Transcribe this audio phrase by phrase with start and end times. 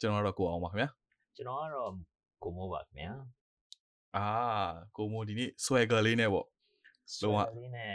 [0.00, 0.88] ကျွန်တော်ကတော့ကိုအောင်ပါခင်ဗျာ
[1.36, 1.92] ကျွန်တော်ကတော့
[2.42, 3.12] ကိုမိုးပါခင်ဗျာ
[4.16, 4.26] အာ
[4.96, 6.46] ကိုမိုဒီနေ့ swagger လေးနဲ့ပေါ့
[7.22, 7.94] လုံးဝလေးနဲ့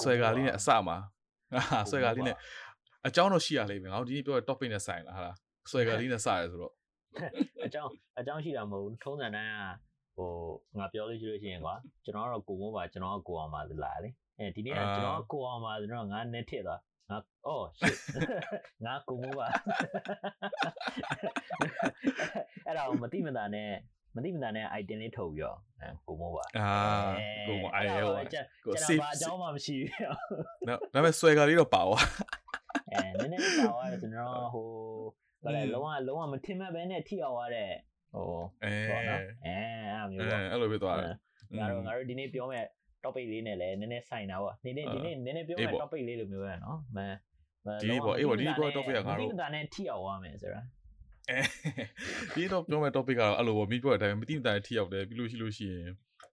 [0.00, 0.96] swagger လေးနဲ့အစမှာ
[1.54, 2.36] အာ swagger လေးနဲ့
[3.06, 5.36] အကြောင်းတော့ရှိရလိမ့်မယ်ငါတို့ဒီနေ့ပြောတဲ့ topic နဲ့ဆိုင်လာဟာလား
[5.70, 6.72] swagger လေးနဲ့စရဲဆိုတော့
[7.66, 7.90] အကြောင်း
[8.20, 9.58] အကြောင်းရှိတာမဟုတ်ဘူးထုံးစံတိုင်းက
[10.16, 10.30] ဟို
[10.78, 17.96] ငါပြောလို့ရှိလို့ရှိရင်ကွာကျွန်တော်ကတော့ကိုမိုးပါကျွန်တော်ကကိုအောင်ပါလာလေအဲဒီနေ့ကကျွန်တော်ကကိုအောင်ပါဆိုတော့ငါနဲ့ထစ်သွား ငါအော် shit
[18.84, 19.46] ငါကိုမိုးပါ
[22.66, 23.70] အဲ့ဒါကိုမတိမတာနဲ့
[24.16, 26.70] မတိမတာနဲ့ item လေးထုတ်ပြီးတော့အဲကိုမိုးပါအာ
[27.48, 29.90] ကိုမအားရဲဟောကျွန်ကိုတော် safe ဘာအကြောင်းမှမရှိဘူး
[30.68, 32.04] နော်ဒါပေမဲ့ swagger လေးတော့ပါသွား
[32.92, 34.66] အဲနည်းနည်းလေးပါသွားတယ်ကျွန်တော်ဟို
[35.44, 37.70] ဘာလဲอืมလုံးဝလုံးဝမထင်မှတ်ပဲနဲ့ထိအောင်သွားတဲ့
[38.14, 38.26] ဟို
[38.64, 39.56] အဲပေါ့နော်အဲ
[39.94, 41.12] အဲ့လိုမျိုးပေါ့အဲ့လိုပဲသွားတယ်
[41.58, 42.64] ငါတို့ငါတို့ဒီနေ့ပြောမဲ့
[43.06, 47.14] topic လေးနဲ့လည်းနည်းနည်းဆိုင်တာပေါ့ဒီနေ့ဒီနေ့နည်းနည်းပြောမဲ့ topic လေးလိုမျိုးပဲနော်မန်
[47.82, 50.60] ဒီနေ့ပေါ့အေးပေါ့ဒီနေ့ပြော topic ကငါတို့ဒီကနဲ့ထိအောင်သွားမယ်ဆိုတာ
[51.30, 51.38] အဲ
[52.34, 55.88] ဒီတော့ပြောမယ့် topic ကတော့အဲ့လိုပေါ့မိပြောတဲ့အတိုင်းမတိမတိုင်ထိရောက်တယ်ပြီးလို့ရှိလို့ရှိရင်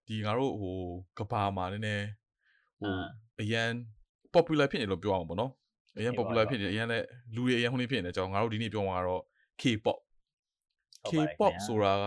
[0.07, 0.77] ဒီငါတို့ဟို
[1.17, 2.05] ကဘာမှာနည်းနည်း
[2.79, 2.93] ဟို
[3.41, 3.69] အရန်
[4.35, 5.51] popular ဖြစ်နေလို့ပြောအောင်ပေါ့နော်
[5.97, 9.21] အရန် popular ဖြစ်နေအရန်လည်းလူတွေအရန်ဟိုနေဖြစ်နေတဲ့အကြောင်းငါတို့ဒီနေ့ပြောမှာကတော့
[9.61, 9.97] K-pop
[11.09, 12.05] K-pop ဆိုတာက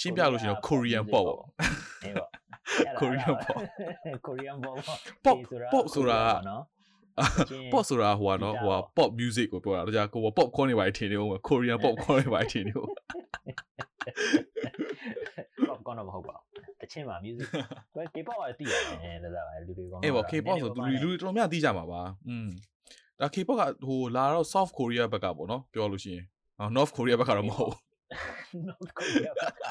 [0.00, 1.48] ရှင်းပြလို့ရှိရင်တော့ Korean pop ပေါ့
[2.70, 3.58] အေးပေါ့ Korean pop
[4.26, 4.76] Korean pop
[5.24, 5.36] pop
[5.72, 6.62] pop ဆိုတာနော်
[7.72, 12.88] pop ဆိုတာဟိုကနော်ဟိုက pop music ကိုပြောတာဒါကြောင့်ကိုက pop corn တွေပါထင်နေဦးမယ် Korean pop corn တွေပါထင်နေဦး
[15.68, 16.46] pop ကတော့မဟုတ်ပါဘူး
[16.80, 17.48] တချင်းပါ music
[17.96, 22.48] ဘယ် K-pop ကတည်ရတယ်ဒါသာလူတွေကောအေးပေါ့ K-pop ဆိုသူလူလူတော်များသိကြမှာပါอืม
[23.20, 26.24] ဒါ K-pop ကဟိုလာတော့ South Korea ဘက်ကပေါ့နော်ပြောလို့ရှိရင်
[26.76, 27.74] North Korea ဘက်ကတော့မဟုတ်
[28.66, 29.62] North Korea ဘက်က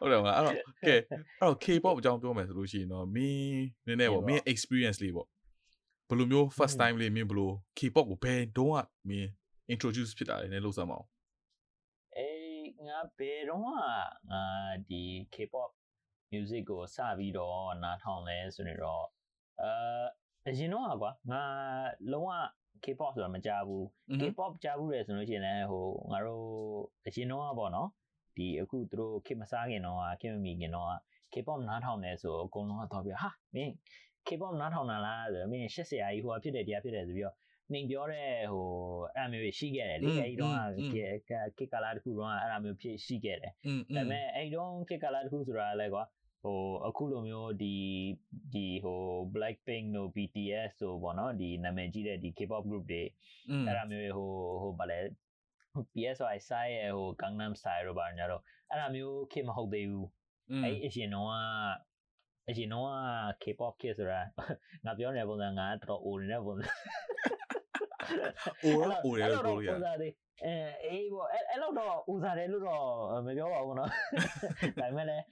[0.00, 0.56] ဟုတ်တယ်မလားအဲ့တော့
[0.86, 1.00] ကဲအဲ့
[1.40, 5.26] တော့ K-pop အကြောင်းပြောမယ်ဆိုလို့ရှိရင်တော့မင်းနည်းနည်းပေါ့မင်း experience လေးပေါ့
[6.08, 9.28] ဘယ်လိုမျိုး first time လေးမင်းဘယ်လို K-pop ကိုဘယ်တုန်းကမင်း
[9.72, 11.08] introduce ဖြစ်တာလဲနည်းလို့စမ်းပါအောင်
[12.16, 13.72] အေးငါဘယ်တော့မှ
[14.30, 14.44] ငါ
[14.88, 15.02] ဒီ
[15.34, 15.70] K-pop
[16.32, 19.04] music ကိုစပြီးတော့နားထောင်လဲဆိုနေတော့
[19.62, 20.04] အာ
[20.46, 21.42] အရင်တော့ကွာငါ
[22.12, 22.30] လုံးဝ
[22.84, 23.84] K-pop ဆိုတာမကြားဘူး
[24.20, 26.44] K-pop ကြားဘူးလေဆိုလို့ရှိရင်လည်းဟိုငါတို့
[27.06, 27.88] အရင်တော့ပေါ့နော်
[28.36, 30.88] ဒီအခုသူတို့ခေတ်မစားခင်တော့ခေတ်မမီခင်တော့
[31.32, 33.72] K-pop နားထောင်တယ်ဆိုအကုန်လုံးကတော့ပြဟာမင်း
[34.26, 37.36] K-pop နားထောင်တာလားဆိုတော့မင်းရှက်စရာကြီးဟိုဖြစ်တယ်တရားဖြစ်တယ်ဆိုပြီးတော့
[37.72, 38.66] နှိမ်ပြောတဲ့ဟို
[39.16, 40.54] အဲ့လိုမျိုးရှိခဲ့တယ်လေအဲဒီတော့
[41.56, 46.04] ခေတ်ကာလတစ်ခုတော့အဲ့လိုမျိုးဖြစ်ရှိခဲ့တယ်อืมဒါပေမဲ့အဲ့ဒီတော့ခေတ်ကာလတစ်ခုဆိုတာလည်းကွာ
[46.43, 47.75] ဟိုအခုလိုမျိုးဒီ
[48.53, 49.01] ဒီဟို
[49.33, 53.03] Blackpink တို့ BTS တို့ပေါ့နော်ဒီနာမည်ကြီးတဲ့ဒီ K-pop group တွေ
[53.49, 54.29] อืม အဲ့ဒါမျိုးဟို
[54.61, 54.99] ဟိုဗာလဲ
[55.93, 60.07] PSY ဆိုင်ရဲ့ဟို Gangnam Style တို့ပါညာတော့အဲ့ဒါမျိုးခေတ်မဟုတ်သေးဘူး
[60.63, 61.29] အဲ့အရင်တော့
[62.49, 62.89] အရင်တော့
[63.41, 64.21] K-pop ခေတ်ဆိုတာ
[64.85, 66.65] ငါပြောနေတဲ့ပုံစံငါတော်တော်အိုနေတဲ့ပုံစံ
[68.63, 70.13] အိုရအိုရလို့ပြောလို့ရ ဥစားသေး
[70.45, 70.53] အဲ
[70.83, 72.83] အေးပေါ့အဲ့အဲ့လောက်တော့ဥစားတယ်လို့တော့
[73.25, 73.89] မပြောပါဘူးเนาะ
[74.79, 75.23] ဒါပေမဲ့လည်း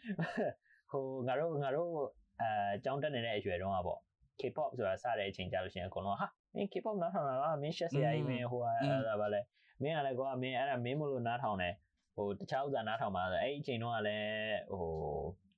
[0.91, 1.93] ဟိုငါတို့ငါတို့
[2.41, 4.01] အဲကြောင်းတက်နေတဲ့အရွယ်တုန်းကပေါ့
[4.41, 9.41] K-pop ဆိုတာစတဲ့အချိန်ကြာလို့ရှိရင်အကုန်လုံးဟာမင်း K-pop နားထောင်တာလားမင်းရှက်စရာကြီးမင်းဟိုအဲ့ဒါပါလဲ
[9.83, 11.75] မင်းကလည်းကွာမင်းအဲ့ဒါမင်းမလို့နားထောင်တယ်
[12.15, 14.89] ဟိုတခြားဥစ္စာနားထောင်ပါဆိုအဲ့ဒီအချိန်တုန်းကလည်းဟို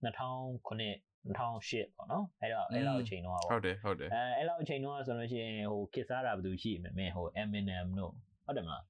[0.05, 0.11] 2009
[1.27, 8.13] 2008ပေါ့နော်အဲ့တော့အဲ့လောက်အချိန်တုန်းကပေါ့ဟုတ်တယ်ဟုတ်တယ်အဲအဲ့လောက်အချိန်တုန်းကဆိုလို့ရှိရင်ဟိုခစ်စားတာဘယ်သူရှိမလဲမင်းဟို Eminem တို့
[8.45, 8.83] ဟုတ်တယ်မလား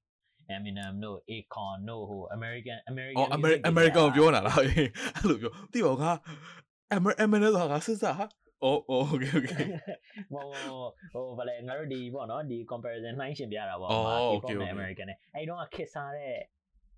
[0.55, 3.29] Eminem တို့ Akon တို့ဟို American American အော်
[3.69, 4.87] American ကိုပြောတာလားအဲ့
[5.29, 6.11] လိုပြောသိပါငါ
[6.97, 8.25] American ဆိုတာငါစစ်စားဟာ
[8.63, 8.79] အော်
[9.11, 9.65] okay okay
[10.33, 10.43] ဟို
[11.13, 16.35] ဟိုဗလဲငါတို့ဒီပေါ့နော်ဒီ comparison နှိုင်းရှင်ပြတာပေါ့အော် K-pop okay နဲ့ okay American နဲ့အဲ့တုန်းကခစ်စားတဲ့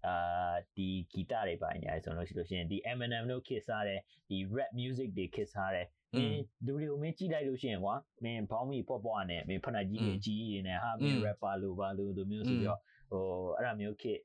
[0.08, 4.00] အာဒီဂီတတွေပါညာဆိုလို့ရှိလို့ရှိရင်ဒီ Eminem တို့ခစ်စားတဲ့
[4.30, 5.86] ဒီ rap music တွေခစ်စားတဲ့
[6.18, 12.80] မင်းဒူတွေကိုမင်းကြည့်လိုက်လို့ရှိရင်ကွာမင်းဘောင်းမီပေါ့ပေါ့နဲ့မင်းဖနက်ကြီးတွေကြီးတွေနဲ့ဟာမင်း rapper လို့ပါလို့သူမျိုးဆိုပြီးတော့
[13.14, 14.20] ဟိုအဲ့ဒါမျိုးခစ်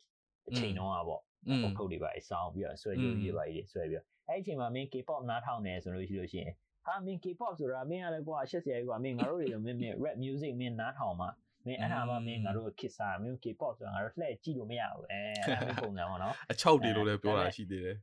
[0.48, 1.22] အချိန်တော့อ่ะပေါ့
[1.62, 6.52] ပုံခုတ်တွေပါအဆောင်ပြီးတော့ဆွဲကြိုးတွေပါကြီးဆွဲပြီးတော့အဲ့အချိန်မှာမင်း K-pop နားထောင်နေဆိုလို့ရှိလို့ရှိရင်
[6.86, 11.28] ဟာမင်း K-pop ဆိုတာမင်းကလည်းကွာရှက်စရာကြီးကွာမင်းငါတို့တွေမင်းမင်း rap music မင်းနားထောင်မှာ
[11.66, 17.96] မင်းအဲ့ဒါမှမင်းငါတို့ခစ်စားမင်း K-pop ဆိုတာငါတို့လှည့်ကြည့်လို့မရဘူးအဲအဲ့ဒါမျိုးပုံစံပေါ့နော်အချောက်တွေလို့လည်းပြောတာရှိသေးတယ်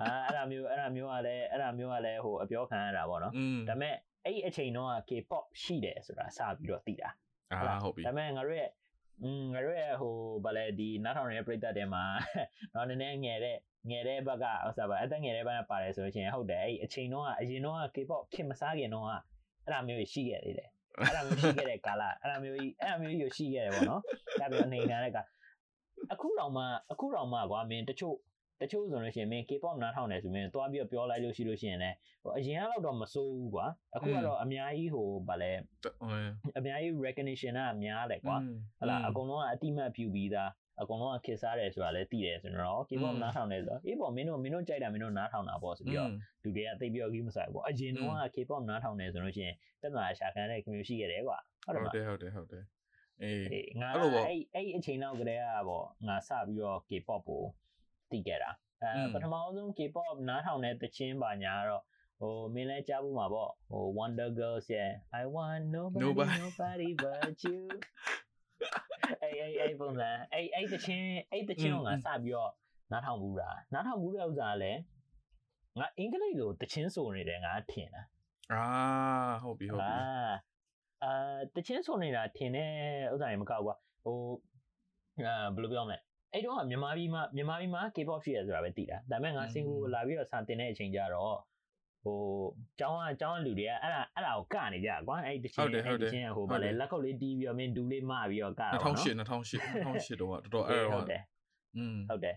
[0.00, 3.32] အာအဲ့ဒါမျိုးအဲ့ဒါမျိုးကလည်းအဲ့ဒါမျိုးကလည်းဟိုအပြောခံရတာပေါ့နော်
[3.68, 3.94] ဒါပေမဲ့
[4.24, 7.10] အဲ့ဒီအချိန်တော့ K-pop ရှိတယ်ဆိုတာစပြီးတော့သိတာ
[7.52, 8.70] အာဟုတ်ပြီဒါပေမဲ့ငါတို့ရဲ့
[9.22, 10.14] อืมငါတို့ရဲ့ဟို
[10.44, 12.04] ဗာလဲဒီနားထောင်နေတဲ့ပရိသတ်တွေမှာ
[12.74, 13.56] တော့နည်းနည်းငယ်တဲ့
[13.90, 24.02] ငယ်တဲ့ဘက်ကဥစားပါအသက်ငယ်တဲ့ဘက်ကပါတယ်ဆိုလို့ရှိရင်ဟုတ်တယ်အဲ့အချိန်တော့အရင်တော့ K-pop ခင်မစားခင်တော့အဲ့ဒါမျိုးရှိခဲ့သေးတယ်အဲ့ဒါမျိုးရှိခဲ့တဲ့ကာလအဲ့ဒါမျိုးကြီးအဲ့ဒါမျိုးကြီးရှိခဲ့တယ်ပေါ့နော်
[24.40, 25.18] ဒါပြီးတော့နေနေတဲ့က
[26.12, 28.16] အခုတော့မှအခုတော့မှကွာမင်းတချို့
[28.60, 35.52] တချို့ဆိုလို့ရှိရင်မင်း K-pop နားထောင်တယ်ဆိုရင်သွားပြီးတော့ပြောလိုက်လို့ရှိလို့ရှိရင်လည်းဟိုအရင်ကတော့မစိုးဘူးကွာအခုကတော့အများကြီးဟိုဗာလဲ
[36.58, 38.36] အများကြီး recognition ကများတယ်ကွာ
[38.80, 40.50] ဟလာအကုန်လုံးကအတိမတ်ပြုပြီးသား
[40.80, 46.10] အကုန်လုံးကခေစားတယ်ဆိုတာလည်းသိတယ်ဆိုတော့ K-pop နားထောင်တယ်ဆိုတော့အေးပေါ့မင်းတို့မင်းတို့ကြိုက်တာမင်းတို့နားထောင်တာပေါ့ဆိုပြီးတော့
[46.42, 52.64] လူတွေကသိပြီးတော့ကြီးမဆိုင်ပေါ့အရင်တော့က K-pop နားထောင်တယ်ဆိုလို့ရှိရင်တက်လာရှာခံတဲ့ community ရှိခဲ့တယ်ကွာဟုတ်တယ်ဟုတ်တယ်ဟုတ်တယ်
[53.22, 57.44] အေးငါအဲ့လိုပေါ့အဲ့အဲ့အချိန်နောက်ကလေးကပေါ့ငါစပြီးတော့ K-pop ကို
[58.10, 58.50] သိခဲ့တာ
[58.82, 61.82] အဲပထမဆုံး K-pop နားထောင်တဲ့တချင်းပါညာတော့
[62.20, 67.60] ဟိုမင်းလည်းကြားဖို့မှာပေါ့ဟို Wonder Girls ရဲ့ I want nobody nobody, nobody but you
[69.22, 72.52] အဲ့အဲ့အဲ့ပုံစံအဲ့အဲ့တချင်းအဲ့တချင်းကစပြီးတော့
[72.92, 74.80] နားထောင်ဘူးတာနားထောင်ဘူးတဲ့ဥစ္စာလည်း
[75.78, 78.02] ငါအင်္ဂလိပ်လိုတချင်းဆိုနေတယ်ငါထင်တာ
[78.52, 78.64] အာ
[79.42, 80.32] ဟုတ်ပြီဟုတ်ပြီအာ
[81.04, 82.70] အာတချင်းဆိုနေတာထင်တဲ့
[83.12, 84.18] ဥစ္စာတွေမကောက်ကွာဟို
[85.26, 85.98] အာဘယ်လိုပြောမလဲ
[86.32, 91.36] အဲ့တော့မြန်မာပြည်မှာမြန်မာပြည်မှာ K-pop ရှိရဆိုတာပဲသိတာဒါပေမဲ့ငါစင်ကူလာပြီးတော့စာတင်တဲ့အချိန်ကျတော့
[92.04, 92.18] ဟို
[92.78, 99.16] ကျောင်းကကျောင်းလူတွေကအဲ့ဒါအဲ့ဒါကိုကနေကြကွာအဲ့တချင်းအဲ့တချင်းဟိုဗာလေလက်ခုပ်လေးတီးပြီးတော့မင်းဒူးလေးမပြီးတော့ကတာနော်2008
[99.84, 101.22] 2008 2008တော့တော်တော်အဲ့တော့ဟုတ်တယ်
[101.76, 102.36] อืมဟုတ်တယ်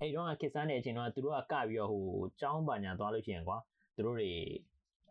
[0.00, 2.04] အဲ့တော့ကစ်စမ်းတဲ့အချိန်တော့သူတို့ကကပြီးတော့ဟို
[2.40, 3.58] ကျောင်းပါညာသွားလို့ရှိရင်ကွာ
[3.94, 4.30] သူတို့တွေ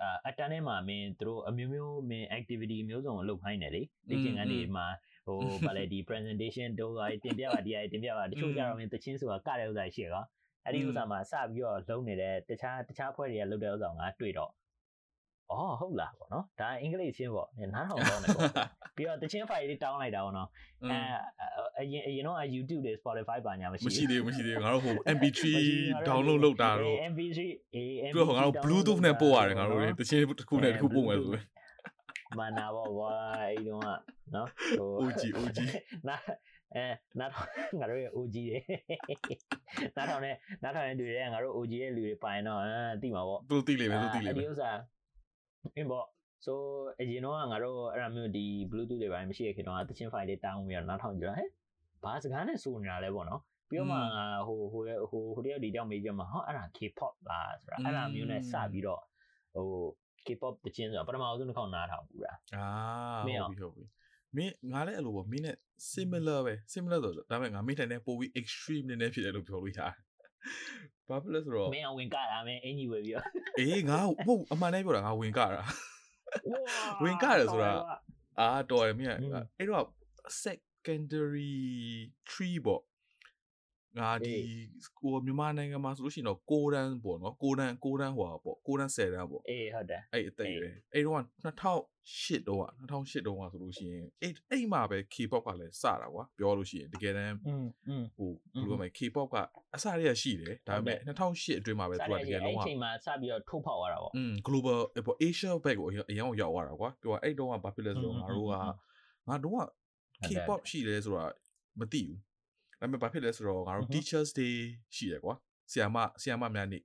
[0.01, 4.85] အာအတန်းထဲမှာမင်းတို့အမျိုးမျိုးမင်း activity မျိုးစုံလုပ်ခိုင်းတယ်လေလေ့ကျင့်ခန်းတွေမှာ
[5.25, 10.23] ဟိုဗာလေဒီ presentation တို့ကတင်ပြပါဒီအတင်ပြပါတချို့ကြတော့မင်းတချင်းဆိုတာကတဲ့ဥစ္စာရှိရကော
[10.65, 14.51] အဲ့ဒီဥစ္စာမှာစပြီးတော့လုံးနေတဲ့တခြားတခြားဖွဲ့တွေကလုပ်တဲ့ဥစ္စာကတွေ့တော့
[15.51, 18.49] အော်ဟုတ်လားပေါ့နော်ဒါအင်္ဂလိပ်ချင်းပေါ့နားထောင်တော့မယ်ပေါ့
[18.95, 20.49] ပြီးတော့တချင်း file လေးတောင်းလိုက်တာပေါ့နော်
[20.83, 20.95] အဲ
[21.79, 25.41] အရင်အရင်တော့ YouTube တွေ Spotify ပါညာမရှိမရှိသေးဘူးမရှိသေးဘူးငါတို့ဟို MP3
[26.07, 27.39] download လုပ်တာတော့ MP3
[27.75, 31.43] အေး MP3 ပြီးတော့ငါတို့ Bluetooth နဲ့ပို့ရတယ်ငါတို့တချင်းတစ်ခုနဲ့တစ်ခုပို့မယ်ဆိုရင်
[32.37, 33.11] မနာပေါ့ကွာ
[33.41, 33.83] အဲ့ဒီတော့
[34.35, 34.49] နော်
[34.79, 35.59] ဟို OG OG
[36.07, 36.15] နာ
[36.75, 36.85] အဲ
[37.19, 37.49] နားထောင်
[37.79, 38.59] ငါတို့ရဲ့ OG တွေ
[39.95, 44.69] နားထောင်တဲ့နားထောင်တဲ့လူတွေကငါတို့ OG ရဲ့လူတွေပိုင်တော့အဲသိမှာပေါ့သူသိလိမ့်မယ်သူသိလိမ့်မယ်ဒီဥစ္စာ
[45.75, 46.05] အင်းပေါ့
[46.45, 46.53] so
[46.99, 51.49] အရင်တော့ငါတို့အဲ့ဒါမျိုးဒီ bluetooth တွေပိုင်းမရှိရခင်တော့တချင်း file တွေတောင်းပြီးတော့နားထောင်ကြတာဟဲ့
[52.03, 53.97] ဘာစကားနဲ့ဆိုနေတာလဲပေါ့နော်ပြီးတော့မှ
[54.47, 54.81] ဟိုဟို
[55.11, 59.01] ဟိုဟိုတယောက်ဒီတယောက်မေးကြမှာဟောအဲ့ဒါ K-pop လားဆိုတာအဲ့ဒါမျိုးနဲ့စပြီးတော့
[59.55, 59.67] ဟို
[60.27, 62.67] K-pop တချင်းဆိုတာပထမဆုံးတစ်ခေါက်နားထောင်ဘူးလားအာ
[63.25, 63.83] ဟုတ်ပြီဟုတ်ပြီ
[64.35, 65.55] မင်းငါလည်းအဲ့လိုပေါ့မင်းနဲ့
[65.93, 69.93] similar ပဲ similar ဆိုတော့ဒါပေမဲ့ငါမင်းတိုင်နဲ့ပိုပြီး extreme နည်းနည်းဖြစ်တယ်လို့ပြောလို့ရတယ်
[71.09, 73.25] ဘာဖြစ်လဲဆိုတော့မင်းအဝင်ကတာမင်းအင်ကြီးဝယ်ပြီးတော့
[73.59, 75.63] အေးငါဟုတ်အမှန်တည်းပြောတာငါဝင်ကတာ
[77.03, 77.71] ဝင်ကတယ်ဆိုတာ
[78.39, 79.11] အာတော်ရမင်း
[79.57, 79.85] အဲ့တော့
[80.43, 81.55] secondary
[82.31, 82.81] 3ပေါ့
[83.99, 84.33] ငါဒီ
[84.99, 97.35] ကိုမြန်မာနိုင်ငံမှာဆိုလို့ရှိရင်တော့6တန်းပေါ့နော်6တန်း6တန်းဟိုပေါ့6တန်း10တန်းပေါ့အေးဟုတ်တယ်အဲ့အသက်ရွယ်အဲ့တော့2008တော့2008တော့ဆိုလို့ရှိရင်အဲ့အဲ့မှာပဲ K-pop ကလည်းစတာကွာပြောလို့ရှိရင်တကယ်တမ်း
[98.15, 99.37] ဟိုဘယ်လိုမလဲ K-pop က
[99.75, 108.53] အစတည်းကရှိတယ်ဒါပေမဲ့2008အတွင်းမှာပဲသူကတကယ်လုံးဝအဲ့ချိန်မှာစပြီးတော့ထုတ်ဖောက်ရတာပေါ့อืม global ပေါ့ Asia bag ကိုအရင်ရောက်ရောက်သွားတာကွာပြောအဲ့တော့ကဘာဖြစ်လဲဆိုတော့ငါတို့က
[109.29, 109.61] ငါတို့က
[110.27, 111.25] K-pop ရှိတယ်ဆိုတာ
[111.79, 112.17] မသိဘူး
[112.85, 114.55] ဒါပေမဲ့ဘာဖြစ်လဲဆိုတော့ငါတို့ teachers day
[114.95, 115.33] ရှိတယ်ကွာ
[115.71, 116.83] ဆီယာမဆီယာမများနေ့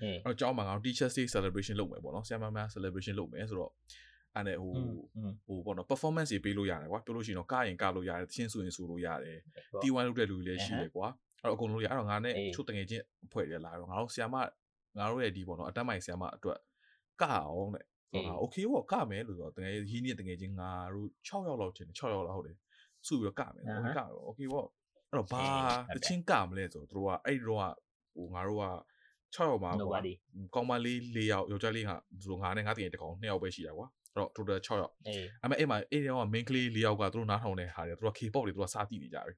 [0.00, 3.72] အဲအဲ့တော့ကျောင်းမှာငါတို့ teachers day celebration လုပ်မယ်ပေါ့နော်ဆီယာမများ celebration လုပ်မယ်ဆိုတော့
[4.34, 4.72] အဲ့နဲ့ဟို
[5.46, 9.38] ဟိုပေါ့နော် performance တွေပေးလို့ရတယ်ကွာပြောလို့ရှိရင်တော့ကရင်ကလို့ရတယ်သချင်းဆိုရင်ဆိုလို့ရတယ်
[9.82, 11.06] T1 လုပ်တဲ့လူတွေလည်းရှိတယ်ကွာ
[11.42, 14.36] အဲ့တော့အကုန်လုံးရအဲ့တော့ငါနဲ့ချို့တငယ်ချင်းအဖွဲ့တွေလာတော့ငါတို့ဆီယာမ
[14.98, 16.58] ငါတို့ရဲ့ဒီပေါ့နော်အတန်းမိုင်ဆီယာမအတွက်
[17.22, 22.56] ကအောင်တဲ့ဆိုတော့ okay ပေါ့ကမယ်လို့ဆိုတော့တကယ်ရင်းနှီးတကယ်ချင်းငါတို့6ယောက်လောက်ချင်း6ယောက်လောက်ဟုတ်တယ်
[23.06, 24.66] စုပြီးတော့ကမယ်ဟုတ်ကမယ် okay ပေါ့
[25.10, 25.42] အဲ့တော့ဘာ
[25.96, 27.72] တချင်းကမလဲဆိုတော့တို့ကအဲ့တော့
[28.16, 28.64] ဟိုငါတို့က
[29.34, 30.00] 6ယောက်မှာကွာ
[30.54, 31.90] ကောင်းမလေး4ယောက်ယောက်ျားလေးက
[32.28, 39.36] တို့ငါနဲ့ငါတကယ်တကောင်2ယောက်ပဲရှိတာကွာအဲ့တော့ total 6ယောက်အဲ့မဲ့အဲ့မှာအဲ့တော့ main ကလေး4ယောက်ကတို့နားထောင်တဲ့ဟာတွေတို့က K-pop တွေတို့ကစားတည်နေကြတယ်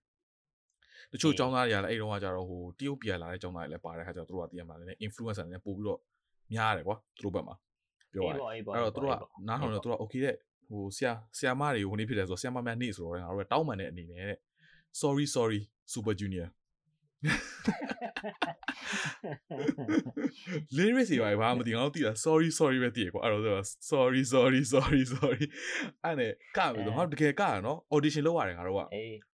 [1.13, 6.01] တချို့ចောင်းသားတွေကလည်းအဲ့တော့ကကြတော့ဟိုတရုတ်ပြည်လာတဲ့ចောင်းသားတွေလည်းပါတဲ့ခါကျတော့တို့ကတည်ရမှာလည်း influencer တွေလည်းပို့ပြီးတော့
[6.55, 7.55] များတယ်ကွာတို့ဘက်မှာ
[8.13, 9.15] ပြောရတယ်အဲ့တော့တို့က
[9.49, 10.35] နားထောင်တော့တို့က okay တဲ့
[10.71, 14.39] ဟိုဆရာဆရာမတွေကိုနေ့ဖြစ်တယ်ဆိုဆရာမများနေ့ဆိုတော့ငါတို့ကတောင်းပန်တဲ့အနေနဲ့တဲ့
[15.03, 15.61] sorry sorry
[15.93, 16.49] super junior
[20.77, 25.45] lyrics တွေပါဘာမှမသိငါတို့သိတာ sorry sorry ပဲသိရကွာအဲ့တော့ sorry sorry sorry sorry
[26.05, 28.81] အဲ့နဲ့ကမယ်ဆိုငါတို့တကယ်ကရနော် audition လုပ်ရတယ်ငါတို့က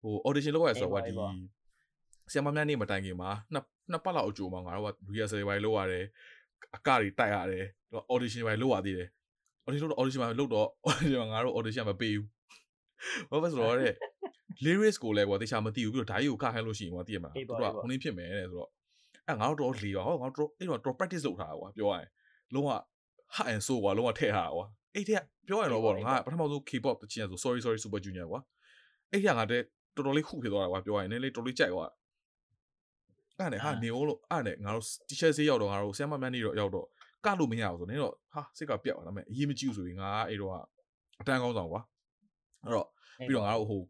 [0.03, 1.13] ဟို audition လုပ်ရဆိုတော့ဒီ
[2.31, 6.05] ဆရာမများနေမတိုင်ခင်မှာနှစ်နှစ်ပတ်လောက်အကြိုမှာငါတို့က rehearsal တွေလုပ်ရတယ်
[6.77, 7.65] အကတွေတိုက်ရတယ်
[8.13, 9.09] audition တွေလုပ်ရသေးတယ်
[9.67, 12.27] audition လုပ် audition မှာလုပ်တော့ audition ငါတို့ audition မပေးဘူး
[13.31, 13.91] ဘာဖြစ်လို့လဲ
[14.65, 18.71] lyrics ကိုလည်းကွာတေချာမသိဘူးပြီးတော့ဓာကြီးကိုကခိုင်းလို့ရှိရင်ကွာသိရမှာသူကဟိုနည်းဖြစ်မယ်တဲ့ဆိုတော့
[19.27, 22.09] အဲ့ငါတို့တော့လီပါဟောငါတို့အဲ့တော့တော့ practice လုပ်ထားတာကွာပြောရရင်
[22.55, 22.71] လုံးဝ
[23.35, 28.41] hard and soul ကွာလုံးဝထည့်ထားတာကွာအဲ့တဲ့ပြောရရင်တော့ပေါ့ငါပထမဆုံး K-pop တချင်းဆို sorry sorry super junior ကွာ
[29.13, 29.63] အဲ့ရငါတဲ့
[29.97, 31.87] တော်တော်လေးခုဖြစ်သွားတာကွာပြောရရင်နည်းလေးတော်တော်လေးကြိုက်ကွာ
[33.39, 36.87] အဲ့နဲ့ဟာအာနေအောင်လို့အဲ့နဲ့ငါတို့ t-shirt ဆေးရောက်တော့ငါတို့ဆ iam မမန်းနေတော့ရောက်တော့
[37.25, 40.55] ကလို့မရအောင်ဆိုနေတော့ဟာစိတ်ကပြက်သွားဒါပေမဲ့အရေးမကြည့်ဘူးဆိုပြီးငါအဲ့တော့က
[41.21, 41.83] အတန်းကောင်းဆောင်ကွာ
[42.65, 42.87] အဲ့တော့
[43.19, 43.81] ပြီးတော့ငါတို့ဟို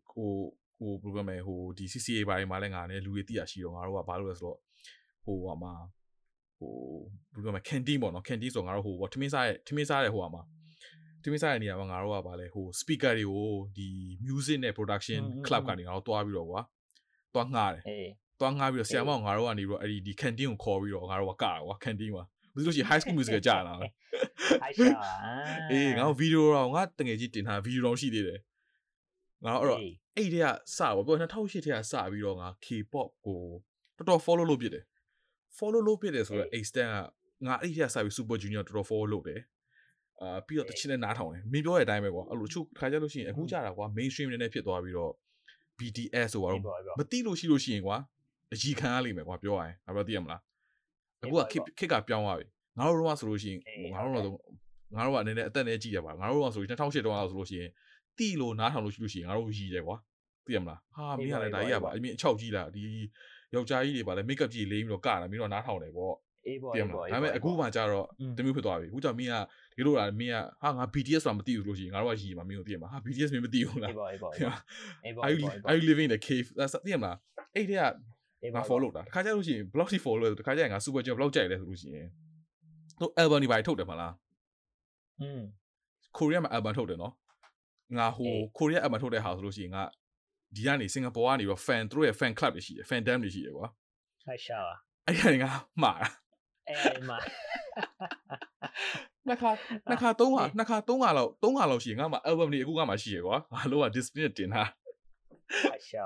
[0.81, 4.59] ဟိုဟိုဘယ်လိုပြောမလဲဟိုဒီ CCA ဘာတွေမှာလည်းငါနဲ့လူတွေတိရရှိတော့ငါတို့ကဘာလို့လဲဆိုတော့
[5.25, 5.73] ဟိုဟာမှာ
[6.59, 6.73] ဟို
[7.35, 10.43] ဘယ်လိုပြောမလဲ canteen ပေါ့နော် canteen ဆိုတော့ငါတို့ဟိုဟိုထမင်းစားရဲ့ထမင်းစားရဲ့ဟိုဟာမှာ
[11.23, 13.89] ထမင်းစားရဲ့နေရာမှာငါတို့ကဘာလဲဟို speaker တွေကိုဒီ
[14.27, 16.61] music နဲ့ production อืม club ကနေငါတို့တွားပြီးတော့ကွာ
[17.35, 23.93] တွားငှားတယ်အေးတွားငှားပြီးတော့ဆရာမကငါတို့ကနေပြီးတော့အဲ့ဒီဒီ canteen ကိုခေါ်ပြီးတော့ငါတို့ကကတာကွာ canteen မှာမသိလို့ရှိရင် high school music ကကြာလာတယ်
[24.63, 25.13] အိုက်ရှာအာ
[25.71, 28.41] အေးငါတို့ဗီဒီယိုတော့ငါတငယ်ကြီးတင်ထားဗီဒီယိုတော့ရှိသေးတယ်
[29.45, 33.41] ငါတို့အဲ့တော့အေးအဲ့တည်းကစပါပြော2008ထဲကစပြီးတော့ငါ K-pop ကို
[33.97, 34.85] တော်တော် follow လုပ်ဖြစ်တယ်
[35.59, 39.41] follow လုပ်ဖြစ်တယ်ဆိုတော့ extent ကငါအဲ့ဒီထဲကစပြီး Super Junior တော်တော် follow လုပ်တယ်
[40.21, 45.13] အာပြီးတော့တချင်းနဲ့နားထောင်တယ်မင်းပြောတဲ့အတိုင်းပဲကွာအဲ့လိုချို့ခါကြလို့ရှိရင်အခုကြတာကွာ mainstream နဲ့ဖြစ်သွားပြီးတော့
[45.79, 47.97] BTS ဆိုတော့အေးပေါ့အေးပေါ့မသိလို့ရှိလို့ရှိရင်ကွာ
[48.53, 50.41] အကြီးခံရလိမ့်မယ်ကွာပြောရရင်ငါပြောသိရမလား
[51.23, 52.47] အခုကခစ်ခစ်ကပြောင်းသွားပြီ
[52.79, 54.35] ငါတို့တော့ဆိုလို့ရှိရင်အေးငါတို့တော့
[54.97, 57.71] ငါတို့ကအနေနဲ့အသက်နဲ့ကြည့်ရပါငါတို့တော့ဆိုရင်2008တုန်းကဆိုလို့ရှိရင်
[58.19, 59.97] တိလို့နားထောင်လို့ရှိလို့ရှိရင်ငါတို့ရည်တယ်ကွာ
[60.47, 62.83] သိရမလားဟာမင်းကလည်းဒါကြီးရပါအမြင်အချောက်ကြီးလားဒီ
[63.55, 66.15] ယောက်ျားကြီးတွေပါလဲမိတ်ကပ်ကြီးလိမ့်ပြီးတော့ကတာမင်းတော့နားထောင်တယ်ပေါ့
[66.47, 68.07] အေးပေါ့အေးပေါ့ဒါပေမဲ့အခုမှကြတော့
[68.37, 69.35] တမျိုးဖြစ်သွားပြီအခုကြောင့်မင်းက
[69.77, 74.33] ဒီလိုလားမင်းကဟာငါ BTS ဆိုတာမသိဘူးလို့ရှိရင်ငါတို့ကရည်မှာမင်းတို့သိရမှာဟာ BTS မင်းမသိဘူးလားအေးပေါ့အေးပေါ့
[75.05, 75.25] အေးပေါ့
[75.69, 76.47] Are you living in a cave
[76.85, 77.17] သိရမလား
[77.55, 77.83] အဲ့တဲ့က
[78.57, 82.09] ငါ follow တာတခါကျလို့ရှိရင် blog စီ follow လဲတခါကျရင်ငါ super job blog ကြိုက်လဲဆိုလို့ရှိရင်
[82.99, 84.13] သူ album တွေပါထုတ်တယ်မလား
[85.21, 85.41] อืม
[86.17, 87.13] ကိုရီးယားမှာ album ထုတ်တယ်နော်
[87.97, 89.83] ငါဟိုအေးကိုရီးယား album ထုတ်တဲ့ဟာဆိုလို့ရှိရင်ငါ
[90.55, 93.69] ဒီကနေစင်ကာပူကနေတော့ fan သူတို့ရဲ့ fan club တွေရှိတယ် fan dam တွေရှိတယ်ကွာ
[94.27, 94.75] အိုက်ရှာပါ
[95.07, 95.51] အဲ့ဒီကနေငါ
[95.83, 96.09] မှားတာ
[96.69, 97.19] အေးမှာ
[99.29, 99.51] နှစ်ခါ
[99.91, 104.71] နှစ်ခါသုံးခါနှစ်ခါသုံးခါလောက်သုံးခါလောက်ရှိရင်ငါမှာ album တွေအခုကမှရှိရကွာငါလို့က display နဲ့တင်ထား
[105.65, 106.05] အိုက်ရှာ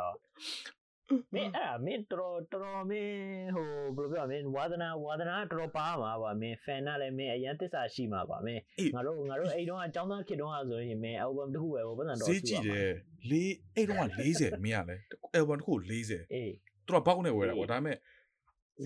[1.34, 12.92] မင်းအဲ့ဒါမင်းတော်တော်တော်မင်းဟိုဘယ်လိုပြောမင်းဝါသနာဝါသနာတော်တော်ပါမှာပါမင်း fan ကလည်းမင်းအရင်သစ္စာရှိမှာပါမင်းအေးငါတို့ငါတို့အဲ့တုန်းကအကြောင်းသားခေတ်တုန်းကဆိုရင်မင်း album တစ်ခုပဲဟိုပတ်စံတော်ဈေးကြည့်တယ်
[13.30, 14.96] လေးအဲ့တော့က40မင်းရလဲ
[15.38, 16.52] album တစ်ခု40အေး
[16.86, 17.96] သူကဘောက်နဲ့ဝယ်တာကွာဒါပေမဲ့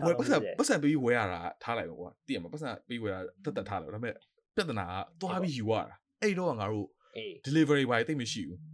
[0.04, 4.14] ဝယ်ပတ်စံစားလို့ရတယ်ပတ်စံပြီးဝယ်ရတာထားလိုက်ပါကွာသိရမှာပတ်စံပြီးဝယ်ရတာတက်တက်ထားလိုက်ဒါပေမဲ့
[4.56, 8.73] ပြဿနာကသွားပြီးယူရတာအဲ့တော့ကငါတို့အေး delivery ဘာတိတ်မရှိဘူးအေး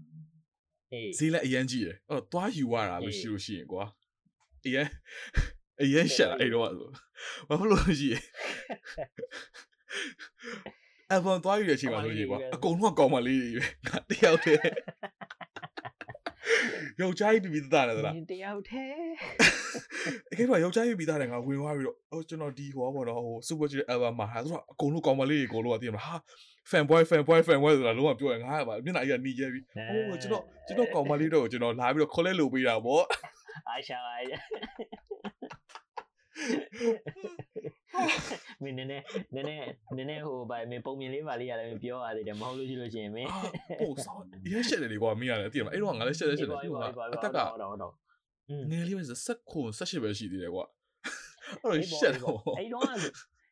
[1.19, 3.85] ဈေးလည်းအရန်ကြီးတယ်အဲ့တော့သွားယူရတာလို့အေးရှိလို့ရှိရင်ကွာ
[4.67, 4.87] အရန်
[5.83, 6.89] အရန်ရှက်တာအဲ့တော့ကဆို
[7.49, 8.23] ဘာဖြစ်လို့ရှိရင်
[11.13, 14.63] အဘွန်သွားယူတဲ့အချိန်မှာဆိုရင်ကွာအကုန်လုံးကကောင်းမလေးတွေပဲငါတယောက်တည်း
[17.01, 19.13] ယောက်ျားကြီးပြီးပြီးသားတယ်သလားမင်းတယောက်တည်း
[20.33, 26.17] အခေတော့ယောက်ျားရေးပြီးသားတယ်ငါဝင်သွားပြီးတော့အော်ကျွန်တော်ဒီဟိုဘောတော့ဟို super junior album မှာဟာသူကအကုန်လုံးကောင်းမလေးတွေအကုန်လုံးကသိရမလားဟာ
[26.65, 29.65] fan boy fan boy fan boy ဆိုတာလုံးဝပြောရင်ငါကပါမျက်နှာကြီးကနီးရဲပြီး
[30.09, 33.05] ဟိုကျွန်တော်ကျွန်တော်ကောင်းမလေးတော့ကျွန်တော်လာပြီးတော့ collect လုပ်ပေးတာပေါ့
[33.69, 34.15] အိုက်ရှာပါ
[38.63, 39.65] မင်းနည်းနည်းနည်းနည်း
[39.97, 43.39] နည်းနည်းဟိုဗာမင်းပုံမြင်လေးပါလေးရတယ်မင်းပြောရသေးတယ်မဟုတ်လို့ရှိလို့ရှိရင်မင်းအာ
[43.81, 47.93] ပို့ဆောင်းရဲရှက်တယ်လေကွာမင်းရတယ်သိရမလားအဲ့တော့ငါလည်းရှက်တယ်ရှက်တယ်ပြီးတော့ငါအသက်ကတော့တော့
[48.71, 50.65] ငယ်လေးပဲစက်ခု18ပဲရှိသေးတယ်ကွာ
[51.63, 52.85] အဲ့တော့ရှက်တော့အဲ့တော့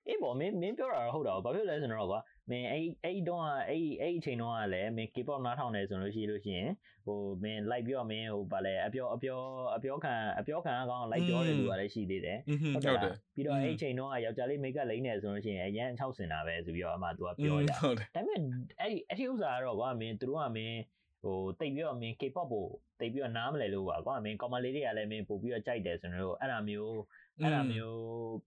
[0.09, 6.71] အေးပေါ့မင်းမင်းပြောတာတော့ဟုတ်တာဘာဖြစ်လဲဆိုတော့ကွာ မင်းအဲ့အဲ့တော့အဲ့အဲ့အချိန်တော့ကလည်းမင်း K-pop နားထောင်နေဆိုလို့ရှိလို့ရှိရင်
[7.07, 9.41] ဟိုမင်း like ပြောမင်းဟိုဗာလဲအပြောအပြော
[9.77, 12.97] အပြောခံအပြောခံကောင်း like ပြောတဲ့လူကလည်းရှိသေးတယ်อืมဟုတ်တယ်
[13.35, 18.39] ပြီးတော့အဲ့အချိန်တော့ယောက်ျားလေး make up လိမ့်နေဆိုလို့ရှိရင်အရန်6စင်တာပဲဆိုပြီးတော့အမှသူကပြောကြဟုတ်တယ်ဒါပေမဲ့
[18.81, 20.79] အဲ့ဒီအဲ့ဒီဥစ္စာကတော့ကွာမင်းသူတို့ကမင်း
[21.23, 22.67] ဟိုတိတ်ပြီးတော့မင်း K-pop ကို
[23.01, 26.99] တိတ်ပြီးတော့နားမလဲလို့ကွာကွာမင်းကောင်မလေးတွေကလည်းမင်းပို့ပြီးတော့ကြိုက်တယ်ဆိုတော့အဲ့ဒါမျိုး
[27.41, 27.99] အဲ့ဒါမျိုး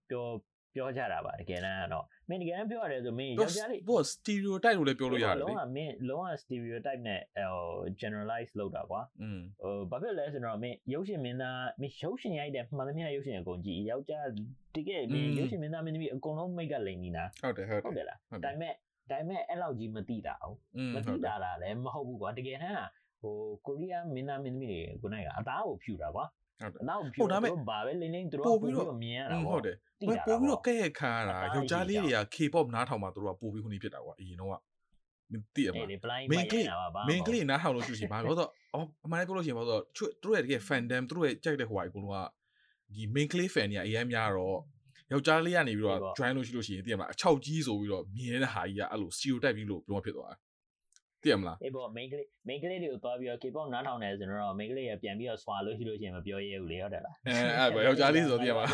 [0.10, 0.28] ပြော
[0.76, 7.60] ပြောကြတာပါတကယ်တမ်းကတော့မင်းတကယ်တမ်းပြောရတယ်ဆိုမင်းယောက်ျားလေးဘော stereotype လို့လည်းပြောလို့ရတယ်လေလုံးဝမင်းလုံးဝ stereotype နဲ့ဟို
[8.02, 14.28] generalize လုပ်တာကွာอืมဟိုဘာဖြစ်လဲဆိုတော့မင်းရုပ်ရှင်မင်းသားမင်းရုပ်ရှင်ရိုက်တယ်မှန်သမျှရုပ်ရှင်အကုန်ကြည့်ယောက်ျား
[14.76, 18.74] တကယ်မင်းရုပ်ရှင်မင်းသားမင်းသမီးအကုန်လုံးမိတ်ကလိန်နေတာဟုတ်တယ်ဟုတ်တယ်လားဒါပေမဲ့
[19.10, 20.56] ဒါပေမဲ့အဲ့လောက်ကြီးမသိတာအောင်
[20.96, 22.88] မသိတာလားလည်းမဟုတ်ဘူးကွာတကယ်တမ်း
[23.22, 23.36] ဟို
[23.66, 26.26] ကိုရီးယားမင်းသားမင်းသမီးတွေခုနကအသားကိုဖြူတာကွာ
[26.62, 34.56] ဟုတ်တယ်အသားကိုဖြူဟုတ်ဒါပေမဲ့သူတို့ဘာပဲလင်းလင်းသူတို့ပို့ကပြီးပို့တော့ပြီးတော့မြင်ရอืတာมပေါ့ဟုတ်တယ်သိပို့တာပို့ပြီးပေါ့တော့ကဲ့ရဲ့ခါရတာအသားယောက်ျားလေးကြီးတွေကကြောင် K-pop နားထောင်မှာသူတို့ကပို့ပြီးခုနေဖြစ်တာကွာအရင်တော့က
[35.32, 42.28] မင်းသိရမအေးလားလေ blind main ပိုင် clip နေတာပါဘာ main clip နားထောင်လို့ရှိရှင်ဘာလို့ဆိုတော့အော်အမှန်တကယ်ပြောလို့ရှိရင်ဘာလို့ဆိုတော့သူတို့ရဲ့တကယ် fandom သူတို့ရဲ့ကြိုက်တဲ့ဟိုဟာအကုန်လုံးက
[42.94, 44.58] ဒီ main clip fan တွေကအရင်များတော့
[45.12, 50.36] ယောက်ျားလေးကနေပြီးတော့ join လို့ရှိလို့ရှိရင်သိရမလားအချောက်ကြီးဆိုပြီးတော့မြင်တဲ့ဟာကြီးကအဲ့လို stereotype ပြီးလို့ပြောဖြစ်သွားတာ
[51.24, 58.70] သိရမလားအေးပေါ့ main ကလေး main ကလေးတွေကိုသွားပြီးတော့ K-pop နားထောင်နေဆိုတော့ main ကလေးရပြန်ပြီးတော့ဆွာလို့ရှိလို့ရှိရင်မပြောရဲဘူးလေဟုတ်တယ်လားအဲအဲ့ပဲယောက်ျားလေးဆိုတော့သိရမလား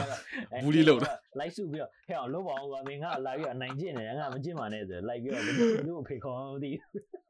[0.63, 6.81] bully လုပ်တာလိုက်စုပြီးတော့ဟဲ့အောင်လုံးပါအောင်ကွာမင်းကလာပြီးတော့အနိုင်ကျင့်နေတယ်ငါမကျင့်ပါနဲ့ဆိုလိုက်ပြီးတော့ဘယ်သူ့ကိုဖိခေါ်မသိဘူး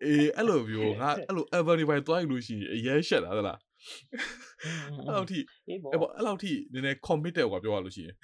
[0.05, 3.59] အေးအဲ့လိုမျိုးငါအဲ့လို ever တွေပဲတွားယူလို့ရှိရင်အရင်ရှက်တာသလား
[5.05, 8.15] အဲ့လောက်ထိအေးပေါ့အဲ့ပေါ့အဲ့လောက်ထိနည်းနည်း committed ကွာပြောရလို့ရှိရင်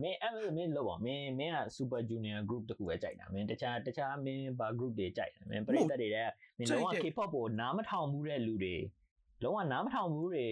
[0.00, 8.76] မင်းအဲ့လိုမင်းလောက်ပါမင်းမင်းက super junior group တခုပဲကြိုက်တာမင်းတခြားတခြားမင်းဘာ group တွေကြိုက်တာမင်းပရိသတ်တွေတဲ့မင်းလုံးဝ K-pop ကိုနားမထောင်ဘူးတဲ့လူတွေ
[9.42, 10.46] လုံးဝနားမထောင်ဘူးတွေ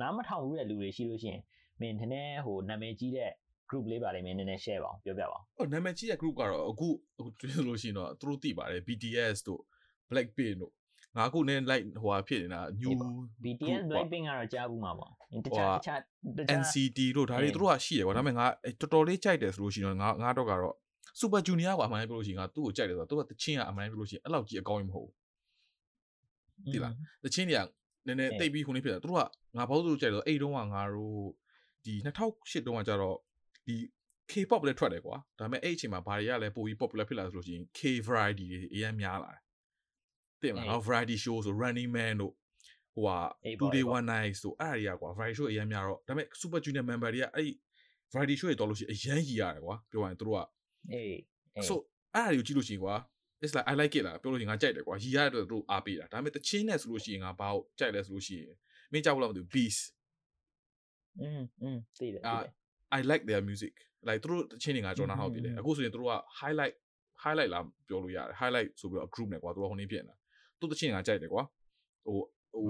[0.00, 1.42] နားမထောင်ဘူးတဲ့လူတွေရှိလို့ရှိရင်
[1.80, 3.30] မင်းနည်းနည်းဟိုနာမည်ကြီးတဲ့
[3.70, 9.62] group လေးပါလိမ့်မင်းနည်းနည်း share ပါအောင်ပြောပြပါအောင်ဟိုနာမည်ကြီးတဲ့ group ကတော့အခုအခုတွေ့လို့ရှိရင်တော့သူတို့သိပါတယ် BTS တို့
[10.10, 10.72] Blackpink တို့
[11.16, 12.90] ငါအခုနည်း like ဟိုဟာဖြစ်နေတာ new
[13.44, 15.10] BTS Blackpink ကတော့ကြားဘူးမှာပေါ့
[15.46, 16.00] တခြားတခြား
[16.38, 18.46] တခြား NCT တို့ဒါတွေသူတို့ကရှိတယ်ကွာဒါပေမဲ့ငါ
[18.80, 20.74] တော်တော်လေးကြိုက်တယ်ဆိုလို့ရှိရင်ငါငါတော့ကတော့
[21.20, 27.62] Super Junior ကွာအမှန်တမ်းပြောလို့ရှိရင်ငါသူ့ကိုကြိုက်တယ်ဆိုတော့သူကတချင်းကအမှန်တမ်းပြောလို့ရှိရင်အဲ့လောက်ကြီးအကောင်းကြီးမဟုတ်ဘူးသိလားတချင်းတွေက
[28.06, 29.22] နည်းနည်းတိတ်ပြီးခုနေဖြစ်တယ်သူတို့က
[29.56, 31.22] ငါဘာလို့သူတို့ကြိုက်လဲအဲ့တုန်းကငါတို့
[31.84, 33.16] ဒီ2008တုန်းကကြတော့
[33.66, 33.76] ဒီ
[34.30, 39.40] K-pop လည်းထွက်တယ်ကွာဒါပေမဲ့အဲ့အချိန်မှာဘာတွေကလဲပိုပြီး popular ဖြစ်လာဆိုလို့ရှိရင် K variety တွေအများများလာတယ်
[40.41, 42.33] တင်မလား variety show ဆို Running Man တို့
[42.95, 43.17] ဟိုဟာ
[43.59, 47.51] two day one night ဆိုအဲ့အရာကွာ variety show အများများတော့ဒါပေမဲ့ Super Junior member တွေကအဲ့
[48.13, 50.37] variety show တွေတော်လို့ရှိရင်အရန်ကြီးရတယ်ကွာပြောရရင်တို့က
[50.91, 51.15] အေး
[51.67, 51.73] so
[52.15, 52.95] အဲ့အရာကိုကြည့်လို့ရှိရင်ကွာ
[53.43, 58.53] it's like i like it လားပြောလို့ရှိရင်ငါကြိုက်တယ်ကွာရီရတဲ့အတွက်တို့အားပေးတာဒါပေမဲ့တချင်းနဲ့ဆိုလို့ရှိရင်ငါဘာကိုကြိုက်လဲဆိုလို့ရှိရင်
[58.91, 59.81] မင်းကြောက်ဘူးလားမသိဘူး beast
[61.21, 62.51] อืมอืมသိတယ်သိတယ်
[62.97, 63.73] i like their music
[64.07, 66.75] like တို့တချင်းတွေငါကြော်နာဟောက်ပြီလေအခုဆိုရင်တို့က highlight
[67.23, 70.15] highlight လာပြောလို့ရတယ် highlight ဆိုပြီးတော့ group နဲ့ကွာတို့ကဟိုနေ့ပြင်တာ
[70.60, 71.42] တို့တချင်းငါကြိုက်တယ်ကွာ
[72.04, 72.16] ဟို
[72.52, 72.64] ဟို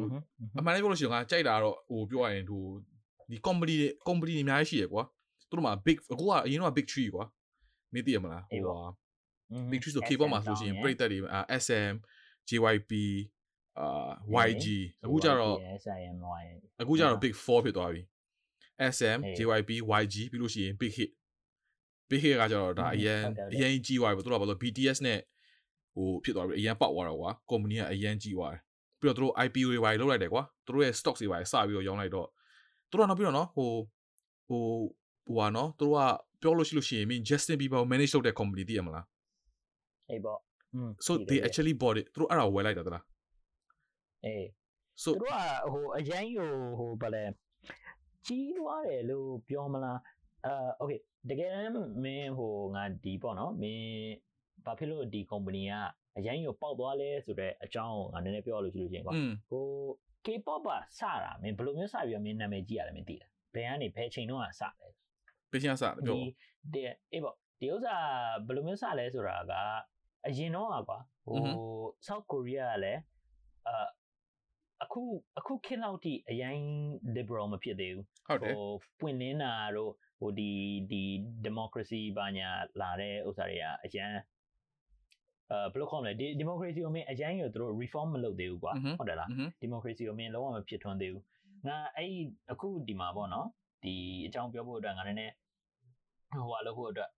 [0.59, 2.63] အမှန်တကယ်ပြောလို့ရှိရင်ငါကြိုက်တာတော့ဟိုပြောရရင်ဟို
[3.31, 5.03] ဒီ company တွေ company တွေအများကြီးရှိရကွာ
[5.51, 7.25] တို့မှာ big အခုကအရင်တော့ big tree ကွာ
[7.93, 8.79] မင်းသိရမလားဟိုဟာ
[9.71, 11.19] big tree ဆို K-pop မှာဆိုလို့ရှိရင်ပရိသတ်တွေ
[11.65, 11.93] SM
[12.49, 12.93] JYP
[13.79, 14.11] အာ
[14.49, 14.67] YG
[15.05, 16.45] အခုကျတော့ SIMY
[16.81, 18.03] အခုကျတော့ big 4ဖြစ်သွားပြီ
[18.95, 21.11] SM JYP YG ပြီးလို့ရှိရင် big hit
[22.11, 23.21] big hit ကကျတော့ဒါအရင်
[23.53, 25.19] အရင်ကြီးသွားပြီတို့ကဘာလို့ BTS နဲ့
[25.99, 28.61] ဟိုဖြစ်သွားပြီးအရန်ပေါက်သွားတော့ကွာကုမ္ပဏီကအရန်ကြီးသွားတယ်
[29.01, 32.27] ပြီးတော့သူတို့ IPO တွေပါလောက်လိုက်တယ်ကွာသူတို့ရဲ့ stock တွေပါစပြီးတော့ရောင်းလိုက်တော့
[32.91, 33.71] သူတို့ကနောက်ပြီးတော့နော်ဟို
[34.49, 34.63] ဟို
[35.27, 36.01] ဟိုပါနော်သူတို့က
[36.43, 39.05] ပြောလို့ရှိလို့ရှိရင် mean Justin Bieber manage လုပ်တဲ့ company တည်ရမလား
[40.11, 40.39] အေးပေါ့
[41.07, 43.05] so they actually bought it သူတို့အဲ့ဒါဝယ်လိုက်တာတလား
[44.25, 44.45] အေး
[45.03, 45.41] so သူတို့က
[45.73, 47.25] ဟိုအရန်ဟိုဟိုဘာလဲ
[48.27, 49.99] ကြီးသွားတယ်လို့ပြောမလား
[50.47, 51.73] အာ okay တကယ်တမ်း
[52.05, 54.15] မင်းဟိုငါဒီပေါ့နော်မင်း
[54.65, 55.75] ဘာဖြစ်လို့ဒီ company က
[56.17, 59.65] အရင်ကိုပေါက်သွားလဲဆိုတော့အကြောင်းငါနည်းနည်းပြောလို့ရှိလို့ချင်းကွာอืมဟို
[60.27, 64.89] K-pop ကစတာမင်းဘယ်လိုမျိုးစပြီးတော့မင်းနာမည်ကြီးရတယ်မင်းသိလားဘယ်ကနေဘယ်ချိန်တော့စလဲ
[65.51, 66.17] ပေးချင်စားပြော
[66.73, 66.81] ဒီ
[67.13, 67.97] အေးပေါ့ဒီဥစ္စာ
[68.47, 69.53] ဘယ်လိုမျိုးစလဲဆိုတာက
[70.27, 71.39] အရင်တော့ကွာဟို
[72.07, 73.01] South Korea ကလည်း
[73.69, 73.87] အာ
[74.85, 75.01] အခု
[75.39, 76.59] အခုခေတ်လောက်ထိအရင်
[77.17, 80.51] liberal မဖြစ်သေးဘူးဟုတ်တယ်ဟိုပွင့်လင်းတာတို့ဟိုဒီ
[80.91, 81.03] ဒီ
[81.47, 82.49] democracy ဘာညာ
[82.81, 84.13] လာတဲ့ဥစ္စာတွေကအရင်
[85.51, 89.29] အဲဘယ်လိုခေါ်မလဲဒီဒီမိုကရေစီကိုမင်းအရင်ကသူတို့ reform မလုပ်သေးဘူးကွာဟုတ်တယ်လား
[89.61, 91.25] ဒီမိုကရေစီကိုမင်းလုံးဝမဖြစ်ထွန်းသေးဘူး
[91.69, 92.11] ငါအဲ့
[92.53, 93.47] အခုဒီမှာပေါ့နော်
[93.85, 93.95] ဒီ
[94.27, 95.35] အကြောင်းပြောဖို့အတွက်ငါလည်း
[96.33, 97.11] ဟိုဟာလုပ်ဖို့အတွက်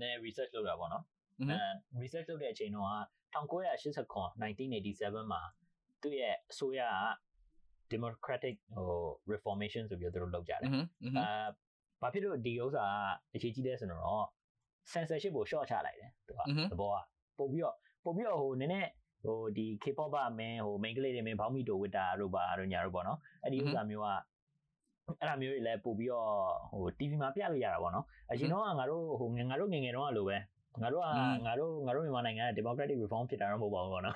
[0.00, 1.04] နည်း research လုပ်တာပေါ့နော်
[1.40, 1.56] အဲ
[2.02, 2.86] research လုပ်တဲ့အချိန်တော့
[3.34, 5.40] 1989 1987မှာ
[6.02, 6.94] သူ့ရဲ့အစိုးရက
[7.92, 8.88] democratic ဟို
[9.32, 10.76] reformation ဆိုပြီးတော့သူတို့လုပ်ကြတယ်အဲ
[12.00, 12.86] ဘာဖြစ်လို့ဒီဥစ္စာ
[13.34, 14.26] အရေးကြီးတယ်ဆိုတော့
[14.92, 16.40] censorship ကို short ချလိုက်တယ်သူက
[16.72, 16.96] သဘောက
[17.38, 18.90] ပို့ပြီးတော့ပို့ပြီးတော့ဟိုနည်းနည်း
[19.24, 24.06] ဟိုဒီ K-pop ကမင်းဟို main ကလေးတွေမင်းဘောင်းမီတိုဝစ်တာတို့ပါတို့ညာတို့ပေါ့နော်အဲ့ဒီဥစ္စာမျိုးက
[25.20, 26.30] အဲ့ဒါမျိုးတွေလည်းပို့ပြီးတော့
[26.72, 30.38] ဟို TV မှာပြလို့ရတာပေါ့နော်အရင်တော့ငါတို့ဟိုငါတို့ငငယ်တော့လိုပဲ
[30.82, 31.06] ငါတို့က
[31.46, 34.14] ငါတို့ငါတို့မြန်မာနိုင်ငံက democratic reform ဖြစ်တာတော့မဟုတ်ပါဘူးပေါ့နော်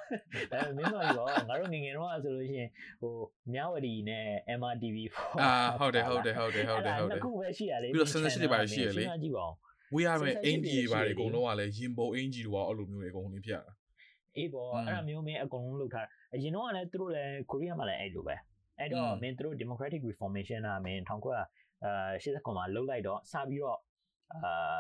[0.51, 2.69] ဒါပေမဲ့မင်းတို့ရောငါတို့ငငယ်တော့ဆိုလို့ရှိရင်
[3.01, 3.15] ဟို
[3.53, 4.25] မြဝတီနဲ့
[4.59, 4.97] MRTV
[5.43, 9.53] အာဟုတ်တယ်ဟုတ်တယ်ဟုတ်တယ်ဟုတ်တယ်ဟုတ်တယ်ခုပဲရှိရလေပြီးတော့ censorship တွေပါရှိရလေကြည့်ပါဦး
[9.95, 13.73] ဝေးရမယ်အင်ဂျီတွေပါတယ်အကုန်လုံးကလည်းရင်ပုံအင်ဂျီတွေကအဲ့လိုမျိုးတွေအကုန်လုံးပြရတာ
[14.37, 18.37] အေးပေါ့အဲ့ဒါမျိုးမင်းအကုန်လုံးလုပ်ထားအရင်တော့ကလည်းသူတို့လည်းကိုရီးယားမှာလည်းအဲ့လိုပဲ
[18.79, 23.79] အဲ့တော့မင်းသူတို့ democratic reformation ကမင်း1900အာ89မှာလုပ်လိုက်တော့စပြီးတော့
[24.35, 24.79] အာ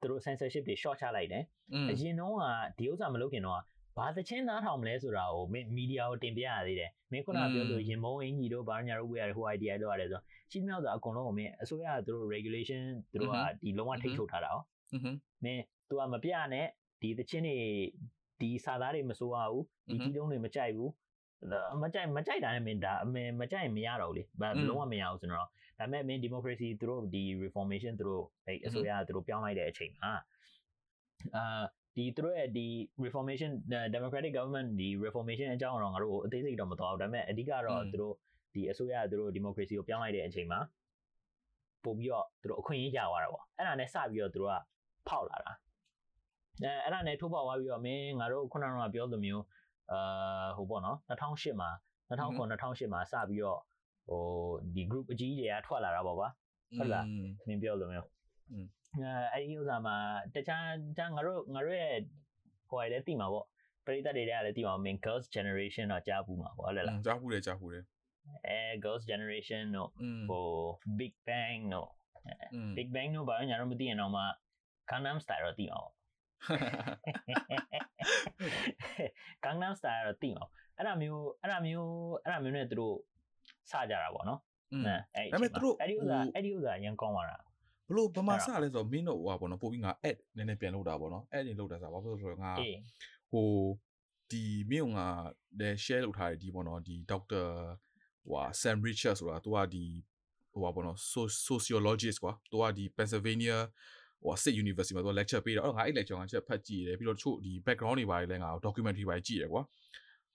[0.00, 1.44] သူတို့ censorship တွေ short ချလိုက်တယ်
[1.90, 2.44] အရင်တော့က
[2.78, 3.60] ဒီဥစ္စာမလုပ်ခင်တော့
[3.96, 14.62] ဘာသချင်းနားထောင်မလဲဆိုတာကိုမင်းမီဒီယာကိုတင်ပြရသေးတယ်မင်းခုနကပြောလို့ရင်မုံအင်ကြီးတို့ဘာညာတို့ဝေးရတယ်ဟို idea တို့ရတယ်ဆိုရှင်းမြောက်ဆိုအကုန်လုံးကိုမင်းအစိုးရကသူတို့ regulation သူတို့ကဒီလုံးဝထိတ်ချုပ်ထားတာဟော
[15.44, 16.66] မင်း तू ကမပြနဲ့
[17.02, 17.58] ဒီသချင်းတွေ
[18.40, 20.90] ဒီစာသားတွေမစိုးရဘူးဒီကြီးလုံးတွေမကြိုက်ဘူး
[21.82, 25.46] မကြိုက်မကြိုက်တာနဲ့မင်းဒါအမေမကြိုက်ရင်မရတော့ဘူးလေဘာလုံးဝမရဘူးဆိုတော့ဒါ
[25.78, 30.12] ပေမဲ့မင်း democracy သူတို့ဒီ reformation သူတို့အဲအစိုးရသူတို့ပြောင်းလိုက်တဲ့အချိန်မှာ
[31.36, 31.62] အာ
[31.96, 32.66] ဒီသူတို့ရဲ့ဒီ
[33.04, 33.50] reformation
[33.94, 38.14] democratic government ဒီ reformation အကြောင်းတော့ငါတို့အသေးစိတ်တော့မသွားဘူးဒါပေမဲ့အဓိကတော့သူတို့
[38.54, 40.60] ဒီအစိုးရသူတို့ democracy ကိုပြောင်းလိုက်တဲ့အချိန်မှာ
[41.84, 44.56] ပို့ပြီးတော့သူတို့အခွင့်အရေးကြသွားတာပေါ့အဲ့ဒါနဲ့စပြီးတော့သူတို့က
[45.08, 45.52] ဖောက်လာတာ
[46.62, 49.44] အဲအဲ့ဒါနဲ့ထိုးပေါက်သွားပြီးတော့မင်းငါတို့ခုနကပြောသလိုမျိုး
[49.92, 51.70] အာဟိုပေါ့နော်2008မှာ
[52.08, 53.60] 2009 2008မှာစပြီးတော့
[54.08, 54.22] ဟို
[54.74, 56.28] ဒီ group အကြီးတွေကထွက်လာတာပေါ့ကွာ
[56.78, 57.04] ဟုတ်လား
[57.46, 58.08] မင်းပြောလို့မျိုး
[58.50, 58.66] อืม
[59.32, 59.96] အဲ့ဒီဥစ္စာမှာ
[60.34, 60.64] တခြား
[60.98, 61.96] တန်းငါတို့ငါတို့ရဲ့
[62.68, 63.46] ဟိုရယ်လည်းတိမှာပေါ့
[63.86, 67.84] ပရိသတ်တွေကလည်းတိမှာ main girls generation တော့ကြားဘူးမှာပေါ့ဟုတ်လားကြားဘူးတယ်ကြားဘူးတယ်
[68.46, 69.90] အဲ girls generation တို့
[70.28, 70.46] ဟို
[70.98, 71.90] big bang တို့
[72.76, 74.22] big bang တို့ဘာလို့ညာတော့မသိရင်တော့မှ
[74.90, 75.92] gangnam style တော့တိမှာပေါ့
[79.44, 82.96] gangnam style တော့တိမှာအဲ့ဒါမျိုးအဲ့ဒါမျိုးအဲ့ဒါမျိုးနဲ့သူတို့
[83.70, 84.40] စကြတာပေါ့နော်
[84.72, 87.36] အဲအဲ့ဒါမျိုးသူတို့အဲ့ဒီဥစ္စာအဲ့ဒီဥစ္စာရန်ကောင်းပါတာ
[87.90, 92.76] ဘလို့ဗမာအဲ့စဒါလဲဆိုတော့မင်းတို့ဟိုပါပေါ့နော်ပို့ပြီးငါ add နည်းနည်းပြန်လုပ်တာပေါ့နော် add နေလုပ်တာဆိုတော့ဘာဖြစ်လို့လဲဆိုတော့ငါအေး
[93.32, 93.48] ဟို
[94.30, 95.06] ဒီမင်းကငါ
[95.60, 97.46] လည်း share လုပ်ထားတယ်ဒီပေါ့နော်ဒီ doctor
[98.24, 99.84] ဟိုဟာ Sam Richard ဆိုတာသူကဒီ
[100.52, 103.56] ဟိုပါပေါ့နော် so- sociologist ကွာသူကဒီ Pennsylvania
[104.24, 109.62] ဟို State University မှာသူက lecture ပေးတော့အဲ့တော့ငါအဲ့ lecture ကချက်ဖတ်ကြည့်တယ်ပြီးတော့တချို့ဒီ background တွေပါတယ်လဲငါ documentary ပိုင်းကြည့်တယ်ကွာ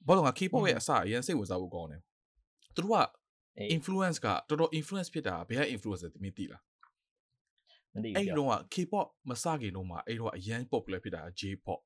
[0.08, 2.02] ဘာလို့ငါ K-pop ရဲ့အစအရင်စိတ်ဝင်စားဖို့ကောင်းတယ်
[2.76, 2.98] သူတို့က
[3.58, 6.62] အေး influence ကတော်တော် influence ဖြစ်တာဘယ်က influence လဲမင်းသိလား
[7.96, 11.80] မသိအဲ့ဘူးဒီတော့က K-pop မစခင်တော့မှာအဲ့တော့အရန် popular ဖြစ်တာ J-pop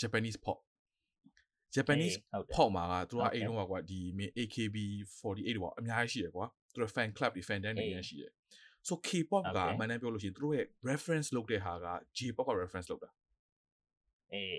[0.00, 0.58] Japanese pop
[1.74, 8.30] Japanese ဟုတ်တယ် pop မှာကသူကဟုတ်တယ်အဲ့တော့ကွာဒီမင်း AKB48 ပေါ့အများကြီးရှိတယ်ကွာသူတို့ fan club တွေ fan တန်းတွေအေးအများရှိတယ်
[8.88, 9.68] so K-pop က Okay.
[9.72, 11.86] အမှန်တမ်းပြောလို့ရှိရင်သူတို့ရဲ့ reference လုပ်တဲ့ဟာက
[12.18, 13.10] J-pop က reference လုပ်တာ
[14.32, 14.50] အေး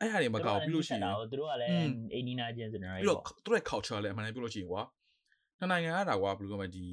[0.00, 4.82] အဲ့ဟာတွေမကောက်ဘူးပြီးလို့ရှိရင်သူတို့ကလည်းอืมအိနီနာချင်းစနေပြီးတော့သူတို့ရဲ့ culture လည်းအမှန်တမ်းပြောလို့ရှိရင်ကွာ
[5.58, 6.84] နှစ်နိုင်ငံကတာကွာဘယ်လိုပြောမလဲဒီ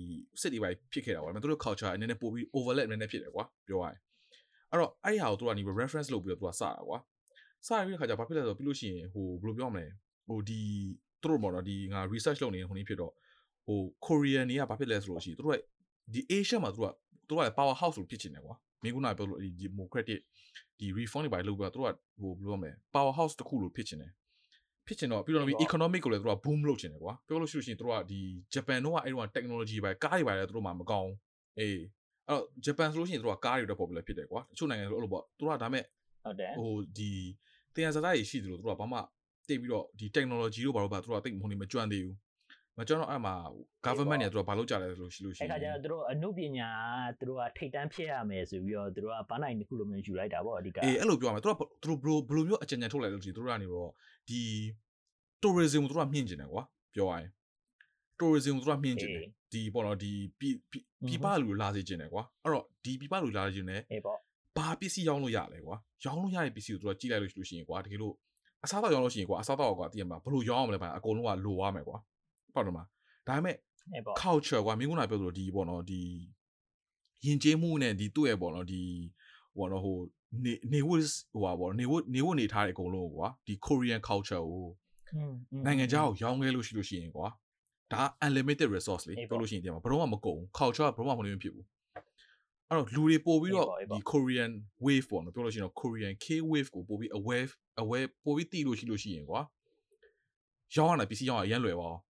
[0.42, 4.00] စစ်တွေပဲဖြစ်ခဲ့တာကွာဒါပေမဲ့သူတို့ culture အနေနဲ့ပို့ပြီး overlap နည်းနည်းဖြစ်တယ်ကွာပြောရရင်
[4.72, 6.98] အဲ့တော့အဲ့ဒီဟာကိုသူကနေ reference လုပ်ပြီးတော့သူကစတာကွာ
[7.68, 9.86] စရပြီးတဲ့ခါကျဘာဖြစ်လဲဆိုတော့ပြီးလို့ရှိရင်ဟိုဘယ်လိုပြောမလဲ
[10.28, 10.62] ဟိုဒီ
[11.22, 13.14] သူတို့ပေါ့နော်ဒီငါ research လုပ်နေတဲ့ခုနေ့ဖြစ်တော့
[13.68, 15.58] ဟို Korean တွေကဘာဖြစ်လဲဆိုလို့ရှိရင်သူတို့က
[16.14, 16.94] ဒီ Asia မှာသူတို့က
[17.28, 20.20] သူတို့က power house လို့ဖြစ်ချင်တယ်ကွာမင်းကနာပြောလို့ဒီ democratic
[20.80, 24.12] ဒီ reform တွေပါလုပ်ပြီးတော့သူတို့ကဟိုဘယ်လိုပြောမလဲ power house တစ်ခုလို့ဖြစ်ချင်တယ်
[24.88, 28.20] ဖြစ်ချင်တော့ပြီးတော့ economic ကိုလည်းသူတို့က boom လုပ်ချင်တယ်ကွာပြောလို့ရှိလို့ရှိရင်သူတို့ကဒီ
[28.54, 31.12] Japan တော့အဲ့တော့ technology ပဲကားတွေပါလေသူတို့မှမကောင်း
[31.60, 31.80] အေး
[32.28, 35.84] အဲ့တော့ Japan ဆိုလို့ရှိရင်သူတို့ကကားတွေတော့ popular ဖြစ်တယ်ကွာတချို့နိုင်ငံဆိုအဲ့လိုပေါ့သူတို့ကဒါမဲ့
[36.24, 37.12] ဟုတ်တယ်ဟိုဒီ
[37.76, 39.00] တရားစကားကြီးရှိသလိုသူတို့ကဘာမှ
[39.48, 42.16] တိတ်ပြီးတော့ဒီ technology တို့ဘာလို့ပါသူတို့ကတိတ်မဟုတ်နေမကြွန့်သေးဘူး
[42.78, 43.36] မကြွန့်တော့အဲ့မှာ
[43.86, 46.70] government တွေကသူတို့ကဘာလုပ်ကြလဲဆိုလို့ရှိလို့ရှိအဲ့ရင်ခါကျတော့သူတို့အမှုပညာ
[47.20, 53.90] သူတို့ကထိတ်တန်းဖြစ်ရမယ်ဆိုပြီးတော့သူတို့ကဘာနိုင်တစ်ခုလိုမျိုးယူလိုက်တာပေါ့အဓိကအေးအဲ့လိုပြောရမယ်သူတို့ကသူတို့ဘယ်လိုဘယ်လိုမျိုးအကြံဉာဏ်ထုတ်လိုက်လို့ရှိရင်သူတို့ကနေတော့
[54.30, 54.42] ဒီ
[55.42, 56.64] tourism ကိုသူတို့ကမြင့်ကျင်တယ်ကွာ
[56.96, 57.30] ပြောရရင်
[58.20, 64.18] tourism ကိုသူတို့ကမြင့်ကျင်တယ်ဒီပေါ့နော်ဒီပြည်ပြည်ပြည်ပလူလာစေကျင်တယ်ကွာအဲ့တော့ဒီပြည်ပလူလာစေကျင်တယ်အေးပေါ့
[64.58, 68.16] ဘာပစ္စည်းရောင်းလို့ရလဲကွာရောင်းလို့ရတဲ့ပစ္စည်းကိုသူတို့ကြည့်လိုက်လို့ရှိလို့ရှိရင်ကွာတကယ်လို့
[68.64, 71.98] အစားတော့ရောင်းလို့ရှိရင်ကွာအစားတော့ကွာတည်ရမှာဘယ်လိုရောင်းအောင်မလဲဗျာအကုန်လုံးကလိုရမယ်ကွာ
[72.54, 72.88] ဟုတ်တယ်မလား
[73.28, 73.56] ဒါပေမဲ့
[73.94, 76.02] အေးပေါ့ culture ကွာမင်းကနာပြောသလိုဒီပေါ့နော်ဒီ
[77.26, 78.82] ယဉ်ကျေးမှုနဲ့ဒီသူ့ရဲ့ပေါ့နော်ဒီ
[79.56, 79.98] ဟိုနော်ဟို
[80.44, 84.68] နေနေဝတ်ဟိုပါပေါ့နေဝတ်နေဝတ်နေထားတဲ့အကုန်လုံးကိုကွာဒီ Korean culture ကို
[85.16, 85.34] อืม
[85.66, 87.28] နိုင်ငံခြားကိုရောင်းခဲ့လို့ရှိလို့ရှိရင်ကွာ
[87.94, 91.66] ဒါ unlimited resource လေအေးပေါ့ပြောလို့ရှိရင်တည်မှာဘယ်တော့မှမကုန်ဘူး culture ကဘယ်တော့မှမလို့မဖြစ်ဘူး
[92.70, 94.52] အဲ့တော့လူတွေပို့ပြီးတော့အေးပေါ့အေးပေါ့ဒီ Korean
[94.86, 97.48] wave ပေါ့နော်ပြောလို့ရှိရင်တော့ Korean K wave ကိုပို့ပြီး aware
[97.84, 99.42] aware ပို့ပြီးတည်လို့ရှိလို့ရှိရင်ကွာ
[100.76, 102.02] ရောင်းရတာပစ္စည်းရောင်းရအရင်လွယ်ပါအောင်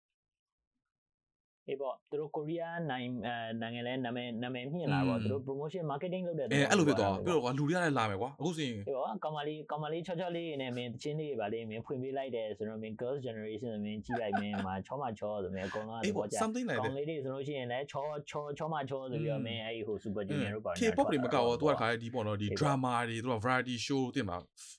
[1.70, 20.72] အေးပေါ့သူတို့ကိုရီးယားနိုင်အဲနိုင်ငံလဲနာမည်နာမည်မြင့်လာတော့သူတို့ promotion marketing လုပ်တဲ့အဲအဲ့လိုဖြစ်သွားပြီးတော့ကွာလူတွေကလည်းလာမယ်ကွာအခုဆိုရင်ဒီပေါ့ကောင်မလေးကောင်မလေးချောချောလေးနဲ့မင်းတချင်းလေးပါလေးမင်းဖွင့်ပေးလိုက်တယ်ဆိုတော့မင်း girls generation ဆိုမင်းကြည့်လိုက်မင်းမှာချောမချောဆိုမင်းအကုန်လုံးကအေးသဘောပေါ့ကျ something like ကော that င်းလေးတွေဆိုလို့ရှိရင်လည်းချောချောချောမချောဆိုပြီးတော့မင်းအဲ့ဒီဟို super junior တို့ပါ
[20.80, 24.38] K-pop တွေမကောက်တော့သူကတခါလေဒီပေါ့နော်ဒီအေးပေါ့ drama တွေသူက variety show တင်မှာ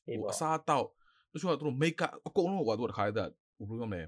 [0.09, 0.87] အေးဟိုပေါ့အစားတောက်
[1.33, 4.03] တချို့ကသူတို့ make up အကုန်လုံးကွာသူကတခါလေ that ဟိုဘယ်လိုပြောမလဲ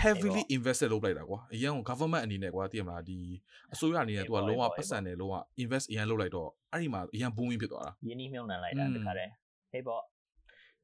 [0.00, 3.18] heavily invested လုပ်လိုက်တာကွာအရင်က government အနေနဲ့ကွာတည်မလားဒီ
[3.72, 9.32] အစိုးရအနေနဲ့သူကလုံးဝပတ်စံတယ်လုံးဝ invest အရင်လုပ်လိုက်တော့အဲ့ဒီမှာအရင် booming ဖြစ်သွားတာယင်းနှိမ့်မြုံနှံလိုက်တာอืมတခါတည်း
[9.72, 10.02] ဟေးပေါ့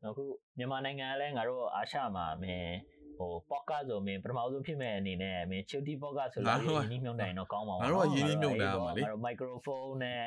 [0.09, 0.25] အခု
[0.59, 2.77] မြန်မာနိုင်ငံကလည်းငါတို့အာရှမှာမင်း
[3.19, 10.21] ဟို podcast ဆိုမင်းပထမဆုံးဖြစ်မဲ့အနေနဲ့မင်း chilty podcast ဆိုလို့ယင်းနှိမ့်မြုံနှံရင်တော့ကောင်းပါဘူးငါတို့ကရင်းနှီးမြှုပ်နှံရမှာလေငါတို့ microphone နဲ့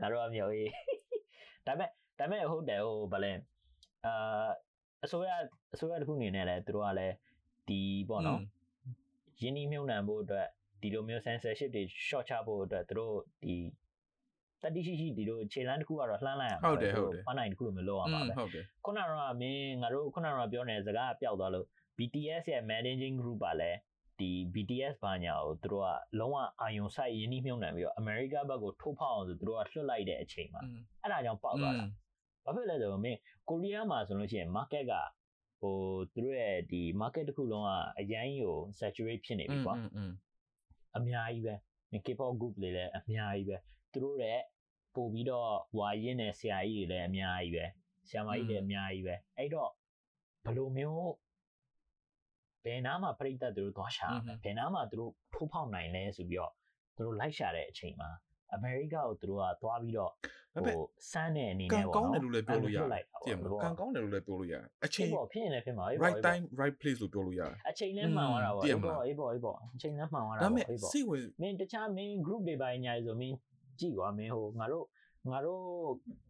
[0.00, 0.70] ငါတို့ကမျိုးရေး
[1.66, 3.32] ဒါပေမဲ့ဒါပေမဲ့ဟုတ်တယ်ဟိုဗလဲ
[4.06, 4.46] အာ
[5.04, 5.30] အစိုးရ
[5.74, 7.14] အစိုးရတစ်ခုအနေနဲ့လည်းသူတို့ကလည်း
[7.68, 8.40] ဒီပေါ့နော်
[9.40, 10.46] ရင်းနှီးမြှုပ်နှံဖို့အတွက်
[10.82, 13.54] ဒီလိုမျိုး censorship တွေ short ချဖို့အတွက်သူတို့ဒီ
[14.62, 21.66] တတိရှိရှိဒီလိုခြေလမ်းတစ်ခုကတော့လှမ်းလိုက်ရမှာဟုတ်တယ်ဟုတ်တယ်အနိုင်တစ်ခုလိုမျိုးလောက်ရမှာပဲဟုတ်တယ်ခုနကတော့မင်းငါတို့ခုနကတော့ပြောနေတဲ့စကားပျောက်သွားလို့
[21.98, 23.70] BTS ရဲ့ managing group ပါလဲ
[24.18, 25.88] ဒီ BTS ဘာညာကိုသူတို့က
[26.18, 30.62] လုံးဝအာယုံဆိုင်ရင်းနှီးမြှုပ်နှံပြီးတော့ America ဘက်ကိုထိုးဖောက်အောင်ဆိုသူတို့ကလွှတ်လိုက်တဲ့အချိန်မှာ
[31.02, 31.84] အဲ့ဒါကြောင့်ပေါက်သွားတာ
[32.44, 34.92] ဘာဖြစ်လဲဆိုတော့မင်းကိုရီးယားမှာဆိုလို့ရှိရင် market က
[35.60, 35.76] ဟို
[36.12, 39.74] သူတို့ရဲ့ဒီ market တစ်ခုလုံးကအရန်ကြီးကို saturate ဖြစ်နေပြီကွာ
[40.96, 41.54] အများကြီးပဲ
[42.04, 43.56] K-pop group တွေလည်းအများကြီးပဲ
[43.92, 44.40] သူတို့ရဲ့
[44.94, 47.64] ပို့ပြီးတော့ဝါရင်းနဲ့ဆရာကြီးတွေလည်းအများကြီးပဲ
[48.08, 49.70] ဆရာမကြီးတွေအများကြီးပဲအဲ့တော့
[50.44, 51.12] ဘယ်လိုမျိုး
[52.64, 54.08] ဘယ်နားမှာပြိတ္တသူတို့သွားရှာ
[54.44, 56.52] ဘယ်နားမှာသူတို့ထိုးဖောက်နိုင်လဲဆိုပြီးတော့
[56.96, 58.08] သူတို့လိုက်ရှာတဲ့အချိန်မှာ
[58.54, 60.10] အမေရိကကိုသူတို့ကသွားပြီးတော့
[60.54, 73.36] ဒါပေမဲ့ဟိုစမ်းတဲ့အနေကံနဲ့ပေါ့ကောင်းနော်တယ်လို့လည်းပြောလို့ရတယ်လိုက်တာကြည့်မပေါ့လားကံကောင်းတယ်လို့လည်းပြောလို့ရတယ်အချိန်အေးပေါ့ဖြစ်ရင်လည်းဖြစ်မှာအေး right ပေါ့ time right place လို့ပြောလို့ရတယ်အချိန်လည်းမှန်သွားတာပေါ့သိရအေးမလားပေါ့အေးပေါ့အေးပေါ့အချိန်လည်းမှန်သွားတာဒါပေပေါ့မဲ့အေးပေါ့စိတ်ဝင်မင်းတခြားမင်း group တွေပိုင်းညာဆိုမင်း
[73.78, 74.86] ကြည့်ကွာမင်းဟိုငါတို့
[75.30, 75.62] ငါတို့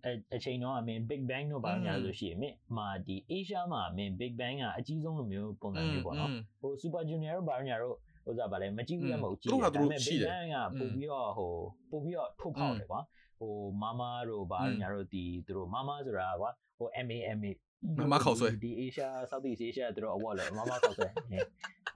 [0.05, 11.53] အအချိန်တော့မင်း big bang တို့ဘာညာဆိုရှိရင်မင်းမာဒီ Asia မှာမင်း big bang ကအကြီးဆုံးလိုမျိုးပုံစံမျိုးပေါ့နော်อืมဟို super junior တို့ဘာညာတို့ ဟိုစားဗါလဲမကြည့်ဘူးလည်းမဟုတ်ကြည့်တယ်ဒါပေမဲ့ဘေးကန်းကပို့ပြီးတော့ဟို
[11.91, 13.01] ပို့ပြီးတော့ထုတ်ဖောက်တယ်ကွာ
[13.39, 17.51] ဟိုမမတို့ဗါညာတို့ဒီသူတို့မမဆိုတာကွာဟို MAMA
[17.99, 21.09] မမခေါ်ဆွဲဒီ Asia Southeast Asia တို့ award လဲမမခေါ်ဆွဲ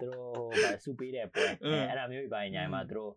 [0.01, 3.13] သူတို့ဟိုဗါစုပေးတဲ့ပွဲအဲအဲ့ဒါမျိုးပြီးပိုင်းညာမှာသူတို့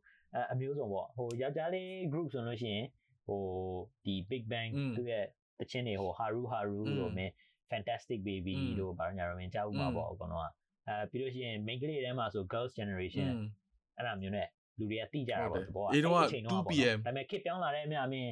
[0.51, 2.85] အမျိုးစုံပေါ့ဟိုယောက်ျားလေး group ဆိုလို့ရှိရင်
[3.27, 3.41] ဟို
[4.05, 5.25] ဒီ big bang သူရဲ့
[5.59, 7.31] တခြင်းတွေဟို haru haru လို့မင်း
[7.71, 10.43] fantastic baby လို့ဗါညာတို့မင်းကြားဥမှာပေါ့အကောင်တော့
[10.89, 13.31] အဲပြီးလို့ရှိရင် main ကလေးထဲမှာဆို girls generation
[13.97, 14.43] အဲ့လိုမျိုး ਨੇ
[14.79, 18.31] လူတွေကတိကြတာပေါ့သဘောကအဲ့ဒီအချိန်တော့ပေါ့ဒါပေမဲ့ခစ်ပြောင်းလာတဲ့အမြအမင်း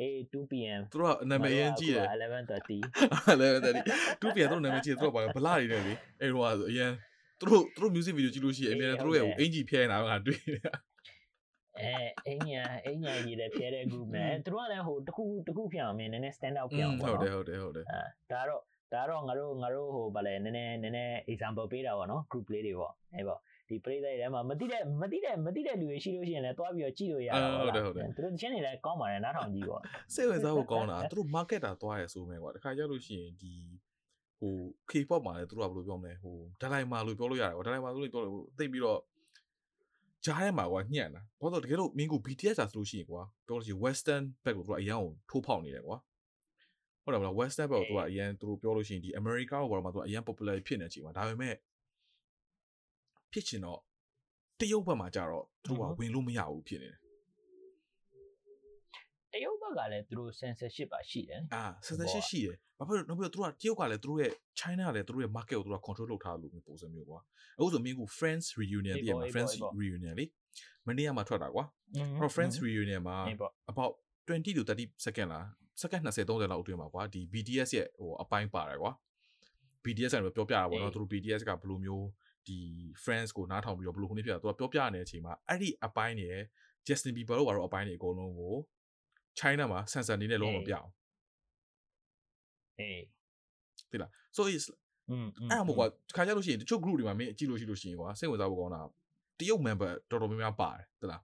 [0.00, 2.80] အေး 2pm သူတို့ကနာမည်အရင်ကြီးတယ်11:30
[3.30, 6.90] 11:30 2pm သူတို့နာမည်ကြီးတယ်သူတို့ကဗလာနေတယ်လေအဲ့တော့ဆိုအရင်
[7.40, 10.72] သူတို့သူတို့ music video ကြည့်လို့ရှိရင်အများနဲ့သူတို့ရဲ့အင်ဂျီဖျဲနေတာကတွေ့နေတာ
[11.80, 11.92] အဲ
[12.26, 18.00] အင်ညာအင်ညာကြီးလည်းဖျဲတဲ့ group နဲ့သူတို့ကလည်းဟိုတခုတခုဖျောင်မင်းနည်းနည်း stand out ဖျောင်ပေါ့ဟုတ်တယ်ဟုတ်တယ်ဟုတ်တယ်အဲ
[18.32, 27.80] ဒါတော့ ဒါတော့ငါတို့ငါတို့ဟိုဗာလဲနည်းနည်းနည်းနည်း example ပေးတာပေါ့နော် group လေးတွေပေါ့အဲပေါ့ဒီပရိသတ်တွေထဲမှာမသိတဲ့မသိတဲ့မသိတဲ့လူတွေရှိလို့ရှိရင်လည်းတွားပြီးတော့ကြည့်လို့ရတာပေါ့လားသူ
[28.24, 29.80] တို့ချင်းတွေလည်းကောင်းပါတယ်နားထောင်ကြည့်ပေါ့
[30.14, 33.52] စိတ်ဝင်စားဖို့ကောင်းတာသူတို့ market တာသွားရဆိုမယ်ကွာတခါရောက်လို့ရှိရင်ဒီ
[34.40, 34.54] ဟို
[34.90, 39.00] K-pop မှာလည်းသူတို့ကဘယ်လိုပြောမလဲဟိုဒလိုင်မာလို့ပြောလို့ရတယ်ကွာဒလိုင်မာလို့ပြောလို့သိပြီးတော့
[40.24, 45.96] ကြားထဲမှာကွာညံ့တာဘာလို့တကယ်လို့မင်းကို BTS อ่ะဆိုလို့ရှိရင်ကွာပြောလို့ရှိရင် western back ကိုသူကအရန်ကိုထိုးဖောက်နေတယ်ကွာ
[47.06, 51.54] ဟုတ်တယ်မလား western back ကိုသူကအရန်သူတို့ပြောလို့ရှိရင်ဒီ America ကိုဘာမှသူကအရန် popular ဖြစ်နေတဲ့အချိန်မှာဒါပေမဲ့
[53.32, 53.80] ဖြစ်ချင်တော့
[54.60, 56.98] တရုတ်ဘက်မှာကြတော့သူတို့ကဝင်လို့မရဘူးဖြစ်နေတယ်
[59.32, 67.18] တရုတ်ဘက်ကလည်းသူတို့ censorship ပါရှိတယ်အာဆက်ဆက်ရှိရှိတယ်။ဘာဖြစ်လို့နောက်ပြီးတော့သူတို့ကတရုတ်ကလည်းသူတို့ရဲ့ China ကလည်းသူတို့ရဲ့ market ကိုသူတို့က control လုပ်ထားလို့မျိုးပုံစံမျိုးကွာ။
[67.58, 70.24] အခုဆိုမင်းက Friends reunion တည်းရမှာ Friends reunion လေ။
[70.86, 71.64] မနေ့ကမှထွက်တာကွာ။
[71.94, 73.92] အဲ့တော့ Friends reunion မှာအေးပေါ့ about
[74.28, 75.44] 20 to 30 second လား
[75.80, 78.92] second 20 30လောက်အတွင်းမှာကွာဒီ BTS ရဲ့ဟိုအပိုင်းပါတယ်ကွာ
[79.84, 82.06] BTS ကလည်းပြောပြတာပေါ့နော်သူတို့ BTS ကဘယ်လိုမျိုး
[82.46, 82.58] ဒီ
[83.04, 86.30] friends ကိုနားထောင်ပြီးတော့ဘယ်လိုခုနှစ်ဖြစ်တာသူကပြောပြနေတဲ့အချိန်မှာအဲ့ဒီအပိုင်းတွေ
[86.86, 88.54] Justin Bieber တို့ဘာလို့အပိုင်းတွေအကုန်လုံးကို
[89.38, 90.88] China မှာ sensor နေနဲ့လုံးဝမပြအောင်
[92.78, 93.02] အေး
[93.90, 94.64] သိလား so is
[95.10, 95.86] อืมအဲ့ဒါမို့ကွာ
[96.16, 98.80] ခါကြလို့ရှိရင်တချို့ group တွေမှာမင်းကြည့်လို့ရှိလို့ရှိရင်ကွာစိတ်ဝင်စားဖို့ကောင်းတာ
[99.38, 101.22] တရုတ် member တော်တော်များများပါတယ်သိလား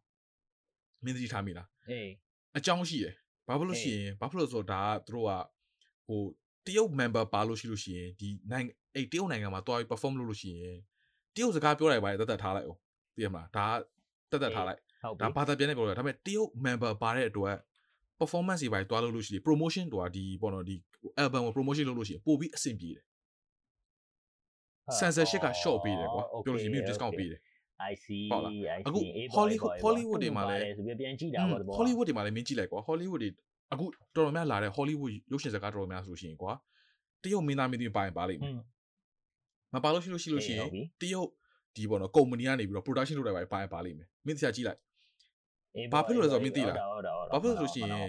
[1.05, 2.09] မင်းသိထားမိလားအေး
[2.57, 3.15] အကြောင်းရှိတယ်
[3.53, 5.33] ဘာဖြစ်လို့ရှိရင်ဘာဖြစ်လို့ဆိုတော့ဒါကသူတို့က
[6.07, 6.21] ဟို
[6.67, 10.77] တရုတ် member ပါလို့ရှိလို့ရှိရင်ဒီနိုင်ငံအဲ့တရုတ်နိုင်ငံမှာတွားပြီး perform လုပ်လို့ရှိရင်
[11.35, 12.79] တရုတ်စကားပြောလိုက်ပါလေတတ်တတ်ထားလိုက်အောင်
[13.15, 13.69] သိရမလားဒါ
[14.31, 17.57] ကတတ်တတ်ထားလိုက်ဟုတ်ပြီဒါဘာသာပြန်နေပြောလို့ဒါပေမဲ့တရုတ် member ပါတဲ့အတွက်
[18.21, 20.75] performance တွေပါတွားလို့လို့ရှိရင် promotion တော့ဒီပေါ့နော်ဒီ
[21.23, 23.05] album ကို promotion လုပ်လို့ရှိရင်ပို့ပြီးအဆင်ပြေတယ်
[25.01, 27.41] censorship က short ပေးတယ်ကွာပြောလို့ရှိရင်မြို့ discount ပေးတယ်
[27.91, 33.31] I see ဟုတ်လား I အခု see အေးပေါ့ Hollywood- အေးပေါ့ Hollywood တွေမှာလည်းပါတယ်ဆိုပြီးပြန်ကြည့်တာပေါ့တဘော Hollywood တွေမှာလည်းမင်းကြည့်လိုက်ကွာ Hollywood တွေ
[33.73, 33.85] အခု
[34.17, 36.53] တော်တော်များလာတဲ့ Hollywood ရုပ်ရှင်ဇာတ်ကားတော်တော်များဆိုလို့ရှိရင်ကွာ
[37.23, 38.55] တရုတ်မင်းသားမင်းသမီးပါရင်ပါလိမ့်မယ်
[39.75, 40.69] မပါလို့ရှိလို့ရှိလို့ရှိရင်
[41.01, 41.29] တရုတ်
[41.77, 44.81] ဒီပေါ့နော်ကုမ္ပဏီကနေပြီးတော့ production လုပ်လိုက်ပါရင်ပါရင်ပါလိမ့်မယ်မင်းတရားကြည့်လိုက်
[45.93, 48.09] ဘာဖြစ်လို့လဲဆိုတော့မင်းသိလားဟုတ်တာဟုတ်တာဘာဖြစ်လို့ဆိုလို့ရှိရင်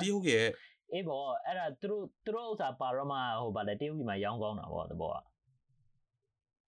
[0.00, 0.46] တရုတ်ရဲ့
[0.92, 5.16] အေးပေါ့အဲ့ဒါသူတို့သူတို့ဥစ္စာပါတော့မှဟိုဗာလေတရုတ်ပြည်မှာရောင်းကောင်းတာပေါ့တဘောက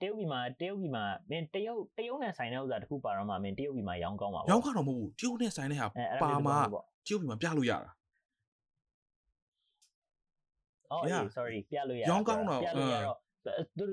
[0.00, 5.87] တရုတ်ပြည်မှာတရုတ်ပြည်မှာမင်းတရုတ်တရုတ်နဲ့ဆိုင်တဲ့ဥစ္စာတခုပါတော့မှမင်းတရုတ်ပြည်မှာရောင်းကောင်းပါဘူးရောင်းကောင်းတော့မဟုတ်ဘူးတရုတ်နဲ့ဆိုင်တဲ့ဟာ
[6.22, 6.56] ပါမှာ
[7.06, 7.90] တရုတ်ပြည်မှာပြလို့ရတာ
[10.90, 11.02] အော်
[11.37, 13.18] sorry ပြလို့ရရောင်းကောင်းတော့ပြလို့ရတော့
[13.78, 13.84] သူ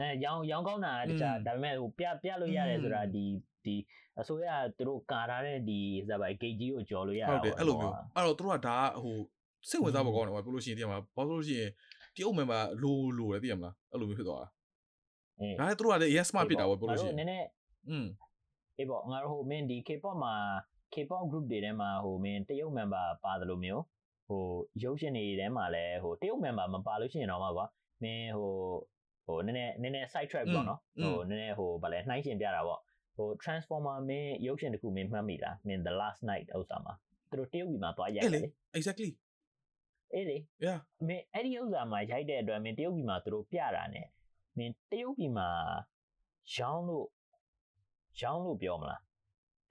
[0.00, 3.24] အဲရောင်းရောင်းကောင်းတာတခြားဒါပေမဲ့ဟိုပြပြလို့ရတယ်ဆိုတာဒီ
[3.64, 3.74] ဒီ
[4.20, 9.16] အစိုးရသူတို့ကာထားတဲ့ဒီဇာပိုင်ဂိတ်ကြီးကိုကြော်လို့ရတာဟုတ်တယ်အဲ့လိုမျိုးအဲ့တော့သူတို့ကဒါဟို
[9.68, 11.70] စိတ်ဝင်စားဖို့ကောင်းတယ်ဟိုပြောလို့ရှိရင်တကယ်မှာပြောလို့ရှိရင်
[12.16, 14.48] တရုတ် member လိုလိုတယ်သိရမလားအဲ့လိုမျိုးဖြစ်သွားတာ
[15.58, 17.46] ဒါနဲ့သူတို့ကလည်း yes မှဖြစ်တာပေါ့ပြောလို့ရှိရင်နည်းနည်း
[17.88, 18.06] อืม
[18.78, 20.34] အေးပေါ့ငါတို့ဟိုမင်းဒီ K-pop မှာ
[20.94, 23.82] K-pop group တွေထဲမှာဟိုမင်းတရုတ် member ပါတယ်လို့မျိုး
[24.28, 24.42] ဟို
[24.84, 27.66] ရုပ်ရှင်တွေထဲမှာလည်းဟိုတရုတ် member မပါလို့ရှိရင်တော့မှာကွာ
[28.02, 28.52] မင်းဟို
[29.26, 32.80] ဟိုနည်းနည်းနည်းနည်း side track ပေါ့နော်ဟိုနည်းနည်းဟိုဗာလဲနှိုင်းရှင်ပြတာပေါ့
[33.16, 36.94] ဟို transformer မင်းရုပ်ရှင်တစ်ခုမင်းမှတ်မိလားမင်း the last night ဥစ္စာမှာ
[37.30, 38.44] သူတို့တရုတ်ပြည်မှာသွားရိုက်တယ်
[38.78, 39.10] exactly
[40.14, 44.02] အေးလေ yeah မင်းအဲ့ဒီဥစ္စာမှာရိုက်တဲ့အတွက်မင်းတရုတ်ပြည်မှာသူတို့ပြတာ ਨੇ
[44.60, 45.48] မင်းတရုတ်ပြည်မှာ
[46.56, 47.06] ရောင်းလို့
[48.20, 49.00] ရောင်းလို့ပြောမလား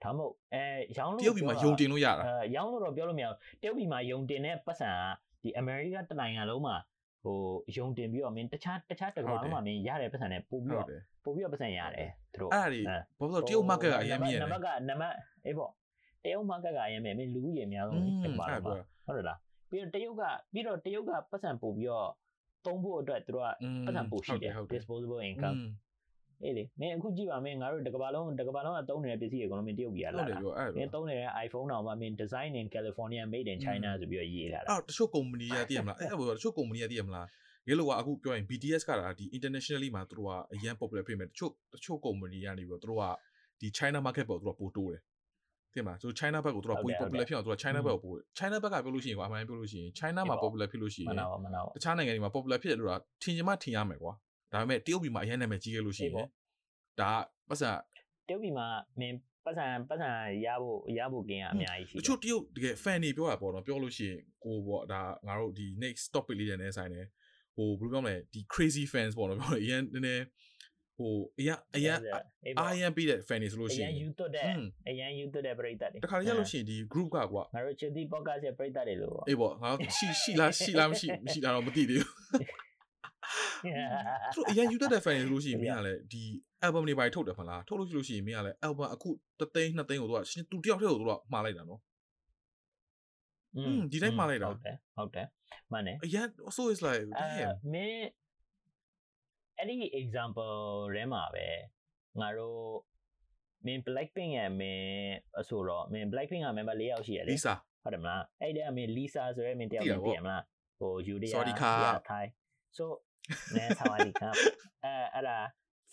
[0.02, 0.64] ဒါမှမဟုတ်အဲ
[0.98, 6.76] ရောင်းလို့တရုတ်ပြည်မှာယုံတင်လို့ရတာအဲရောင်းလို့တော့ပြောလို့မရဘူးတရုတ်ပြည်မှာယုံတင်တဲ့ပတ်စံကဒီအမေရိကတနိုင်ငံလုံးမှာ
[7.22, 7.38] ဟို
[7.76, 15.14] ယုံတင်ပြီးတော့မင်းတခြားတခြားတစ်ကမ္ဘာလုံးမှာမင်းရတဲ့ပတ်စံနဲ့ပို့ပြီးဟုတ်တော့တယ်ပို့ပြီးတော့ပတ်စံရတယ်သူတို့အဲ့ဒါတွေဘာလို့လဲတရုတ် market ကအရင်မြင်နံတယ်ပါတ်ကနံပါတ်
[15.46, 15.70] အေးပေါ့
[16.24, 19.38] တရုတ် market ကအရင်မြင်မင်းလူဦးရေအများဆုံးอืมတစ်ကမ္ဘာအဲ့လုံးဒါမှာပြောဟုတ်တယ်လား
[19.70, 20.22] ပြီးတော့တရုတ်က
[20.52, 22.10] ပြီးတော့တရုတ်ကပတ်စံပို့ပြီးတော့
[22.66, 23.46] သုံးဖို့အတွက်သူတို့က
[23.86, 25.58] ပတ်စံပို့ရှိတယ် disposable income
[26.44, 30.36] အေးလေမင်းအခုကြည့်ပါမင်းငါတို့တကဘာလုံးတကဘာလုံးကသုံးနေတဲ့ပစ္စည်းတွေအကုန်လုံးမင်းတရုတ်ပြည်ကလာတာ
[30.76, 37.26] မင်းသုံးနေတဲ့ iPhone တော့မှမင်း design in California made in China ဆိုပြီးတော့ရေးလာတာအော်တချို့ company ကသိရမလားအဲ့ဟိုတချို့ company ကသိရမလား
[37.68, 43.04] ရေလိုကအခုပြောရင် BTS ကဒါဒီ internationally မှာသူတို့ကအရန် popular ဖြစ်မယ်တချို့တချို့ company ကနေပြီးတော့သူတို့က
[43.60, 45.02] ဒီ China market ပေါ်သူတို့ကပိုတိုးတယ်
[45.74, 54.12] တင်မလားဆို China ဘက်ကိုသူတို့ကပို popular ဖြစ်အောင်သူတို့ China ဘက်ကိုပို့ China ဘက်ကပြောလို့ရှိရင်ကွာအမှန်ပြောလို့ရှိရင် China မှာ popular ဖြစ်လို့ရှိရမင်နာပါမနာပါတခြားနိုင်ငံတွေမှာ popular ဖြစ်တယ်လို့ကထင်ချင်မှထင်ရမယ်ကွာ
[54.52, 56.14] ဒါပေမဲ့တရုတ်ပြည်မှာအရင်နာမည်ကြီးခဲ့လို့ရှိရင်
[57.00, 57.10] ဒါ
[57.48, 57.70] ပတ်စံ
[58.28, 58.66] တရုတ်ပြည်မှာ
[59.00, 60.10] မင်းပတ်စံပတ်စံ
[60.44, 67.06] ရဖို့ရဖို့ကင်းကအများကြီးရှိတချို့တရုတ်တကယ် fan တွေပြောတာပေါ့နော်ပြောလို့ရှိရင်ကိုပေါ့ဒါငါတို့ဒီ next topic လေးတွေနဲ့ဆိုင်တယ်
[67.54, 70.24] ဟိုဘယ်လိုပြောမလဲဒီ crazy fans ပေါ့နော်ပြောလို့အရင်နည်းနည်း
[71.00, 71.98] ဟိုအရင်အရင်
[72.58, 74.44] အာရန်ပြီးတဲ့ fan တွေဆိုလို့အရှိရရန်င်ယူသွတ်တဲ့
[74.88, 82.08] အရန်ယူသွတ်တဲ့ပရိသတ်တွေတခါတည်းရလို့ရှိရင်ဒီ group ကကွာငါတို့ Chitty podcast ရဲ့ပရိသတ်တွေလို့ပေါ့အေးပေါ့ငါတို့ရှိရှိလားရှိလားမရှိမရှိတာတော့မသိသေးဘူး
[84.34, 86.22] သူအရင်ယူတတ်တဲ့ fan တွေဆိုလို့ရှိရင်မင်းကလည်းဒီ
[86.64, 89.08] album တွေပါထုတ်တယ်ဖလားထုတ်လို့ရှိလို့ရှိရင်မင်းကလည်း album အခု
[89.40, 91.80] တသိန်းနှစ်သိန်းကိုသူကသူတယောက်တည်းကိုသူကမှားလိုက်တာနော်
[93.56, 95.26] อืมဒီတိုင်းမှားလိုက်တာဟုတ်တယ်ဟုတ်တယ်
[95.72, 98.08] မှန်တယ်အရင် so is like အဲ damn မင်း
[99.60, 100.56] အဲ့ဒီ example
[100.94, 101.46] ထဲမှာပဲ
[102.20, 102.62] ငါတို့
[103.66, 104.86] မင်း Blackpink ရဲ့မင်း
[105.40, 110.42] အဆိုတော့မင်း Blackpink က member ၄ယောက်ရှိရလေ Lisa ဟုတ်တယ်မလားအဲ့ဒီကမင်း Lisa ဆိုရဲမင်းတယောက်သိမတာင်းပေါ့သိရမလား
[110.78, 112.28] ဟိုယူရီးယား Sawadee krap ထိုင်
[112.76, 112.84] so
[113.56, 114.34] နဲဆာဝါဒီခပ်
[114.84, 115.38] အဲအဲ့ဒါ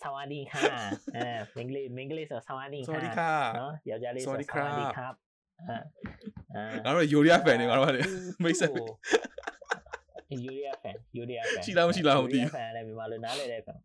[0.02, 0.60] ဆာဝါဒီခါ
[1.16, 1.24] အဲ
[1.56, 5.14] မင်္ဂလိမင်္ဂလိဆိုဆာဝါဒီ sorry ခါ ka နော်ယောက်ျားလေးဆို Sawadee ဆာဝါဒီ krap ခပ်
[5.66, 5.76] အဲ
[6.54, 8.00] အဲငါတို့ Yoria fan တွေငါတို့ကလေ
[8.42, 8.70] မိတ်ဆက်
[10.32, 13.78] ယူရီးယား fan ယူရီးယား fan ရှိလားမရှိလားမသိဘူးယူရီးယား fan လည်းမြန်မာလိုနားလည်တဲ့ fan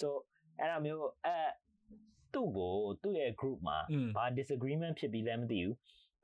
[0.00, 0.08] so
[0.60, 1.36] အဲ့ဒါမျိုးအဲ
[2.34, 5.74] သူ့ကိုသူ့ရဲ့ group မှာอืมဘာ disagreement ဖြစ်ပြီးလဲမသိဘူး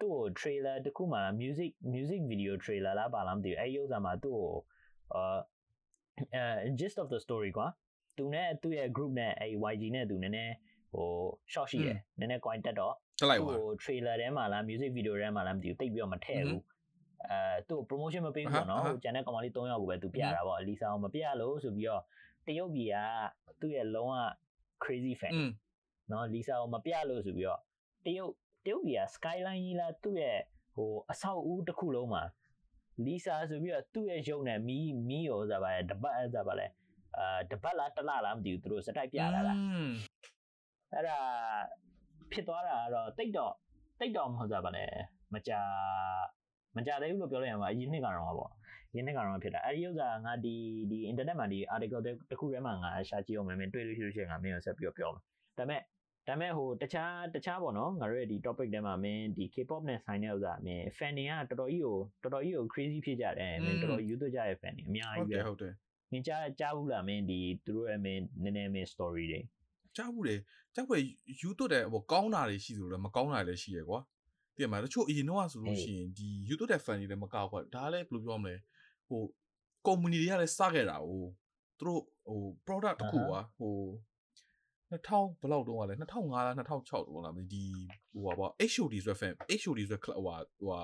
[0.01, 4.51] သူ့ကို trailer တခုမှလား music music video trailer လားပါလားမသိဘူးအဲ့ဒီဥစ္စာမှာသူ့ကို
[5.15, 5.39] အာ
[6.35, 7.67] အဲ gist of the story ကွာ
[8.17, 10.55] သူနဲ့သူ့ရဲ့ group နဲ့အဲ့ YG နဲ့သူနည်းနည်း
[10.93, 11.09] ဟို
[11.53, 16.61] short ရှိတယ်နည်းနည်း coin တက်တော့တက်လိုက်သူ့ပါကို trailer ထဲမှာလား music video ထဲမှာလားမသိဘူးတိတ်ပြီးတော့မထည့်ဘူး
[17.31, 22.03] အဲသူ့ promotion မပေးဘူးပေါ့နော်ကျန်တဲ့ကောင်မလေး၃ယောက်ကိုပဲသူပြတာပေါ့လီဆာအောင်မပြလို့ဆိုပြီးတော့
[22.47, 22.97] တရုတ်ပြည်က
[23.61, 24.17] သူ့ရဲ့လုံးဝ
[24.83, 25.35] crazy fan
[26.11, 27.61] နော်လီဆာအောင်မပြလို့ဆိုပြီးတော့
[28.05, 28.33] တရုတ်
[28.65, 30.39] တရုတ်ပြည်က skyline ကြီးလားသူ့ရဲ့
[30.75, 32.23] ဟိုအဆောက်အဦးတစ်ခုလုံးမှာ
[33.07, 36.67] လီဆာဆိုပြီးတော့သူ့ရဲ့ရုပ်နဲ့မီးမီးရောဆိုတာပါလေတပတ်ဆိုတာပါလေ
[37.19, 39.59] အာတပတ်လားတလလားမသိဘူးသူတို့စတိုက်ပြတာလား
[40.93, 41.19] အဲ့ဒါ
[42.33, 43.53] ဖြစ်သွားတာကတော့တိတ်တော့
[43.99, 44.85] တိတ်တော့မဟုတ်တာပါလေ
[45.33, 45.53] မကြ
[46.77, 48.53] မကြသေးဘူးလို့ပြောလိုက်ရမှာအရင်နှစ်ကတော့ပေါ့
[48.95, 50.55] ရင်းနှစ်ကတော့ဖြစ်တာအဲ့ဒီဥစ္စာငါဒီ
[50.91, 55.23] ဒီ internet မှာဒီ article တစ်ခုထဲမှာငါရှာကြည့်အောင်မယ်မင်းတွေ့လို့ရှိလို့ရှိရင်ငါမင်းကိုဆက်ပြီးတော့ပြောမယ်
[55.59, 55.81] ဒါပေမဲ့
[56.29, 65.75] ဒါပေမဲ့ဟိုတခြားတခြားပေါ့နော်ငါတို့ရဲ့ဒီ topic ထဲမှာမင်းဒီ K-pop နဲ့ဆိုင်တဲ့ဥစ္စာမင်း fan တွေကတော်တော်ကြီးကိုတော်တော်ကြီးကို crazy ဖြစ်ကြတယ်မင်းတော်တော်ယူသွတ်ကြတဲ့ fan တွေအများဟုတ်ကြီးတပဲယ်ဟုတ်တယ်
[66.13, 69.41] မင်းကြားကြားဘူးလားမင်းဒီသူတို့ရဲ့မင်းနည်းနည်းမင်း story တွေ
[69.97, 70.41] ကြားဘူးတယ်
[70.75, 71.01] ကြားဘူး
[71.41, 74.01] ယူသွတ်တယ်ဟိုကောင်းတာတွေရှိသလိုလည်းမကောင်းတာတွေလည်းရှိရယ်ကွာ
[74.57, 78.55] တည်မှာတချို့အရင်တော့ဆိုလို့ရှိရင်ဒီ YouTube တဲ့ fan တွေလည်းမကောက်ကွာဒါလည်းဘယ်လိုပြောမလဲ
[79.09, 79.21] ဟို
[79.87, 81.09] company တွေကလည်းစခဲ့တာ哦
[81.79, 83.75] သူတို့ဟို product တခုကွာဟို
[84.93, 87.65] 2000ဘလောက်တုန်းကလဲ2005လား2006တုန်းလားဒီ
[88.13, 90.83] ဟိုပါပေါ့ HOD ဆိုတဲ့ fan HOD ဆိုတဲ့ club ဟိုဟို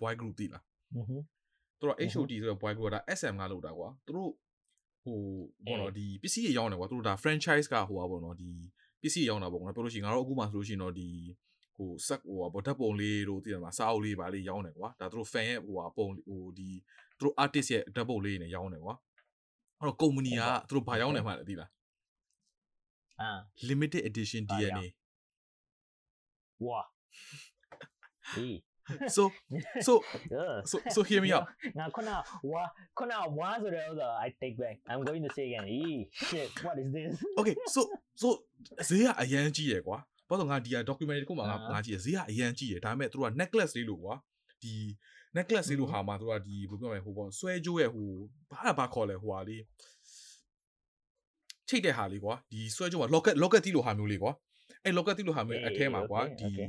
[0.00, 0.62] boy group တိလား
[0.94, 1.24] ဟုတ်ဟုတ်
[1.78, 4.30] သူတို့ HOD ဆိုတဲ့ boy group ကဒါ SM ကလောက်တာကွာသူတို့
[5.04, 5.18] ဟို
[5.66, 8.50] ဘောနော်ဒီပစ္စည်းတွေရောင်းတယ်ကွာသူတို့ဒါ franchise ကဟိုပါဘောနော်ဒီ
[9.02, 11.08] ပစ္စည်းရောင်းတာပေါ့ကွာပြောလို့ရှိရင်ငါတို့အခုမှဆိုလို့ရှိရင်တော့ဒီ
[11.76, 16.70] ဟိုစက်ဟိုပါဘောဓာတ်ပုံလေးတို့တည်တယ်မှာစာအုပ်လေးပါလေးရောင်းတယ်ကွာဒါသူတို့ fan ရဲ့ဟိုပါပုံဟိုဒီ
[17.18, 18.94] သူတို့ artist ရဲ့ဓာတ်ပုံလေးနေရောင်းတယ်ကွာ
[19.80, 21.70] အဲ့တော့ company ကသူတို့ဘာရောင်းတယ်မှလည်းသိလား
[23.20, 23.30] အာ
[23.68, 24.88] limited edition ဘာရောင်း DNA
[26.66, 26.80] ဝါ
[28.36, 28.56] အေး
[29.16, 29.22] so
[29.86, 29.92] so
[30.40, 30.60] Ugh.
[30.70, 31.44] so so hear me out
[31.78, 32.10] ငါခုန
[32.50, 32.62] ဝါ
[32.98, 37.80] ခုနဝါဆိုတဲ့ဥစ္စာ I take back I'm going to say again ee shit what is this okay so
[38.22, 38.28] so
[38.88, 39.98] ဈေးကအရန်ကြီးရယ်ကွာ
[40.28, 44.14] ဘာလို့ငါဒီက documentary တစ်ခုမှငါအာငါကြည့်ရဈေးကအရန်ကြီးရယ်ဒါပေမဲ့သူတို့က necklace လေးလို့ကွာ
[44.62, 44.74] ဒီ
[45.36, 48.10] necklace လေးလို့ဟာမှာသူတို့ကဒီဘယ်လိုပြောမလဲဟိုပေါ့ဆွဲကြိုးရဲ့ဟို
[48.50, 49.62] ဘာဘာခေါ်လဲဟိုဟာလေး
[51.68, 54.32] ချိတ်တဲ့ဟာလေးကွာဒီဆွဲကြိုးက locket locket တီးလို့ဟာမျိုးလေးကွာ
[54.84, 56.68] အဲ့ locket တီးလို့ဟာမျိုးအထဲမှာကွာ Okay, ဒီ okay.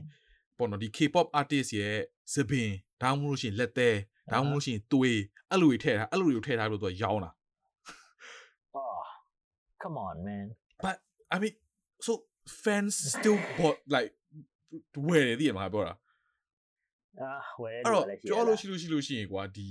[0.57, 1.97] ပေါ့နော်ဒီ K-pop artist ရဲ့
[2.33, 2.69] သပင်
[3.01, 3.97] ဒါမှမဟုတ်လို့ရှိရင်လက်သေး
[4.31, 5.19] ဒါမှမဟုတ်လို့ရှိရင်သွေး
[5.51, 7.31] အဲ့လိုတွေထည့်ထားအဲ့လိုတွေထည့်ထားလို့သူကရောင်းတာ
[8.79, 9.03] oh
[9.81, 10.45] come on man
[10.83, 10.95] but
[11.33, 11.53] I mean
[12.05, 12.11] so
[12.63, 14.13] fans still bought like
[15.07, 15.93] ဝယ်တယ်သိရမှာပြောတာ
[17.29, 19.69] ah where အဲ့တော့ပြောလို့ရှိလို့ရှိလို့ရှိရင်ကွာဒီ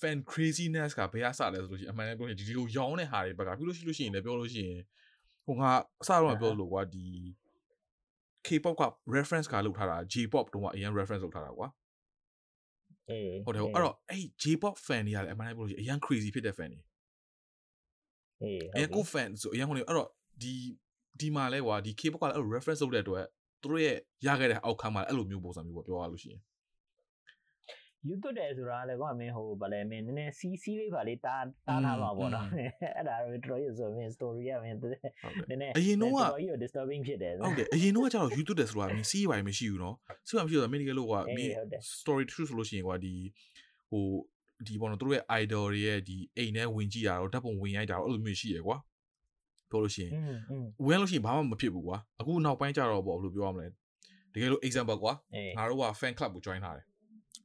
[0.00, 4.80] fan craziness ကဘယ်အစလဲဆိုလို့ရှိရင်အမှန်တကယ်ပြောရင်ဒီလိုရောင်းတဲ့ဟာတွေဘက်ကပြီးလို့ရှိလို့ရှိရင်လည်းပြောလို့ရှိရင်
[5.46, 5.70] ဟိုငါ
[6.02, 7.06] အစတော့ပြောလို့ကွာဒီ
[8.46, 8.82] K-pop က
[9.16, 11.68] reference ကလောက်ထားတာ J-pop တုန်းကအရင် reference လောက်ထားတာကွာ
[13.10, 16.80] အေးဟုတ်တယ်အဲ့တော့အဲ့ J-pop fan တွေကလည်းအမှန်တကယ်ပြောလို့ရှိရင်အရင် crazy ဖြစ်တဲ့ fan တွေ
[18.42, 20.08] အေးအဲကို fan ဆိုအရင်ဟိုနေအဲ့တော့
[20.42, 20.54] ဒီ
[21.20, 23.24] ဒီမှာလဲကွာဒီ K-pop ကလည်းအဲ့လို reference လုပ်တဲ့အတွက်
[23.62, 23.96] သူတို့ရဲ့
[24.26, 26.42] ရခဲ့တဲ့ outcome မှာလည်းအဲ့လိုမျိုးပုံစံမျိုးပေါ့ပြောရလို့ရှိရင်
[28.08, 32.46] YouTube တယ်ဆိုတာလည်းကွာမင်းဟိုဗလဲမင်းနည်းနည်းစီးစီးလေးပါလေးတားတားထားပါပေါ့နော်
[32.96, 34.76] အဲ့ဒါတော့တော်ရဆိုမင်း story ရမင်း
[35.50, 36.20] နည်းနည်းအရင်တော့က
[36.62, 39.96] disturbing ဖြစ်တယ်ဟုတ်တယ်အရင်တော့ကျတော့ YouTube တယ်ဆိုတာမင်းစီးပိုင်းမရှိဘူးနော်
[40.26, 41.52] စီးပိုင်းမရှိတော့မင်းတကယ်လို့ကွာမင်း
[42.00, 43.14] story true ဆိုလို့ရှိရင်ကွာဒီ
[43.90, 44.06] ဟို
[44.66, 48.76] ဒီပေါ့နော်သူတို့ရဲ့ idol တွေရဲ့ဒီအိမ်ထဲဝင်ကြည့်တာတော့ဓာတ်ပုံဝင်ရိုက်တာတော့အဲ့လိုမျိုးရှိရယ်ကွာ
[49.70, 50.12] ပြောလို့ရှိရင်
[50.86, 53.66] ဝင်လို့ရှိရင်ဘာမှမဖြစ်ဘူးကွာအခုနောက်ပိုင်းကျတော့ပေါ့ဘယ်လိုပြောရမလဲ
[54.32, 55.12] တကယ်လို့ example ကွာ
[55.56, 56.84] ငါတို့က fan club ကို join ထားတယ်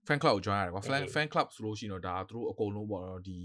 [0.07, 3.37] fan club ကို join ရတယ်ကွာ fan fan club ဆိုလို့ရှိရင်တော့ဒါသူတို့အကုန်လုံးပေါ့နော်ဒီ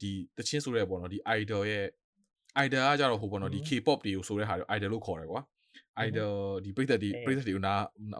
[0.00, 1.86] ဒီတချင်းဆိုတဲ့ပေါ့နော်ဒီ idol ရဲ့
[2.64, 5.40] idol ကကြတော့ဟိုပေါ့နော်ဒီ K-pop တွေကိုဆိုတဲ့ဟာတွေ idol လို့ခေါ်တယ်ကွာ
[6.06, 7.74] idol ဒီပိတ်သက်ဒီပိတ်သက်တွေကိုနာ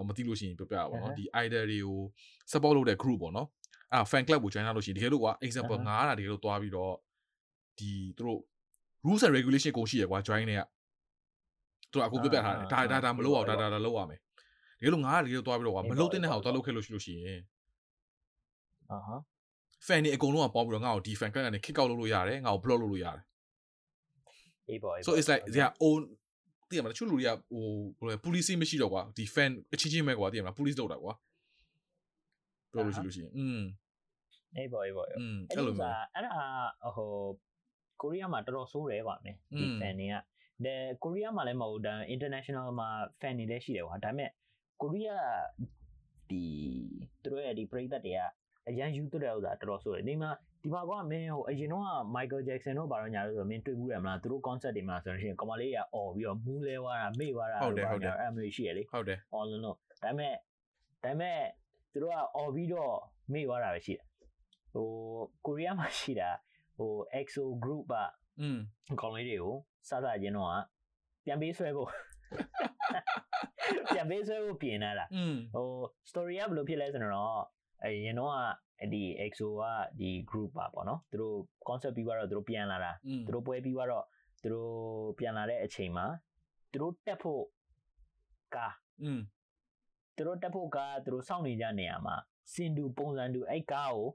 [0.09, 2.01] မသိလို့ရှိရင်ပြောပြပါပေါ့နော်ဒီ idol တွေကို
[2.53, 3.49] support လုပ်တဲ့ group ပေါ့နော်
[3.93, 6.95] အဲ့ fan club ကို join ထားလို့ရှိရင်တကယ်လို့ကွာ example ငါကတကယ်လို့သွားပြီးတော့
[7.79, 8.41] ဒီသူတို့
[9.07, 10.63] rules and regulation ကိုရှိရကွာ join တွေက
[11.93, 14.21] သူကအကိုပြပြထားတယ်ဒါဒါဒါမလုပ်အောင်ဒါဒါဒါလုပ်ရမယ်တ
[14.83, 17.41] ကယ်လို့ငါကတကယ်တော့သွားပြီးတော့ကွာမလုပ်တဲ့ဟာကိုသွားလုပ်ခဲ့လို့ရှိလို့ရှိရင်
[18.91, 19.17] အာဟာ
[19.87, 23.25] fan တွေအကုန်လုံးကပေါင်းပြီးတော့ငါ့ကိုဒီ fan card ကနေ kick out လုပ်လို့ရတယ်ငါ့ကို block လုပ်လို့ရတယ်
[24.69, 26.01] အေးပေါ့အေး so it's like their own
[26.69, 27.65] တည်ရမလားချူလူတွေကဟို
[27.99, 31.13] ဘယ်လို police မရှိတော့ကွာဒီ fan အချင်းချင်းပဲကွာတည်ရမလား police တော့တာကွာ
[32.73, 33.61] ပြောလို့ရှိလို့ရှိရင်อืม
[34.57, 36.33] အေးပေါ့အေးပေါ့အဲ့လိုမျိုးအဲ့ဒါ
[36.97, 37.11] ဟို
[38.02, 42.90] ကိုရီးယားမှာတော်တော်ဆိုးတယ်ကွာမင်းဒီ อืม fan တွေကဒါကိုရီးယားမှာလည်းမဟုတ်ဒါ international မှာ
[43.22, 44.30] fan တွေလည်းရှိတယ်ကွာဒါပေမဲ့
[44.82, 45.28] ကိုရီးယား
[46.30, 46.44] ဒီ
[47.24, 48.22] သူတို့ရဲ့ဒီပရိသတ်တွေက
[48.70, 50.32] အရန်ယူသွတ်တဲ့ဥစ္စာတော်တော်ဆိုးတယ်ဒီမှာ
[50.64, 51.86] ဒီမှာကွာမင်းဟိုအရင်တော့
[52.16, 60.34] Michael Jackson တို့ဘာလို့ညာလို့ဆိုတော့မင်းတွေ့ဘူးရမလားသူတို့ concert တွေမှာဆိုလို့ရှိရင်ကမလေးကអော်ပြီးတော့မူးလဲသွားတာမေ့သွားတာ ဟုတ်တယ်ဟုတ်တယ် အဲ့မျိုးရှိရလေ ဟုတ်တယ် all in all ဒါပေမဲ့
[61.04, 61.40] ဒါပေမဲ့
[61.92, 62.94] သူတို့က all ပြီးတော့
[63.34, 64.06] မေ့သွားတာပဲရှိတယ်
[64.74, 64.88] ဟို
[65.46, 66.30] ကိုရီးယားမှာရှိတာ
[66.78, 67.96] ဟို EXO group က
[68.42, 68.58] อืม
[69.02, 69.56] ခေါင်းလေးတွေကို
[69.90, 70.56] စစချင်းတော့က
[71.26, 71.90] ပြန်ပေးဆွဲဖို့
[73.94, 75.68] ပြန်ပေးဆွဲဖို့ပြင်လာတာ อืม ဟို
[76.10, 77.44] story ကဘယ်လိုဖြစ်လဲဆိုတော့
[77.84, 78.32] အရင်တော့
[78.82, 79.64] ကဒီ EXO က
[80.00, 81.36] ဒီ group ပါပေါ့နော်သူတို့
[81.68, 84.06] concept ပြီးသွားတော့သူတို့ပြန်လာတာ อืม သူတို့ပွဲပြီးသွားတော့
[84.42, 84.72] သူတို့
[85.20, 86.06] ပြန်လာတဲ့အချိန်မှာ
[86.72, 87.44] သူတို့တက်ဖို့
[88.56, 89.20] ကား อืม
[90.16, 92.16] သူတို့တက်ဖို့ကားသူတို့စောင့်နေကြနေရမှာ
[92.54, 94.08] စင်တူပုံစံတူအဲ့ကားကို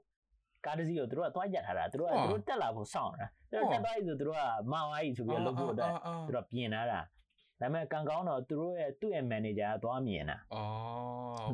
[0.64, 4.42] ကားတစ်စီးကိုသူတို့ကသွားကြက်ထားတာသူတို့ကအော်သူတို့တက်လာဖို့စောင့်တာသူတို့အော်တက်သွားပြီဆိုသူတို့က
[4.72, 7.02] မောင်အားကြီးဆိုပြီးတော့လုပ်ဖို့အတွက်အာသူတို့ကပြင်လာတာဒါ
[7.60, 10.62] ပေမဲ့ကံကောင်းတော့သူတို့ရဲ့သူ့ရဲ့ manager ကသွားမြင်တာอ๋อ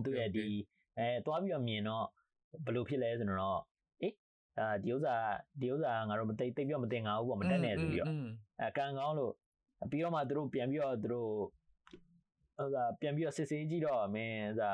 [0.05, 0.47] သူ့ရဲ့ဒီ
[0.99, 2.05] အဲသွားပြီးတော့မြင်တော့
[2.65, 3.61] ဘယ်လိုဖြစ်လဲဆိုတော့
[4.03, 4.15] အေး
[4.59, 5.17] အာဒီဥစ္စာ
[5.61, 8.11] ဒီဥစ္စာငါတို့မသိသိပြီးတော့မသိငါဘူးပေါ့မတက်နဲ့ဆိုပြီးတော့
[8.61, 9.33] အဲကံကောင်းလို့
[9.91, 11.31] ပြီးတော့မှသူတို့ပြန်ပြီးတော့သူတို့
[12.59, 14.73] ဟိုဒါပြန်ပြီးတော့စစ်ဆေးကြည့်တော့မင်းဟိုဒါ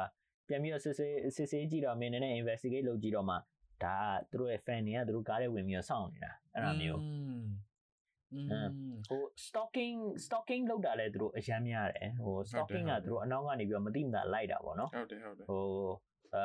[0.49, 3.37] ပြန်ပြီးတော့စစ်ဆေးစစ်ဆေးကြည့်တော့မင်းနည်းနည်း investigate လုပ်ကြည့်တော့မှ
[3.83, 8.68] ဒါကသူတို့ရဲ့ fan တွေကသူတို့ကားထဲဝင်ပြီးတော့စောင့်နေတာအဲ့ဒါမျိုးอืม
[9.09, 15.64] ဟို stalking stalking လောက်တာလဲသူတို့အရန်များတယ်ဟို stalking ကသူတို့အနောက်ကနေပြီးတော့မတိမတာလိုက်တာပေါ့နော်ဟုတ်တယ်ဟုတ်တယ်ဟို
[16.35, 16.45] အဲ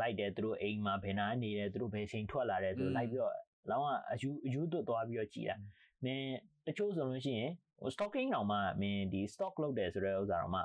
[0.00, 3.34] လိုက်တယ်သူတို့အိမ်မှာဘယ်နာနေတယ်သူတို့ဘယ်ချိန်ထွက်လာတယ်သူတို့လိုက်ပြီးတော့
[3.70, 5.56] လောင်းကအယူအယူသွတ်သွားပြီးတော့ကြည်တာ
[6.04, 6.34] မင်း
[6.66, 7.50] တချို့ဆိုလို့ရှိရင်
[7.80, 10.60] ဟို stalking တောင်မှမင်းဒီ stock လုပ်တယ်ဆိုတဲ့ဥစ္စာတော့မှ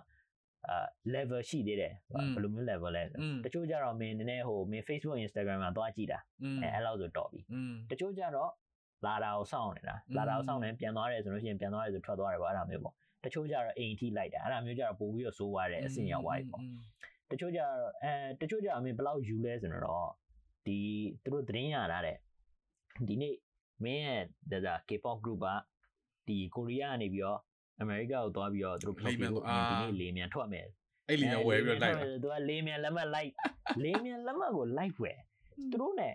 [0.69, 3.03] အာ level ရှိသေးတယ်ဘယ်လိုမျိုး level လဲ
[3.43, 6.19] တချို့ကြတော့မင်းနည်းနည်းဟိုမင်း Facebook Instagram မှာသွားကြည့်တာ
[6.61, 7.41] အဲအဲ့လောက်ဆိုတော်ပြီ
[7.91, 8.51] တချို့ကြတော့
[9.05, 12.93] လာတာကိုစောင့်နေတာလာတာကိုစောင့်နေပြန်သွားတယ်ဆိုလို့ရှိရင်ပြန်သွားတယ်ဆိုထွက်သွားတယ်ပေါ့အဲ့ဒါမျိုးပေါ့
[13.23, 16.63] တချို့ကြတော့အိမ်ထိလိုက်တာအဲ့ဒါမျိုးကြတော့ပို့ပြီးတော့စိုးသွားတယ်အဆင်ရောက်သွားပြီပေါ့
[17.31, 18.11] တချို့ကြတော့အဲ
[18.41, 20.09] တချို့ကြအမင်းဘယ်လောက်ယူလဲဆိုတော့
[20.65, 20.77] ဒီ
[21.23, 22.17] သူတို့သတင်းရတာတဲ့
[23.07, 23.35] ဒီနေ့
[23.83, 25.47] မင်းရဲ့ဒါ K-pop group က
[26.27, 27.39] ဒီကိုရီးယားကနေပြီးတော့
[27.81, 30.65] အမေရိကကိုသွားပြီးတော့သူတို့ဖလောက်ပြီးဒီနေ့လေးမြန်ထွက်မယ်
[31.09, 33.31] အဲ့လေးမြန်ဝယ်ပြီးတော့လိုက်တာသူကလေးမြန်လက်မှတ်လိုက်
[33.83, 35.19] လေးမြန်လက်မှတ်ကိုလိုက်ဝယ်
[35.71, 36.09] သူတို့ ਨੇ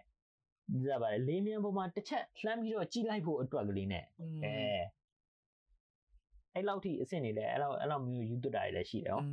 [0.86, 4.00] ကြပါလေလေးမြန်ပေါ်မှာတစ်ချက်လှမ်းပြီးတော့ကြီးလိုက်ဖို့အတွက်ကလေး ਨੇ
[4.44, 4.54] အဲ
[6.54, 9.24] အဲ့လောက်ထိအဆင့်နေလဲအဲ့လောက်အဲ့လောက်မျိုးယူသွတ်တာတွေလည်းရှိတယ်ဟော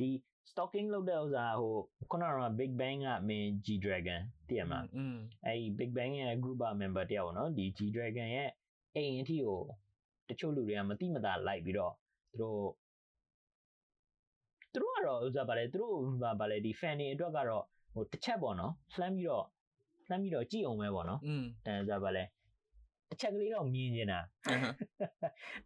[0.00, 0.10] ဒီ
[0.50, 1.74] stalking လုပ်တဲ့ဥစားဟို
[2.10, 4.80] ခုနက Big Bang က main G Dragon တည်ရမှာ
[5.44, 8.50] အဲ့ဒီ Big Bang ရဲ့ group member တယောက်ပေါ့နော်ဒီ G Dragon ရဲ့
[8.94, 9.60] အိမ်အထိကို
[10.28, 11.94] တချို့လူတွေကမတိမတာလိုက်ပြီးတော့
[12.30, 12.70] သူတို့
[14.72, 17.64] သူတို့ကတော့ဥစ္စာပါလေသူတို့ဗာပါလေဒီ fan တွေအတွက်ကတော့
[17.94, 19.46] ဟိုတစ်ချက်ပေါ့နော်လှမ်းပြီးတော့
[20.08, 22.22] လှမ်းပြီးတော့ကြည့်အောင်ပဲပေါ့နော်อืมအဲဥစ္စာပါလေ
[23.08, 24.18] တစ်ချက်ကလေးတော့မြင်နေတာ
[24.48, 24.64] အဟ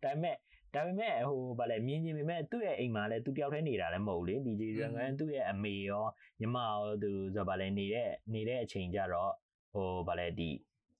[0.02, 0.36] ဒါပေမဲ့
[0.74, 6.06] ဒါပေမဲ့ဟိုဗာလဲမြင်ချင်းပေမဲ့သူ့ရဲ့အိမ်မှာလဲသူတယောက်တည်းနေတာလည်းမဟုတ်ဘူးလေဒီဂျီရန်ကန်သူ့ရဲ့အမေရော
[6.40, 9.32] ညီမရောသူဆိုဗာလဲနေတဲ့နေတဲ့အချိန်ကြတော့
[9.72, 10.50] ဟိုဗာလဲဒီ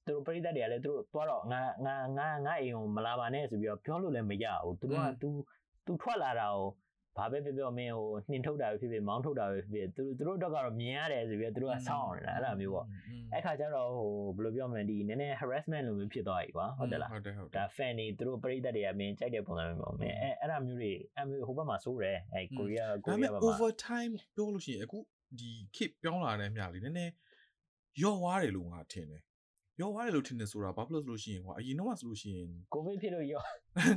[0.07, 5.29] သူတို့ပရိသတ်တွေကလည်းသူတို့သွားတော့ငါငါငါငါအိမ်ကိုမလာပါနဲ့ဆိုပြီးတော့ပြောလို့လည်းမရဘူးသူတို့က तू
[5.87, 6.67] तू ထွက်လာတာကို
[7.17, 12.87] ဘာပဲပြောပြောမင်းဟိုနှင်ထုတ်တာပဲဖြစ်ဖြစ်မောင်းထုတ်တာပဲဖြစ်ဖြစ်သူသူတို့တော့ကတော့မြင်ရတယ်ဆိုပြီးတော့သူတို့ကစောင့်နေတာအဲ့လိုမျိုးပေါ့
[13.33, 24.99] အဲ့ခါကျတော့ဟိုဘယ်လိုပြောမလဲဒီနည်းနည်း harassment လိုမျိုးဖြစ်သွားပြီကွာဟုတ်တယ်လားဟုတ်တယ်ဟုတ်တယ်ဒါ fan တွေသူတို့ပရိသတ်တွေကမင်းကြိုက်တဲ့ပုံစံမျိုးပေါ့မင်းအဲ့အဲ့ဒါမျိုးတွေအဲ့မျိုးဟိုဘက်မှာစိုးတယ်အဲ့ကိုရီးယားဒါကိုပေရီးမဲ့ယားဘက်မှာ over time ပြောလို့ရှိရင်အခု
[25.39, 27.13] ဒီ keep ပြောင်းလာတဲ့မြလေးနည်းနည်း
[28.03, 29.23] ရော့ွားတယ်လို့ငါထင်တယ်
[29.81, 33.43] ရော့ွားတယ်လို့ထင်တယ်ဆိုတာဘာဖြစ်လို့ဆိုလို့ရှိရင်ကွာအရင်တော့ဆိုလို့ရှိရင်ကိုဗစ်ဖြစ်လို့ရော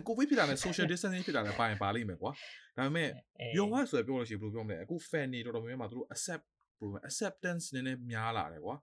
[0.08, 2.32] ကိုဗစ်ဖြစ်တာနဲ့ social distancing ဖြစ်တာလည်းပါရင်ပါလိမ့်မယ်ကွာ
[2.78, 3.10] ဒါပေမဲ့
[3.58, 6.44] ရော့ွားဆိုရပြောလို့ရှိရင်ဘယ်လိုပြောမလဲအခု fan တွေတော်တော်များများမှာသူတို့ accept
[6.80, 8.76] ဘယ်လိုလဲ acceptance နည်းနည်းများလာတယ်ကွာ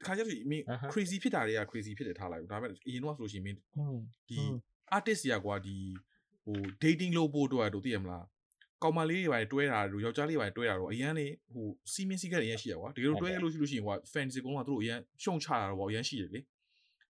[0.00, 3.58] တခါကျတော့မင်း crazy ဖြစ်တာတွေက crazy ဖြစ်တယ်ထားလိုက်ဘူးဒါပေမဲ့အရင်တော့ဆိုလို့ရှိရင်မင်း
[4.28, 4.38] ဒီ
[4.96, 5.76] artist တွေကကွာဒီ
[6.44, 8.24] ဟို dating လုပ်ဖို့အတွက်တို့သိရမလား
[8.82, 16.40] ကောင်မလေးတွေပါတွဲတာတို့ယောက်ျားလေးပါတွဲတာတော့အရန်လေဟိုစီမင်းစီကက်အရန်ရှိရကွာတကယ်လို့တွဲရလို့ရှိလို့ရှိရင်ကွာ fans တွေကတော့သူတို့အရန်ရှုံချတာတော့အရန်ရှိတယ်လေ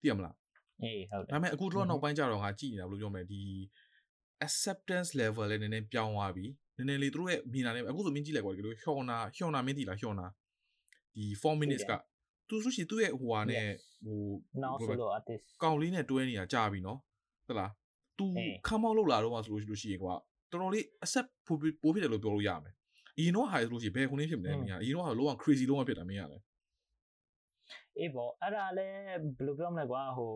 [0.01, 0.35] သိရမလား
[0.83, 3.43] အေးဟုတ်တယ်ဒါပေမဲ့အခုတော့နောက်ပိုင်းကျတော့ငါကြည့်နေတာဘယ်လိုပြောမလဲဒီ
[4.47, 6.47] acceptance level လည်းနည်းနည်းပြောင်းသွားပြီ
[6.77, 10.27] နည်းနည်းလေးသူတို့ရဲ့မြင်တာလည်းအခုဆိုမြင်ကြည့်လိုက်ကွာတကယ်လို့ဟျော်နာဟျော်နာမင်းတီလားဟျော်နာ
[11.17, 11.93] ဒီ4 minutes က
[12.49, 13.67] သူဆိုရှင်သူ့ရဲ့ဟိုဟာနဲ့
[14.05, 14.21] ဟို
[14.63, 16.99] now solo artist ကောင်လေးနဲ့တွဲနေတာကြာပြီနော်
[17.47, 17.71] ဟုတ်လား
[18.19, 18.27] तू
[18.67, 20.15] ခမ်းမောက်လောက်လာတော့မှဆိုလို့ရှိလို့ရှိရင်ကွာ
[20.53, 22.75] တော်တော်လေးအဆက်ပိုးပိုးဖြစ်တယ်လို့ပြောလို့ရမယ်
[23.17, 26.45] အရင်တော့ဟာဆိုလို့ရှိရင်ဘယ်ခုနှင်းဖြစ်မလဲမင်းကအရင်တော့ဟာလောက crazy လောကဖြစ်တာမင်းကလည်း
[27.99, 28.97] အေးပေါ့အဲ့ဒါလည်း
[29.37, 30.33] ဘယ်လိုပြောမလဲကွာဟို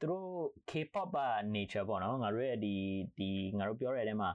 [0.00, 0.28] သူတို့
[0.70, 2.74] K-pop ပါ nature ပေါ့နော်ငါတို့ရဲ့ဒီ
[3.18, 3.28] ဒီ
[3.58, 4.30] ငါတို့ပြောရတဲ့အထဲမှာ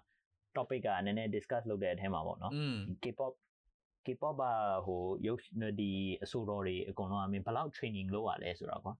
[0.55, 2.53] topic ကနည်းနည်း discuss လုပ်တဲ့အထဲမှာပေါ့နော်
[3.03, 3.33] K-pop
[4.05, 4.51] K-pop ပါ
[4.85, 5.39] ဟိုရုပ်
[5.79, 5.91] ဒီ
[6.23, 8.93] အဆိုတော်တွေအကုန်လုံးအမင်းဘယ်လောက် training လုပ်ရလဲဆိုတော့ကွာ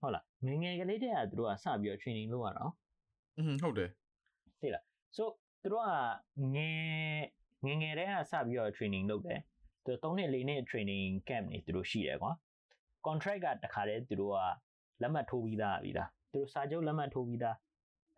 [0.00, 2.64] ဟုတ်လားငငယ်ကလေးတည်းကသူတို့ကစပြီးတော့ training လုပ်ရတာ
[3.38, 3.90] อืมဟုတ်တယ်
[4.60, 4.84] သိလား
[5.16, 5.24] so
[5.64, 5.90] သူတို့က
[6.54, 7.22] ငယ်
[7.64, 9.40] ငယ်ငယ်တည်းကစပြီးတော့ training လုပ်တယ်
[9.84, 12.32] သူ3နှစ်4နှစ် training camp နေသူတို့ရှိတယ်ကွာ
[13.06, 14.38] contract ကတခါတည်းသူတို့က
[15.02, 17.56] လက်မှတ်ထိုးပြီးသားပြီလားသူတို့စာချုပ်လက်မှတ်ထိုးပြီးသား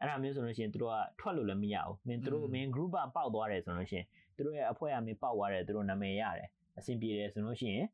[0.00, 7.86] အဲ့ဒါမျိုးဆိုလို့ရှိရင်သူတို့ကထွက်လို့လည်းမရဘူးမင်းသူတို့မင်း group ကပေါက်သွားတယ်ဆိုလို့ရှိရင်သူတို့ရဲ့အဖွဲ့ကမင်းပေါက်သွားတယ်သူတို့နာမည်ရတယ်အဆင်ပြေတယ်ဆိုလို့ရှိရင်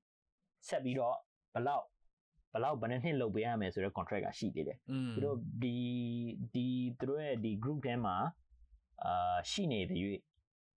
[0.68, 1.16] ဆက်ပြီးတော့
[1.54, 1.84] ဘလောက်
[2.52, 5.76] ဘလောက်ဘယ်နှစ်နှစ်လုပ်ပေးရမယ်ဆိုတော့ contract ကရှိသေးတယ်อืมသူတို့ဒီ
[6.54, 6.66] ဒီ
[6.98, 8.16] သူတို့ရဲ့ဒီ group ထဲမှာ
[9.04, 10.00] အာရှိနေသည်၍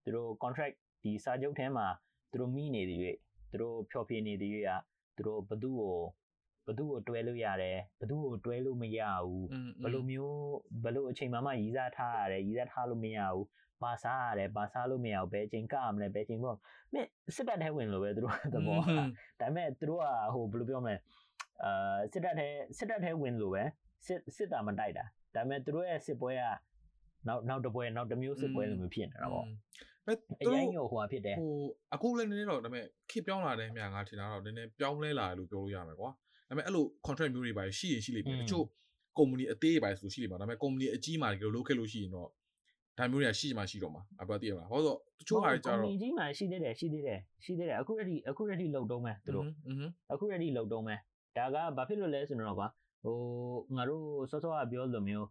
[0.04, 1.86] သူတို့ contract ဒီစာချုပ်ထဲမှာ
[2.30, 3.00] သူတို့မိနေသည်၍
[3.50, 4.80] သူတို့ဖျော်ဖြေနေသည်၍อ่ะ
[5.16, 5.98] သူတို့ဘသူ့ကို
[6.66, 9.46] ဘသူ့ကိုတွဲလို့ရတယ်ဘသူ့ကိုတွဲလို့မရဘူး
[9.82, 10.38] ဘလိုမျိုး
[10.84, 13.46] ဘလိုအချိန်မှမှရည်စားထားရတယ်ရည်စားထားလို့မရဘူး
[13.82, 16.56] ဘာစားရတယ်ဘာစားလို့မရဘူးဘယ်ချိန်ကမလဲဘယ်ချိန်ပေါ့
[16.92, 17.06] မြစ်
[17.36, 19.02] စစ်တပ်ထဲဝင်လို့ပဲသူတို့သဘောဒါ
[19.40, 20.96] ပေမဲ့သူတို့ကဟိုဘယ်လိုပြောမလဲ
[21.62, 22.48] အာစစ်တပ်ထဲ
[22.78, 23.62] စစ်တပ်ထဲဝင်လို့ပဲ
[24.06, 25.04] စစ်စစ်တာမတိုက်တာ
[25.34, 26.42] ဒါပေမဲ့သူတို့ရဲ့စစ်ပွဲက
[27.28, 29.44] နောက်နောက်တစ်ပွဲနောက်တစ်မျိုးစစ်ပွဲလိုမျိုးဖြစ်နေတာပေါ့
[30.06, 31.52] ဘယ်အသူရင်တို့ကဟိုဟာဖြစ်တယ်ဟို
[31.94, 36.10] အခုလည်းနည်းနည်းတော့ဒါပေမဲ့ခေတ်ပြောင်းလာတဲ့မြငါထင်တာတော့နည်းနည်းပြောင်းလဲလာတယ်လို့ပြောလို့ရမယ်ကွာ
[36.48, 38.64] ဒါပေမဲ့အဲ့လို contract မျိုးတွေပါရှိရင်ရှိလိမ့်မယ်တချို့
[39.18, 42.28] company အသေးတွေပါဆိုရှိလိမ့်မှာဒါပေမဲ့ company အကြီးမှာတကယ်လို့လုပ်ခဲ့လို့ရှိရင်တော့
[42.98, 51.00] ဒါမျိုးတွေကရှိမှရှိတော့မှာအပတ်တည်းမှာဟောတော့တချို့ဟာတွေကြတော့ကြီးမှရှိသေးတယ်ရှိသေးတယ်ရှိသေးတယ်အခုရည်အခုရည်လောက်တုံးမယ်သူတို့อืมအခုရည်လောက်တုံးမယ်
[51.36, 52.68] ဒါကဘာဖြစ်လို့လဲဆိုတော့ကွာ
[53.04, 53.16] ဟို
[53.76, 55.28] ငါတို့စောစောကပြောလိုမျိုး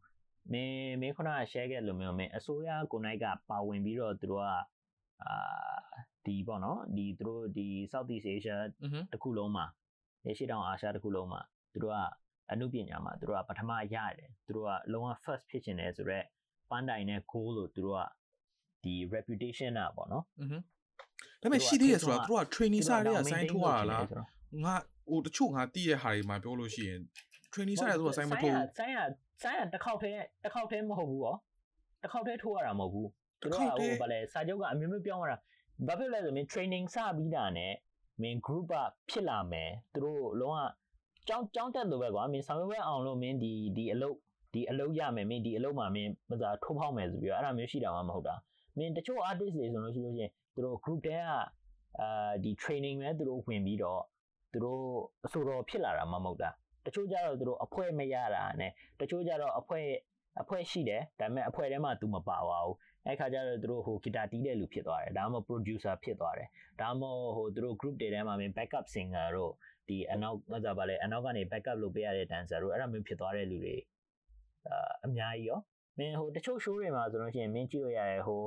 [0.51, 4.47] မင်းမင်းခုနက share ခဲ့လို့မျိုးမင်းအစိုးရကိုနိုင်ကပါဝင်ပြီးတော့သူတို့က
[5.23, 5.79] အာ
[6.25, 8.57] ဒီပေါ့နော်ဒီသူတို့ဒီ Southeast Asia
[9.11, 9.65] တစ်ခုလုံးမှာ
[10.25, 11.41] နေရှိတောင်အာရှတစ်ခုလုံးမှာ
[11.73, 11.97] သူတို့က
[12.51, 16.25] အမှုပညာမှာသူတို့ကပထမရတယ်သူတို့ကအလုံးဝ first ဖြစ်ချင်တယ်ဆိုတော့
[16.69, 18.03] ပန်းတိုင်နဲ့ goal လို့သူတို့က
[18.83, 20.23] ဒီ reputation อ่ะပေါ့နော်
[21.41, 24.03] ဒါပေမဲ့ရှိသေးရဆိုတော့သူတို့က trainee စားတွေက sign ထိုးရလား
[24.63, 24.75] ငါ
[25.09, 26.99] ဟိုတချို့ငါတည့်ရတဲ့ဟာတွေမှာပြောလို့ရှိရင်
[27.53, 29.01] trainee စားတွေကသူက sign မထိုးဘူး sign က
[29.41, 31.35] ဆိုင်းရတစ်ခေါက်တည်းတစ်ခေါက်တည်းမဟုတ်ဘူးရော
[32.01, 33.09] တစ်ခေါက်တည်းထိုးရတာမဟုတ်ဘူး
[33.41, 35.37] သူတို့ကဟိုဗာလဲစာချုပ်ကအမျိုးမျိုးပြောင်းရတာ
[35.87, 37.73] ဘာဖြစ်လဲဆိုရင် training စပြီးတာနဲ့
[38.21, 38.75] မင်း group က
[39.09, 40.57] ဖြစ်လာမယ်သူတို့လုံးဝ
[41.27, 44.17] ကြောင်းကြောင်းတက်လို့ပဲကွာမင်းဆောင်ရွက်အောင်လို့မင်းဒီဒီအလုပ်
[44.53, 48.35] ဒီအလုပ်ရမယ်မင်းဒီအလုပ်မှာမင်းမစားထိုးဖောက်မယ်ဆိုပြီးတော့အဲ့ဒါမျိုးရှိတာမှမဟုတ်တာ
[48.77, 51.23] မင်းတချို့ artist တွေဆိုလို့ရှိလို့ရှိရင်သူတို့ group တဲက
[51.99, 54.01] အာဒီ training ပဲသူတို့ဝင်ပြီးတော့
[54.51, 54.83] သူတို့
[55.25, 56.49] အဆိုတော်ဖြစ်လာတာမှမဟုတ်တာ
[56.86, 59.80] တချို့ကြတော့သူတို့အဖွဲမရတာနဲ့တချို့ကြတော့အဖွဲ
[60.42, 66.48] အဖွဲရှိတယ်ဒါပေမဲ့အဖွဲထဲမှာ तू မပါပါဘူးအဲ့ခါကျတော့သူတို့ဟိုဂီတာတီးတဲ့လူဖြစ်သွားတယ်ဒါမှမဟုတ် producer ဖြစ်သွားတယ်
[66.80, 69.52] ဒါမှမဟုတ်ဟိုသူတို့ group တွေထဲမှာမင်း backup singer တို့
[69.88, 73.76] ဒီအနောက်မစားပါလေအနောက်ကနေ backup လုပ်ပေးရတဲ့ dancer တို့အဲ့ဒါမျိုးဖြစ်သွားတဲ့လူတွေ
[74.68, 75.60] အာအများကြီးရော
[75.98, 78.42] မင်းဟိုတချို့ show တွေမှာဆိုလို့ရှိရင်မင်းကြည့်လို့ရတယ်ဟို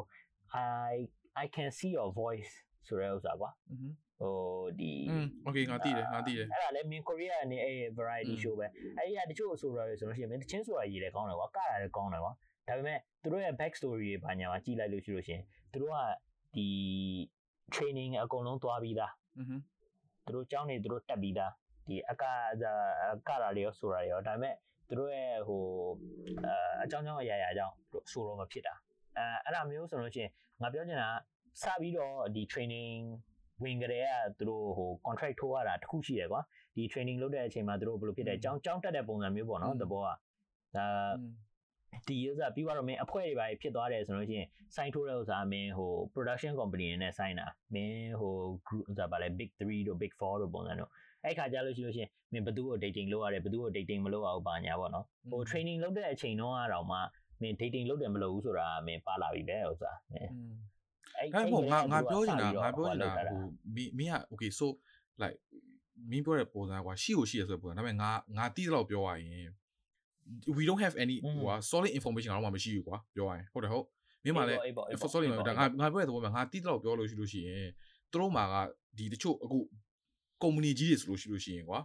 [0.89, 0.93] I
[1.43, 2.53] I can see your voice
[2.88, 4.34] ဆိုတဲ့ဥစ္စာကွာ อืม ဟို
[4.80, 4.92] ဒီ
[5.46, 12.32] okay ငါသိတယ်ငါသိတယ်အဲ့ဒါလည်းမင်း Korea နဲ့အဲ့ variety show ပဲအဲ့ဒါတချို့ဆိုတော့ဆိုလို့ရှိရင်မင်းတချင်းဆိုတာရေးလဲကောင်းတယ်ကွာကတာလည်းကောင်းတယ်ကွာ
[12.68, 15.40] ဒါပေမဲ့သူတို့ရဲ့ back story တွေဘာညာမှာကြည့်လိုက်လို့ရှိလို့ရှင်
[15.72, 15.96] သူတို့က
[16.56, 16.68] ဒီ
[17.74, 19.56] training အကုန်လုံးသွားပြီးသားอือဟึ
[20.24, 21.52] သူတို့ကျောင်းနေသူတို့တက်ပြီးသား
[21.88, 22.56] ဒီအကအ
[23.28, 24.54] ကတာလေးရောဆိုတာရောဒါပေမဲ့
[24.88, 25.62] သူတို့ရဲ့ဟို
[26.82, 28.74] အကြောင်းကြောင်းအရာရာကြောင့်သူတို့ဆိုတော့မဖြစ်တာ
[29.16, 30.28] အဲအဲ့ဒါမျိုးဆိုလို့ရှင်
[30.62, 31.08] ငါပြောချင်တာ
[31.62, 33.00] စပြီးတော့ဒီ training
[33.62, 36.40] ဝင်ကြတဲ့ကသူတို့ဟို contract ထိုးရတာတခုရှိတယ်ကွာ
[36.76, 40.09] ဒီ training လုပ်တဲ့အချိန်မှာသူတို့ဘယ်လိုဖြစ်တယ်ကြောင်းကြောင်းတက်တဲ့ပုံစံမျိုးပေါ့နော်သဘောက
[40.76, 40.86] ဒါ
[42.09, 48.34] ဒီ user ပြီးတော့မင်းအဖွဲ့တွေပါဖြစ်သွားတယ်ဆိုလို့ရှိရင် sign ထိုးတဲ့ဥစ္စာမင်းဟို production company နဲ့ sign တာမင်းဟို
[48.66, 50.90] group ဥစ္စာပါလဲ big 3တို့ big 4တို့ပုံစံတို့
[51.24, 56.98] အဲ့ခါကြလို့ရှိလို့ရှိရင်မင်းဘသူ့ကို dating လုပ်ရတယ်ဘသူ့ကို dating မလုပ်အောင်ပါညာပေါ့နော်ဟို training လုပ်တဲ့အချိန်တော့အတော့မှ
[57.40, 59.92] မင်း dating လုပ်တယ်မလုပ်ဘူးဆိုတာမင်းပါလာပြီပဲဥစ္စာ
[61.20, 63.40] မင်းအဲ့ပေါ့ငါငါပြောချင်တာငါပြောချင်တာဟို
[63.74, 64.66] မင်းမင်းက okay so
[65.22, 65.36] like
[66.10, 69.50] မင်းပြောတဲ့ပုံစံကွာရှိကိုရှိရဆိုတဲ့ပုံစံဒါပေမဲ့ငါငါတီးတော့ပြောရရင်
[70.56, 73.86] we don't have any ဟို solid information ကတော့မရှိဘူးကွာပြောရရင်ဟုတ်တယ်ဟုတ်
[74.24, 74.60] မင်းမလည်း
[75.14, 77.68] solid ဒါငါငါပြောတဲ့သဘောမှာငါတီးတော့ပြောလို့ရှိလို့ရှိရင်
[78.12, 78.54] သူတို့မှာက
[78.98, 79.58] ဒီတချို့အခု
[80.42, 81.80] company ကြီးတွေဆိုလို့ရှိလို့ရှိရင်ကွာ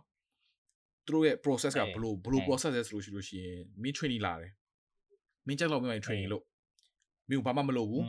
[1.05, 4.51] သူတို့ရဲ့ process ကဘလို့ဘလို့ process လဲဆိုလို့ရှိလို့ရှိရင်မင်း training လာတယ်
[5.47, 6.43] မင်းကြက်လောက်မင်း training လို့
[7.29, 8.03] မင်းဘာမှမလုပ်ဘူး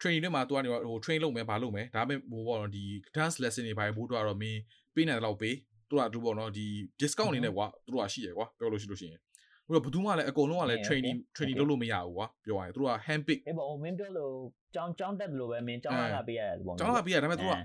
[0.00, 2.84] training တွေမှာသူကနေဟို train လုပ်မယ်ဘာလုပ်မယ်ဒါပေမဲ့ဟိုပေါ့နော်ဒီ
[3.16, 4.60] dance lesson တွေဘာဘိုးတို့ကတော့မင်း
[4.94, 5.56] ပေးနိုင်တဲ့လောက်ပေး
[5.90, 6.66] သူကသူပေါ့နော်ဒီ
[7.00, 9.20] discount အနေနဲ့ကွာသူတို့ကရှိရကွာပြောလို့ရှိလို့ရှိရင်
[9.66, 14.32] ဟိုဘယ်သူမှလည်းအကုန်လုံးကလည်း training training လုပ်လို့မရဘူးကွာပြောရရင်သူတို့က hand pick အေးပေါ့မင်းပြောလို့
[14.74, 17.56] ကြောင်းကြောင်းတက်တယ်လို့ပဲမင်းကြောင်းလာပေးရတယ်ပေါ့ကြောင်းလာပေးရဒါပေမဲ့သူကဟို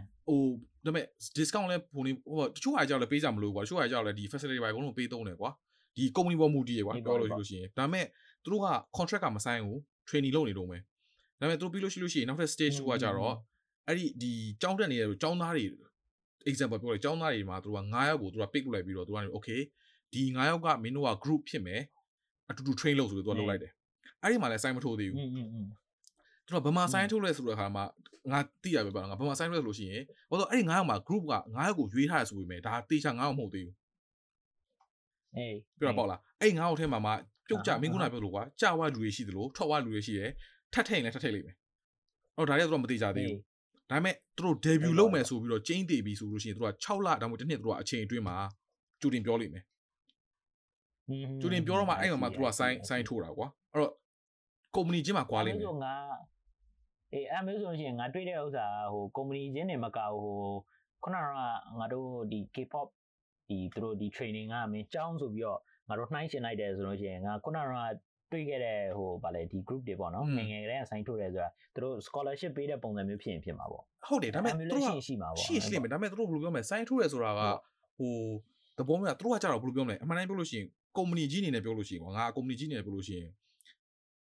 [0.86, 1.05] ဒါပေမဲ့
[1.38, 5.49] discount လဲပုံနေဟိုတချို့ဟာကြောက်လဲပေးကြမလို့ကွာတချို့ဟာကြောက်လဲဒီ facility ဘာအကုန်လုံးပေးသုံးတယ်ကွာ
[5.97, 8.05] ဒီ company ပေါ်မူတည်ရကွာပြောလို့ရှိလို့ရှိရင်ဒါပေမဲ့
[8.43, 8.67] သူတို့က
[8.97, 10.81] contract ကမဆိုင်ဘူး training လုပ်နေတော့မယ်
[11.43, 13.35] ဒါပေမဲ့သူတို့ပြီးလို့ရှိလို့ရှိရင်နောက်ထပ် stage 2ကကြတော့
[13.87, 14.31] အဲ့ဒီဒီ
[14.61, 15.65] ကြောင်းတက်နေတဲ့ကြောင်းသားတွေ
[16.49, 19.61] example ပြောလိုက်ကျောင်းသားတွေမှာသူတို့က9ယောက်ကိုသူတို့က pick လုပ်လိုက်ပြီးတော့သူကနေ okay
[20.13, 21.81] ဒီ9ယောက်ကမင်းတို့က group ဖြစ်မယ်
[22.49, 23.71] အတူတူ train လုပ်ဆိုပြီးသူကလုပ်လိုက်တယ်
[24.21, 25.17] အဲ့ဒီမှာလည်း sign မထိုးသေးဘူး
[26.45, 27.83] သူတို့ကဘယ်မှာ sign ထိုးလဲဆိုတဲ့အခါမှာ
[28.31, 33.75] ငါသိရပဲပါငါဘယ်မှာ sign ထိုးလဲဆိုလို့ရှိရင်ဘာလို့အဲ့ဒီ9ယောက်မှာ group က9ယောက်ကိုရွေးထားရဆိုပေမဲ့ဒါတေချာ9ယောက်မဟုတ်သေးဘူး
[35.35, 37.11] အေးပြတော့ပေါ့လားအဲ့9ယောက်ထဲမှာမှ
[37.47, 40.31] ပြုတ်ကြမင်းကုနာပြောလို့ကွာကြာဝလူတွေရှိသလိုထွက်ဝလူတွေရှိတယ်
[40.74, 41.55] ထပ်ထိန်လည်းထပ်ထိန်လိမ့်မယ်
[42.38, 43.39] အော်ဒါတွေကသူတို့မသိကြသေးဘူး
[43.89, 48.36] ဒါပေမဲ့သူတို့ debut လုပ်မယ်ဆိုပြီးတော့ကျင်းတည်ပြီဆိုလို့ရှိရင်သူတို့က6လဒါမှမဟုတ်တစ်နှစ်သူတို့ကအချိန်အတွင်းမှာ
[49.01, 49.63] ကြိုတင်ပြောလိမ့်မယ်
[51.41, 53.91] ကြိုတင်ပြောတော့မှအဲ့မှာသူတို့က sign sign ထိုးတာကွာအဲ့တော့
[54.76, 55.95] company ချင်းမှာကွာလိမ့်မယ်ငါ
[57.13, 60.11] အေးအဲ့မျိုးဆိုရင်ငါတွေ့တဲ့ဥစ္စာဟို company ချင်းတွေမကဟို
[61.03, 61.28] ခုနက
[61.80, 62.88] ငါတို့ဒီ K-pop
[63.49, 67.63] ဒီသူတို့ဒီ training ကမင်းကြောင်းဆိုပြီးတော့ငါတို့နှိုင်းရှင်လိုက်တယ်ဆိုလို့ရှိရင်ငါခုနက
[68.32, 77.41] တွေ့ခဲ့တဲ့ဟိုဗာလေဒီ group တွေပေါ့နော်ငငယ်ကလေးက sign ထုတ်တယ်ဆိုတာသူတို့ scholarship ပေးတဲ့ပုံစံမျိုးဖြစ်ရင်ဖြစ်မှာပေါ့ဟုတ်တယ်ဒါပေမဲ့သူတို့ရှိမှာပေါ့ရှိရှိမယ်ဒါပေမဲ့သူတို့ဘယ်လိုပြောမလဲ sign ထုတ်တယ်ဆိုတာက
[77.97, 78.13] ဟို
[78.78, 80.67] သဘောမျိုးကသူတို့ကကြတော့ဘယ်လိုပြောမလဲအမှန်တိုင်းပြောလို့ရှိရင်
[80.97, 83.30] company ကြီးအနေနဲ့ပြောလို့ရှိရင်ကွာငါ company ကြီးအနေနဲ့ပြောလို့ရှိရင်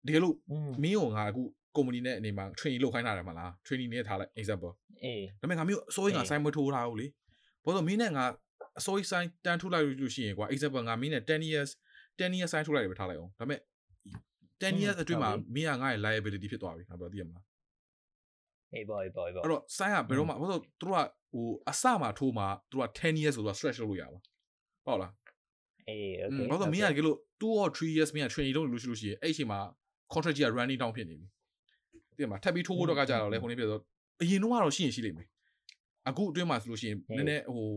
[0.07, 0.35] တကယ်လို့
[0.83, 1.43] မင်းကိုငါအခု
[1.77, 4.73] company နဲ့အနေမှာ training လုပ်ခိုင်းတာတယ်မလား training နဲ့ထားလိုက် example
[5.05, 7.07] အေးဒါပေမဲ့ငါမျိုးအစိုးရက sign မထိုးထားဘူးလေ
[7.65, 8.25] ဘာလို့မင်းနဲ့ငါ
[8.79, 11.71] အစိုးရ sign တန်းထုတ်လိုက်လို့ရှိရင်ကွာ example ငါမင်းနဲ့10 years
[12.19, 13.61] 10 years sign ထုတ်လိုက်တယ်ပဲထားလိုက်အောင်ဒါပေမဲ့
[14.63, 17.45] 10 years အတွင်းမှာမင်းကငါ့ရဲ့ liability ဖြစ်သွားပြီငါပြောသိရမလား
[18.75, 24.19] အေးပါအေးပါအေးပါအဲ့တော့ sign ကဘယ်တော့မှဘာလို့သူတို့ကဟိုအစမှာထိုးမှာသူတို့က10 years ဆိုတော့ stretch လုပ်လို့ရပါ
[24.87, 25.13] ဟုတ်လား
[25.89, 29.61] အေး okay ဘာလို့မင်းကကြလို့2 or 3 years မင်းက training လုပ်လို့ရှိလို့ရှိရင်အဲ့အချိန်မှာ
[30.13, 31.27] contract ကြီးက running down ဖြစ်နေပြီ
[32.19, 33.81] သိမှာထပ်ပြီးထိုးဖို့တော့ကကြတော့လေခုနေပြဆို
[34.23, 35.29] အရင်တော့ကတော့ရှိရင်ရှိလိမ့်မယ်
[36.09, 37.69] အခုအတွင်းမှာဆိုလို့ရှိရင်နည်းနည်းဟို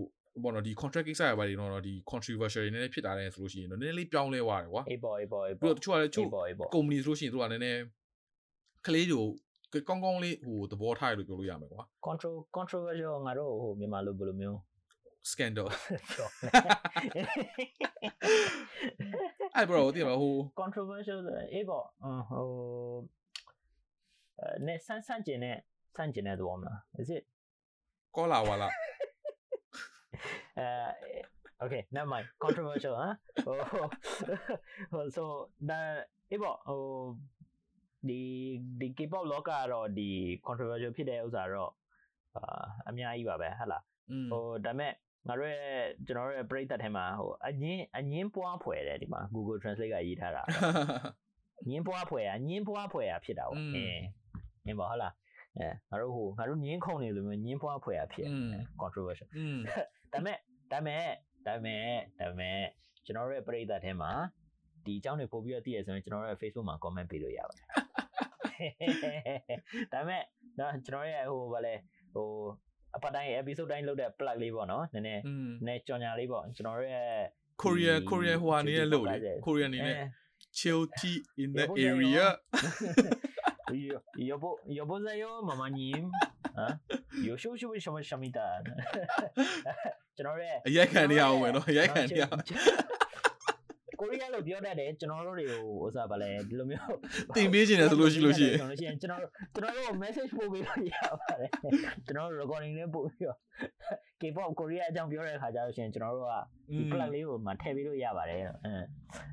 [0.42, 7.82] ဘောနော်ဒီ contract ကိစ္စရပါတယ်တော့ဒီ controversial တွေနည်းနည်းဖြစ်တာလဲဆိုလို့ရှိရင်တော့နည်းနည်းလေးပြောင်းလဲသွားတယ်ကွာအေးပေါ့အေးပေါ့အေးပေါ့ပြီးတော့တချို့ကလည်းချို့ company ဆိုလို့ရှိရင်တို့ကနည်းနည်း
[8.88, 9.22] ကလေးတွေ
[9.74, 14.58] ကိုကောင်းကောင်းလေးဟိုသဘောထားရလို့ပြောလို့ရမယ်ကွာ control controversial ငါတို့ဟိုမြန်မာလိုဘယ်လိုမျိုး
[15.32, 15.68] scandal
[19.56, 21.20] အဲ့ bro ဒီမှာဟို controversial
[21.54, 21.86] အေးပေါ့
[22.30, 22.46] ဟို
[24.40, 25.58] အဲဆန်းဆန်းကျင်တဲ့
[25.96, 27.24] ဆန်းကျင်တဲ့သဘောမလား is it
[28.16, 28.68] ကောလာဝါလာ
[30.59, 30.67] အဲ
[31.63, 33.57] okay never mind controversial ဟမ်ဟို
[34.93, 35.25] ဟို so
[35.69, 35.79] ဒါ
[36.31, 36.83] အေးပေါ့ဟို
[38.09, 38.21] ဒီ
[38.81, 40.09] ဒီ K-pop လောကကတော့ဒီ
[40.47, 41.73] controversial ဖြစ်တဲ့ဥစ္စာတော့
[42.37, 43.83] အာအများကြီးပါပဲဟုတ်လား
[44.31, 44.93] ဟိုဒါမဲ့
[45.29, 50.43] ငါတို့ရဲ့ကျွန်တော်တို့ရဲ့ပရိသတ်ထဲမှာဟိုအငင်းအငင်းပွားဖွယ်တယ်ဒီမှာ Google Translate ကရေးထားတာ
[51.69, 54.03] ငင်းပွားဖွယ်อ่ะငင်းပွားဖွယ်อ่ะဖြစ်တာပေါ့အင်း
[54.67, 55.15] ငင်းပါဟုတ်လား
[55.59, 58.29] အဲငါတို့ဟိုငါတို့ငင်းခုန်နေလို့မျိုးငင်းပွားဖွယ်อ่ะဖြစ်
[58.83, 59.29] controversial
[60.14, 60.38] ဒါမဲ့
[60.72, 61.06] ဒါမဲ့
[61.48, 61.86] ဒါမဲ့
[62.20, 62.60] ဒါမဲ့
[63.06, 64.12] ကျွန်တော်တို့ရဲ့ပရိသတ်ထဲမှာ
[64.86, 67.68] ဒီအကြောင်းတွေပို့ပြီးတော့သိရဆိုရင်ကျွန်တော်တို့ရဲ့ Facebook မှာ comment ပေးလို့ရပါတယ်
[69.94, 70.22] ဒါမဲ့
[70.60, 71.76] တော့ကျွန်တော်ရဲ့ဟိုဗာလဲ
[72.14, 72.28] ဟို
[72.96, 75.22] အပတ်တိုင်း episode တိုင်းလုပ်တဲ့ plug လေးပေါ့နော်နည်းနည်း
[75.66, 77.10] နည်းကြော်ညာလေးပေါ့ကျွန်တော်တို့ရဲ့
[77.62, 79.98] Korean Korean ဟိုအနေနဲ့လုပ်လေ Korean အနေနဲ့
[80.58, 82.28] chill tea in the area
[84.30, 84.46] 여보
[84.78, 85.80] 여보세요 마마님
[87.28, 88.40] 요쇼쇼 샤마샤미다
[90.16, 92.24] ကျွန်တော်ရဲ့ရိုက်ခံနေရအောင်မယ်နော်ရိုက်ခံနေရ
[94.00, 96.98] ကိုရီးယားလို့ပြောတတ်တယ်ကျွန်တော်တို့တွေကိုဥစားပါလဲဒီလိုမျိုး
[97.36, 98.48] တင်ပေးခြင်းတယ်ဆိုလို့ရှိလို့ရှိ
[98.88, 101.52] ရင်ကျွန်တော်တို့ကျွန်တော်ကျွန်တော်တို့ message ပို့ပေးလို့ရပါတယ်
[102.06, 103.38] ကျွန်တော်တို့ recording လေးပို့ပြီးတော့
[104.22, 106.36] K-pop ကိုရီးယားအကြောင်းပြောတဲ့ခါကျတော့ရှင်ကျွန်တော်တို့က
[106.72, 108.50] ဒီ plug လေးကိုမှထည့်ပေးလို့ရပါတယ်အဲ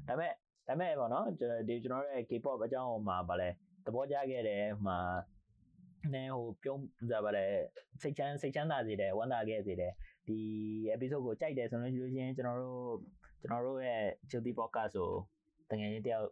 [0.09, 0.33] ဒါပေမဲ့
[0.69, 1.25] ဒါပေမဲ့ပေါ့နော်
[1.69, 3.49] ဒီကျွန်တော်တို့ရဲ့ K-pop အကြောင်းကိုမှပါလဲ
[3.85, 4.99] သဘောကျခဲ့တယ်ဟိုမှာ
[6.15, 7.45] နဲဟိုပြုံးကြပါလေ
[8.03, 9.93] စိတ်ချမ်းစိတ်ချမ်းသာစေတယ်ဝမ်းသာခဲ့စေတယ်
[10.27, 10.39] ဒီ
[10.95, 12.95] episode ကိုကြိုက်တယ်ဆိုလို့ရှိလို့ချင်းကျွန်တော်တို့
[13.41, 15.11] ကျွန်တော်တို့ရဲ့ Chilty podcast ကို
[15.71, 16.29] တကယ်ကြီးတယောက်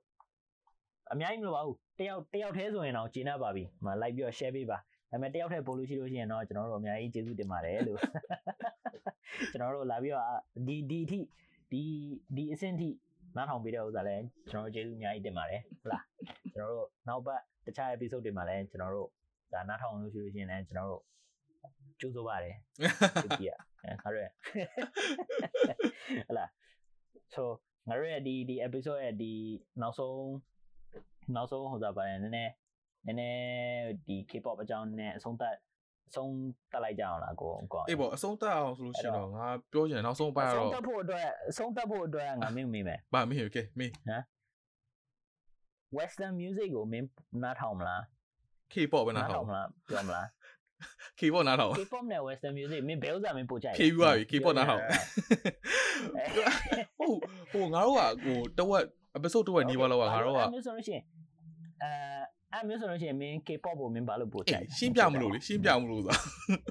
[1.12, 7.98] အများကြီးမလိုပါဘူးတယောက်တယောက်တည်းဆိုရင်တော့ကျင်း납ပါပြီမ like ပြီးတော့ share ပေးပါဒါပေမဲ့တယောက်တည်းပို့လို့ရှိလို့ရှိရင်တော့ကျွန်တော်တို့အများကြီးကျေးဇူးတင်ပါတယ်လို့
[9.52, 10.24] ကျွန်တော်တို့လာပြီးတော့
[10.66, 11.20] ဒီဒီအထိ
[11.72, 11.82] ဒီ
[12.36, 12.88] ဒီအဆင့်ထိ
[13.36, 16.02] နားထောင်ပေးတဲ့ဥစ္စာလည်းကျွန်တော်တို့ကျေးဇူးအများကြီးတင်ပါတယ်ဟုတ်လား
[16.58, 19.08] ကျွန်တော်တို့နောက်ပတ်တခြား episode တွေမှာလည်းကျွန်တော်တို့
[19.52, 21.02] ဒါနားထောင်လို့ရှိလို့ရှိရင်လည်းကျွန်တော်တို့
[22.00, 22.56] ကျူးစိုးပါတယ်
[23.22, 23.52] ကျူးပြရ
[24.02, 24.24] ငါတို့
[26.28, 26.46] ဟလာ
[27.34, 27.42] so
[27.88, 29.32] ငါတို့ရဲ့ဒီဒီ episode ရဲ့ဒီ
[29.82, 30.18] နောက်ဆုံး
[31.34, 32.52] နောက်ဆုံးဟိုစားပါတယ်နည်းနည်း
[33.06, 33.38] နည်းနည်း
[34.06, 35.54] ဒီ K-pop အကြောင်းနဲ့အဆုံးသတ်
[36.08, 36.32] အဆုံး
[36.72, 44.22] သတ်လိုက်ကြအောင်လားကိုကိုအေးပေါ့အဆုံးသတ်အောင်ဆိုလို့ရှိတော့ငါပြောချင်နောက်ဆုံးပိုင်းတော့အဆုံးသတ်ဖို့အတွက်အဆုံးသတ်ဖို့အတွက်ငါမင်းမေးမယ်ဗာမင်း okay မင်းဟမ်
[45.96, 47.06] western music ကိုမင်း
[47.42, 48.02] နားထောင်မလား
[48.72, 50.26] K-pop ပဲနားထောင်မလားပြောမလား
[51.18, 54.80] K-pop နားထောင် K-pop နဲ့ western music မင်းဘယ်ဥစ္စာမင်းပို့ကြိုက် K ပြီးပါပြီ K-pop နားထောင်
[56.98, 57.12] ဟို
[57.52, 58.84] ဟိုငါတို့ကဟိုတဝက်
[59.16, 61.04] episode တဝက်နီးပါးလောက်ကငါတို့ကအဲ့မျိုးဆိုလို့ရှိရင်
[61.82, 61.90] အဲ
[62.52, 66.12] အဲ့မျိုးဆိုလို့ရှိရင်မင်း K-pop ကိုမင်းဘာလို့ပို့ကြိုက်အေးရှင်းပြမလို့လေရှင်းပြမလို့သာ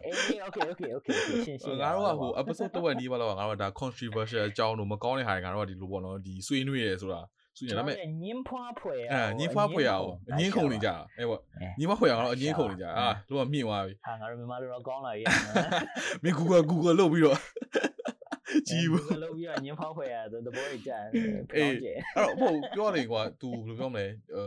[0.05, 0.13] အေး
[0.47, 1.15] okay okay okay
[1.45, 7.21] ရှင်းရှင်းငါတို့ကဟို episode တဝက်နီးပါးလောက်ကငါတို့ကဒါ controversial အကြောင်းတို့မကောင်းတဲ့ဟာတွေငါတို့ကဒီလိုပေါ့နော်ဒီဆွေးနွေးရဲဆိုတာ
[7.57, 11.41] ဆွေးနွေးဒါပေမဲ့ညင်းဖွားဖွယ်အဲညင်းဖွားဖွယ်ရအောင်အငင်းခုန်နေကြတာအဲပေါ့
[11.79, 15.23] ညင်းဖွားဖွယ်ရအောင်တော့အငင်းခုန်နေကြအာလောကမြင့်သွားပြီဟာငါတို့မြန်မာလိုတော့ကောင်းလာပြီ
[16.23, 17.39] မင်း Google Google လုပ်ပြီးတော့
[18.67, 20.97] ကြီးဘူးလို့ပြီးတော့ညင်းဖွားဖွယ်ရတော့တဘောကြီးကြာ
[21.55, 24.05] အေးပြောကြည့်အဲ့တော့ဟိုပြောတယ်ကွာ तू ဘယ်လိုပြောမလဲ
[24.35, 24.43] အဲ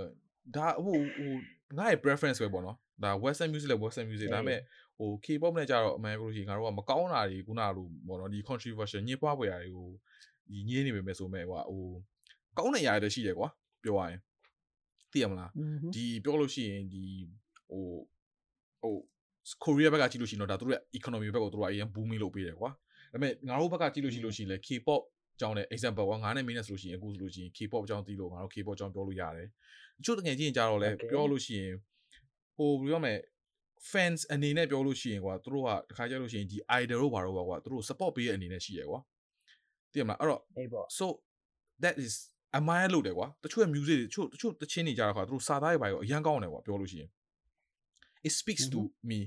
[0.57, 1.33] ဒါဟိုဟို
[1.79, 4.61] ငါ့ရဲ့ preference ပဲပေါ့နော်ဒါ western music လဲ western music ဒါပေမဲ့
[4.99, 9.89] ဟို K-pop နဲ့ကြတော့အမှန်ပြောလို့ရှိရင်ငါတို့ကမကောင်းတာတွေခုနကလိုပေါ့နော်ဒီ controversial ညစ်ပွားဖွယ်ရာတွေကို
[10.51, 11.87] ဒီညင်းနေပေမဲ့ဆိုမဲ့ကွာဟို
[12.65, 13.49] ကောင်းတဲ့ຢာတွေရှိတယ်ကွာ
[13.83, 14.21] ပြောရရင်
[15.13, 15.51] သိရမလား
[15.95, 17.05] ဒီပြောလို့ရှိရင်ဒီ
[17.71, 17.85] ဟို
[18.83, 18.95] ဟို
[19.65, 22.71] ကိုရီးယားဘက်ကကြည့်လို့ရှိရင်တော့ဒါသူတို့ရဲ့ economy ဘက်ကိုသူတို့ကအရင် booming လုပ်ပေးတယ်ကွာ
[23.13, 25.01] ဒါပေမဲ့ငါတို့ဘက်ကကြည့်လို့ရှိလို့ရှိရင်လေ K-pop
[25.37, 29.49] အကြောင်းနဲ့ example ကွာငါနဲ့မင်းနဲ့ဆိုလို့ရှိရင်အခုဆိုလို့ရှိရင် K-pop အကြောင်းသိလို့ငါတို့ K-pop အကြောင်းပြောလို့ရတယ်
[30.01, 31.75] အချို့တကယ်ကြည့်ရင်ကြတော့လေပြောလို့ရှိရင်
[32.57, 33.15] ဟိုဘယ်လိုပြောမလဲ
[33.91, 39.01] fans အနေနဲ့ပြောလို့ရှိရင်ကွာသူတို့ကတခါကြလို့ရှိရင်ဒီ idol တို့ဘာတို့ပါကွာသူတို့ support ပေးတဲ့အနေနဲ့ရှိရကွာ
[39.93, 41.07] သိရမလားအဲ့တော့အေးပေါ့ so
[41.83, 42.13] that is
[42.57, 47.09] admire လုပ်တယ်ကွာတချို့ရဲ့ music တွေတချို့တချို့တချင်းတွေကြတော့ခါသူတို့စာသားတွေပါရောအရန်ကောင်းတယ်ကွာပြောလို့ရှိရင်
[48.27, 48.81] it speaks to
[49.11, 49.21] me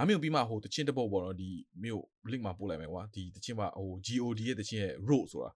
[0.00, 1.48] အမျိုးပြီးမှဟိုတချင်းတစ်ပုတ်ပေါ့နော်ဒီ
[1.82, 5.50] မြို့ link မှာပို့လိုက်မယ်ကွာဒီတချင်းမှာဟို GOD ရဲ့တချင်းရဲ့ road ဆိုတာ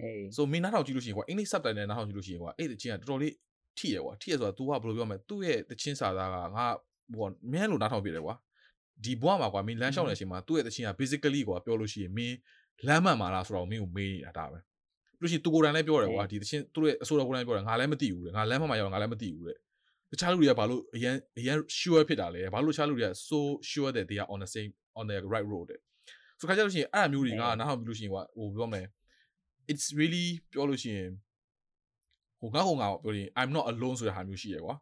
[0.00, 3.34] အေး so မင်းနားထောင်ကြည့်လို့ရှိရင်ကွာ English subtitle နဲ့နားထောင်ကြည့်လို့ရှိရင်ကွာအဲ့တချင်းကတော်တော်လေး
[3.78, 6.66] ထိရကွာထိရဆိုတာ तू ကဘယ်လိုပြောမလဲသူ့ရဲ့တချင်းစာသားကငါ
[7.14, 8.34] ဟိုမင်းလို့နားထောင်ပြတယ်ကွာ
[9.04, 12.36] ဒီဘွားမှာကွာမင်းလမ်းလျှောက်နေတဲ့အချိန်မှာသူ့ရဲ့တချင်းက basically ကွာပြောလို့ရှိရင်မင်း
[12.86, 14.58] လမ်းမှန်မှာလားဆိုတော့မင်းကိုမေးနေတာဒါပဲ
[15.20, 19.58] လို့ရှိရင်သူကိုယ်တိုင်လည်းပြောတယ်ကွာဒီတချင်းသူ့ရဲ့အဆိုတော်ကိုယ်တိုင်ပြောတယ်ငါလည်းမသိဘူးတဲ့ငါလမ်းမှန်မှာရောက်ငါလည်းမသိဘူးတဲ့
[20.10, 23.38] တခြားလူတွေကဘာလို့အရင်အရင် sure ဖြစ်တာလဲဘာလို့တခြားလူတွေက so
[23.70, 25.80] sure that they are on the same on the right road တဲ့
[26.40, 28.86] ဆိုခါကြလို့ရှိရင်အဲ့အမျိုးတွေငါနားထောင်ပြီးလို့ရှိရင်ကွာဟိုပြောမယ်
[29.70, 31.10] it's really ပြောလို့ရှိရင်
[32.40, 34.74] ဟိုငါ့ဟိုငါပြောရင် I'm not alone ဆိုတဲ့ဟာမျိုးရှိရကွာ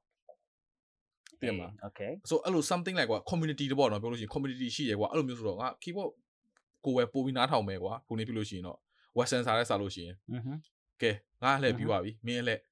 [1.41, 6.11] တင်မလား okay so အဲ့လို something like ကွာ community တပေါ့နော်ပြောလို့ရှိရင် community ရှိရကွာအဲ့လိုမျိုးဆိုတော့ငါ keyboard
[6.85, 8.79] ကိုယ်ပဲပို့ပြီးနားထောင်မယ်ကွာခုနေပြလို့ရှိရင်တော့
[9.19, 10.53] western စားတဲ့စားလို့ရှိရင်อือဟึ
[11.03, 11.11] ကဲ
[11.43, 12.63] ငါလှည့်ပြီးပါပြီမင်းလှည့်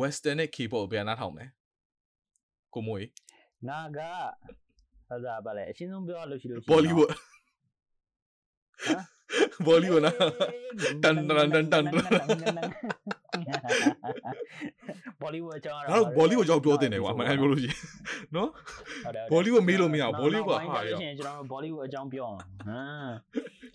[0.00, 1.48] western နဲ့ k-pop ပြန်နားထောင်မယ်
[2.74, 3.00] ကိုမွေ
[3.68, 3.98] နာက
[5.08, 7.10] ဟာဒါပါလေအရှင်းဆုံးပြောလို့ရှိလို့ရှိ Bollywood
[8.84, 9.02] ဟမ်
[9.66, 10.12] Bollywood နာ
[11.02, 11.84] တန်တန်တန်တန်
[15.22, 17.80] Bollywood အကြောင်းငါတို့ bollywood ကြောင့်ပြောတင်တယ်ကွာမန်ပြောလို့ရှိရင်
[18.36, 18.50] နော်
[19.32, 23.12] bollywood မေးလို့မရဘူး bollywood ကဟာရောရှင်ကျွန်တော် Bollywood အကြောင်းပြောအောင်ဟမ်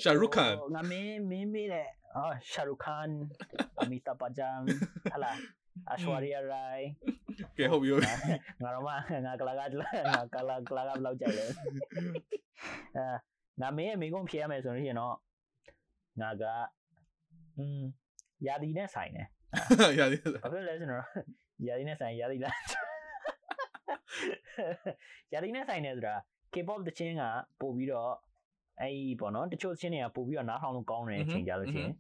[0.04, 3.10] shahrukh khan ငါမင်းမင်းမေးတယ်အာ Shahrukh Khan
[3.82, 4.62] Amitabh Bachchan
[5.14, 5.32] ဟလာ
[5.94, 6.82] Ashwarya Rai
[7.58, 8.10] ကဲဟုတ်ပြီဟုတ်ပြီ
[8.64, 8.90] ငါတော့မ
[9.26, 9.66] ငါကလာကငါ
[10.36, 11.46] ကလာကလာကဘယ်လောက်ကြိုက်လဲ
[12.96, 13.06] အဲ
[13.62, 15.16] ငါမင်းရဲ့မိကုန်းဖြေရမယ်ဆိုလို့ရှိရင်တော့
[16.22, 16.44] ငါက
[17.58, 17.82] อืม
[18.48, 19.28] ယာဒီနဲ့ဆိုင်တယ်
[20.00, 21.06] ရာသီဘာဖြစ်လဲကျွန်တော်
[21.68, 22.56] ရာသီနဲ့ဆိုင်ရာသီလား
[25.34, 26.16] ရာသီနဲ့ဆိုင်နေဆိုတာ
[26.54, 27.24] K-pop တချင်းက
[27.62, 28.12] ပို့ပြီးတော့
[28.82, 31.92] အဲ့ပေါ့နော်တချို့ချင်းတွေကပို့ပြီးတော့နားထောင်လို့ကောင်းတဲ့အချိန်ကြလို့ချင်း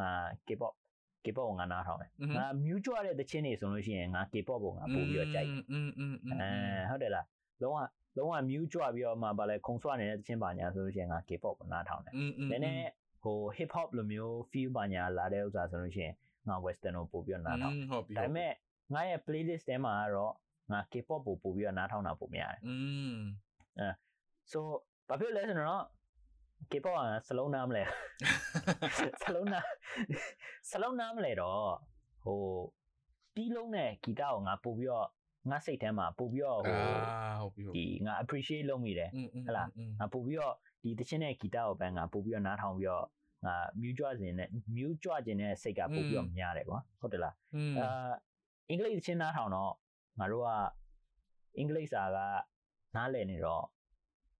[0.00, 0.10] ငါ
[0.46, 0.72] K-pop
[1.24, 5.48] K-pop ကိုငါနားထောင်တယ်ငါ mute ကြွတဲ့တချင်းတွေဆိုလို့ရှိရင်ငါ K-pop ကိုငါပို့ပြီးတော့ကြိုက်
[6.40, 6.48] အဲ
[6.90, 7.26] ဟုတ်တယ်လား
[7.62, 7.78] လုံးဝ
[8.16, 12.14] လုံးဝ mute ကြွပြီးတော့မှဗာလဲခုံဆွနေတဲ့တချင်းပါညာဆိုလို့ရှိရင်ငါ K-pop ကိုနားထောင်တယ်
[12.50, 12.92] နည်းနည်း
[13.22, 16.14] ဟို hip hop လိုမျိုး feel ပါညာလာတဲ့ဥစ္စာဆိုလို့ရှိရင်
[16.48, 18.52] ငါ western ကိုပို့ပြီးတော့နားထောင်ဟုတ်ပြီဒါပေမဲ့
[18.94, 20.34] ငါရဲ့ playlist ထဲမှာကတော့
[20.72, 22.76] ငါ K-pop ကိုပို့ပြီးတော့နားထောင်တာပုံများတယ်อื
[23.14, 23.16] ม
[23.80, 23.88] အဲ
[24.52, 24.58] so
[25.08, 25.84] ဘာဖြစ်လဲဆိုတော့
[26.70, 27.84] K-pop ကစလုံးနားမလဲ
[29.22, 29.66] စလုံးနား
[30.70, 31.62] စလုံးနားမလဲတော့
[32.24, 32.40] ဟို
[33.34, 35.08] တီးလုံးနဲ့ဂီတကိုငါပို့ပြီးတော့
[35.50, 36.78] ငါစိတ်ထဲမှာပို့ပြီးတော့ဟို
[37.40, 39.10] ဟုတ်ပြီဒီငါ appreciate လုပ်မိတယ်
[39.46, 39.68] ဟဲ့လား
[39.98, 43.06] ငါပို့ပြီးတော့ဒီတခြင်းနဲ့ဂီတကိုပဲငါပို့ပြီးတော့နားထောင်ပြီးတော့
[43.45, 48.11] ငါ mute ကြွခြင်းနဲ့ mute ကြွခြင်းနဲ့စိတ်ကပို့ပြီးတော့များတယ်ကွာဟုတ်တယ်လား อืม အာ
[48.69, 49.73] အင်္ဂလိပ်တချင်းနားထောင်တော့
[50.19, 50.49] ငါတို့က
[51.57, 52.17] အင်္ဂလိပ်စာက
[52.95, 53.63] နားလည်နေတော့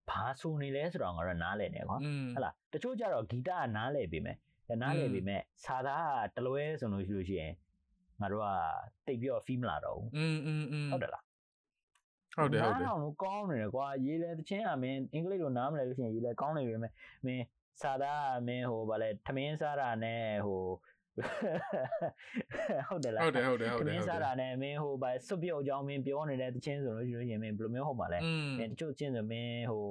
[0.09, 4.37] ဘာဆိုနေလဲဆိုတော့ငါတို့နားလည်နေကွာ อืม ဟုတ်လားတချို့ကြတော့ဂီတကနားလည်ပြီမယ်
[4.81, 6.05] နားလည်ပြီမဲ့စာသား
[6.35, 7.53] ကတလွဲဆိုလို့ရှိလို့ရှိရင်
[8.21, 8.47] ငါတို့က
[9.05, 11.23] တိတ်ပြီးတော့ feel မလာတော့ဘူး อืมอืมอืม ဟုတ်တယ်လား
[12.35, 16.91] ဟုတ်တယ်ဟုတ်တယ် နားထောင်လို့ကောင်းနေတယ်ကွာရေးလဲတချင်းကမင်းအင်္ဂလိပ်လိုနားမလဲလို့ရှိရင်ရေးလဲကောင်းနေပြီမဲ့
[17.25, 17.43] မင်း
[17.82, 20.64] စာသားမင်းဟိုဗာလဲထမင်းစားတာနဲ့ဟို
[22.88, 28.18] ဟုတ်တယ်လားဟုတ်တယ်ဟုတ်တယ်ဟုတ်တယ်မင်းစားတာနဲ့မင်းဟိုဗာစွပြုတ်အကြောင်းမင်းပြောနေတဲ့တခြင်းဆိုလို့ရှိရင်မင်းဘယ်လိုမျိုးဟုတ်ပါလဲ
[28.58, 29.86] မင်းတချို့ချင်းဆိုမင်းဟို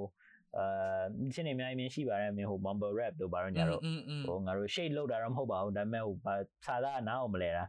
[0.58, 3.82] အာချင်းနေအများကြီးရှိပါတယ်မင်းဟို bumble rap တို့ဘာလို့ညာတော့
[4.28, 6.16] ဟိုငါတို့ shade လောက်တာတော့မဟုတ်ပါဘူးဒါပေမဲ့ဟို
[6.66, 7.64] စာသားကနားအောင်မလဲတာ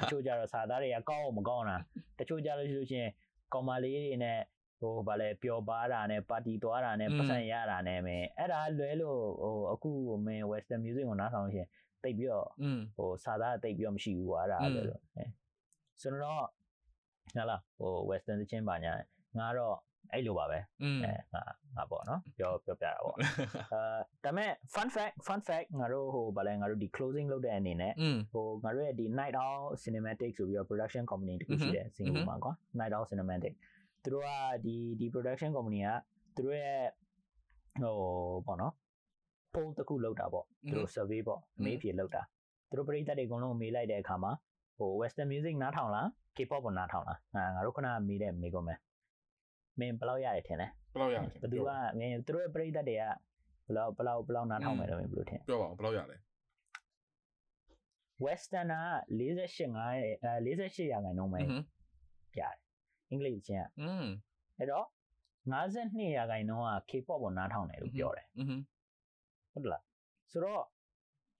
[0.00, 1.76] တချို့ကြတော့စာသားတွေကကောင်းအောင်မကောင်းတာ
[2.18, 3.08] တချို့ကြလို့ရှိလို့ချင်း
[3.52, 4.38] ကောင်မလေးတွေနဲ့
[4.80, 9.90] ဟိုဗာလဲပျော်ပါတာနဲ့ပါတီသွားတာနဲ့ပတ်စံရတာနဲ့မင်းအဲ့ဒါလွဲလို့ဟိုအခု
[10.26, 11.66] မင်း western music ကိုနားဆောင်ရှင်
[12.02, 12.48] တိတ်ပြီးတော့
[12.96, 15.00] ဟိုစာသားတိတ်ပြီးတော့မရှိဘူးကွာအဲ့ဒါလွဲလို့
[16.02, 16.44] ဆိုတော့
[17.34, 18.92] ဟလာဟို western ချင်းပါညာ
[19.38, 19.76] ငါတော့
[20.12, 20.88] အဲ့လိုပါပဲအဲ
[21.34, 21.42] ငါ
[21.76, 23.16] ငါပေါ့နော်ပြောပြောပြတာပေါ့
[23.72, 27.92] အာဒါမဲ့ fun fact fun fact ငါတို့ဟိုဗာလဲငါတို့ဒီ closing လုပ်တဲ့အနေနဲ့
[28.32, 33.60] ဟိုငါတို့ရဲ့ဒီ night owl cinematic ဆိုပြီးတော့ production company တခုရှိတယ်စင်ကာပူမှာကွာ night owl cinematic အဲ
[34.02, 34.28] သူတို့က
[34.64, 35.88] ဒီဒီ production company က
[36.34, 36.82] သူတို့ရဲ့
[37.82, 37.94] ဟို
[38.46, 38.72] ပေါ့နော်
[39.54, 42.22] poll တစ်ခုလုပ်တာပေါ့သူတို့ survey ပေါ့အမေးဖြေလုပ်တာ
[42.68, 44.32] သူတို့ပရိသတ်တွေအကုန်လုံးမေးလိုက်တဲ့အခါမှာ
[44.78, 48.74] ဟို western music နားထောင်လား K-pop ကိုနားထောင်လားငါငါတို့ခုနကမေးတဲ့မေးခွန်းပဲ
[49.80, 53.02] မင်းဘယ်လောက်ရတယ်ထင်လဲဘယ်လောက်ရလဲဘယ်သူကမင်းသူတို့ရဲ့ပရိသတ်တွေက
[53.66, 56.16] ဘယ်လောက်ဘယ်လောက်ဘယ်လောက်နားထောင်မယ်လို့မင်းဘယ်လိုထင်ပြောပါအောင်ဘယ်လောက်ရလဲ
[58.26, 58.78] western က
[59.18, 61.62] 48 9အဲ48ရာခိုင်နှုန်းပဲอืม
[62.34, 62.54] ပြတယ်
[63.09, 64.05] အင်္ဂလိပ်ချင်းက อืม
[64.57, 64.87] အဲ့တော့
[65.51, 68.47] 52ရာခိုင်နှုန်းက K-pop ကိုနားထောင်တယ်လို့ပြောတယ် อืม
[69.51, 69.83] ဟုတ်တယ်လား
[70.31, 70.63] ဆိုတော့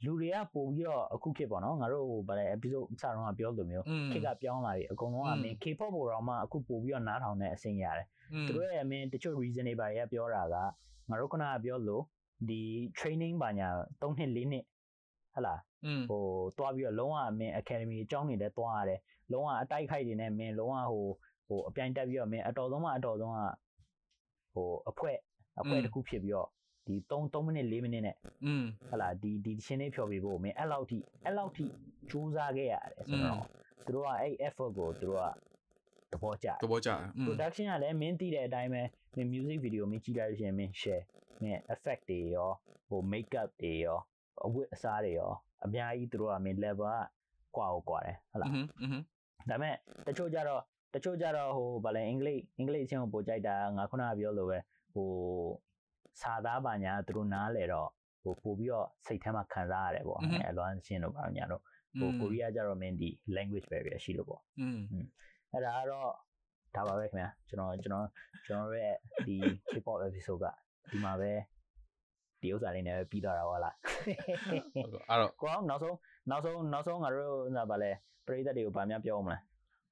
[0.05, 8.07] လူတွေကပို့ပြီးတော့အခုခေတ်ပေါ့နော်ငါတို့ဟိုဗါလဲ episode စတော့ကပြောလိုမျိုး อืม ခေတ်ကပြောင်းလာပြီအကုန်လုံးကမင်း K-pop ကိုတော့မှအခုပို့ပြီးတော့နားထောင်တဲ့အဆင့်ရတယ်
[8.47, 10.55] သူတို့ရဲ့မင်းတချို့ reason တွေပါရပြောတာက
[11.09, 12.03] ငါတို့ခုနကပြောလို့
[12.49, 12.61] ဒီ
[12.97, 13.67] training ပါညာ
[13.99, 16.23] 3နှစ်4နှစ်ဟဟလား อืม ဟို
[16.57, 18.99] တွားပြီးတော့လုံးဝမင်း academy အကြောင်းတွေလည်းတွားရတယ်
[19.31, 21.07] လုံးဝအတိုက်ခိုက်တွေနဲ့မင်းလုံးဝဟို
[21.48, 23.40] ဟိုအပြိုင်တက်ပြီးတော့မင်းအတော်ဆုံးမှအတော်ဆုံးက
[24.54, 25.12] ဟိုအဖွဲ
[25.60, 26.48] အဖွဲတစ်ခုဖြစ်ပြီးတော့
[26.86, 31.64] ဒီ3 3မိနစ်4မိနစ်နဲ့อืมဟလာဒီဒီရှင်လေးဖြော်ပြဖို့မင်းအဲ့လောက်ထိအဲ့လောက်ထိ
[32.10, 33.42] စူးစမ်းခဲ့ရတယ်ဆိုတော့
[33.84, 35.26] သူတို့ကအဲ့ effort ကိုသူတို့က
[36.12, 36.90] သဘောကျသဘောကျ
[37.26, 38.82] production ကလည်းမင်းသိတဲ့အတိုင်းပဲ
[39.16, 41.04] မင်း music video မင်းကြည့်လိုက်လို့ရှိရင်မင်း share
[41.42, 42.50] မင်း effect တွေရော
[42.88, 43.98] ဟို make up တွေရော
[44.44, 45.32] အဝတ်အစားတွေရော
[45.64, 48.56] အများကြီးသူတို့ကမင်း level ကကွာကိုကွာတယ်ဟုတ်လားဒါ
[49.48, 49.74] ပေမဲ့
[50.06, 50.62] တချို့ကြတော့
[50.94, 54.58] တချို့ကြတော့ဟိုဗာလဲအင်္ဂလိပ်အင်္ဂလိပ်ချင်းကိုပို့ကြိုက်တာငါခုနကပြောလို့ပဲ
[54.92, 55.08] ဟို
[56.20, 57.88] စာသားပါညာသူတို့နားလေတော့
[58.22, 61.62] ဟိုပို့ပြီးတော့စိတ်ထဲမှာခံစားရတယ်ပေါ့အဲအလွမ်းရှင်းတော့ပါညာတော့
[62.00, 64.78] ဟိုကိုရီးယားကြတော့မင်းဒီ language barrier ရှိလို့ပေါ့อืม
[65.52, 66.10] အဲ့ဒါကတော့
[66.74, 68.06] ဒါပါပဲခင်ဗျာကျွန်တော်ကျွန်တော်
[68.46, 68.94] ကျွန်တော်ရဲ့
[69.26, 69.36] ဒီ
[69.70, 70.46] K-pop episode က
[70.90, 71.30] ဒီမှာပဲ
[72.40, 73.74] ဒီဥစ္စာလေးနဲ့ပဲပြီးသွားတာဟုတ်လား
[74.04, 75.96] အဲ့တော့ကိုအောင်နောက်ဆုံး
[76.30, 77.90] နောက်ဆုံးနောက်ဆုံးငါတို့ဟိုဗာလဲ
[78.26, 79.42] ပရိသတ်တွေကိုဗာများပြောအောင်မလား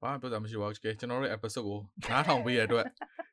[0.01, 1.79] ဘာမှပြောတာမရှိပါဘူးကဲကျွန်တော်တို့ရဲ့ episode ကို
[2.09, 2.85] နားထောင်ပေးရတဲ့အတွက်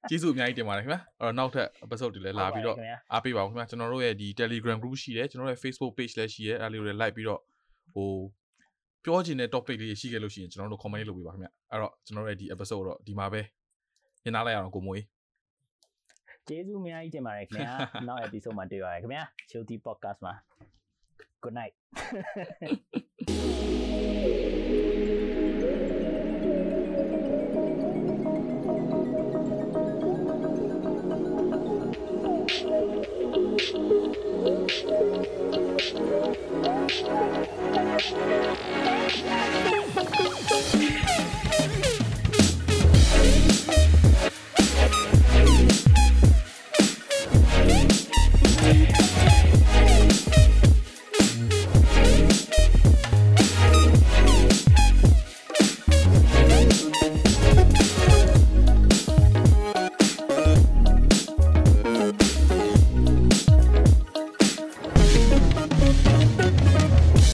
[0.09, 7.41] ကျေးဇူးအများကြီးတင်ပါတယ်ခင်ဗျာအဲ့တော့နောက်ထပ် episode တွေလည်းလာပြီးတော့ဟုတ်ပါတယ်ခင်ဗျာအားပေးပါဦးခင်ဗျာကျွန်တော်တို့ရဲ့ဒီ Telegram group ရှိတယ်ကျွန်တော်တို့ရဲ့ Facebook page လည်းရှိရဲအဲ့လေးကိုလည်း like ပြီးတော့
[7.95, 8.11] ဟို
[9.05, 13.41] ပြောချင်တဲ့ topic လေးရှိခဲ့လို့ရှိရင်ကျွန်တော်တို့ comment လေးလုပ်ပေးပါခင်ဗျာအဲ့တော့ကျွန်တော်တို့ရဲ့ဒီ episode တော့ဒီမှာပဲ
[14.25, 15.03] ညနာလိုက်ရအောင်ကိုမွေး
[16.49, 17.75] ကျေးဇူးအများကြီးတင်ပါတယ်ခင်ဗျာ
[18.09, 20.35] နောက် episode မှာတွေ့ရရခင်ဗျာ Chilty podcast မှာ
[21.43, 21.75] good night
[34.87, 35.25] Thank
[41.23, 41.34] you.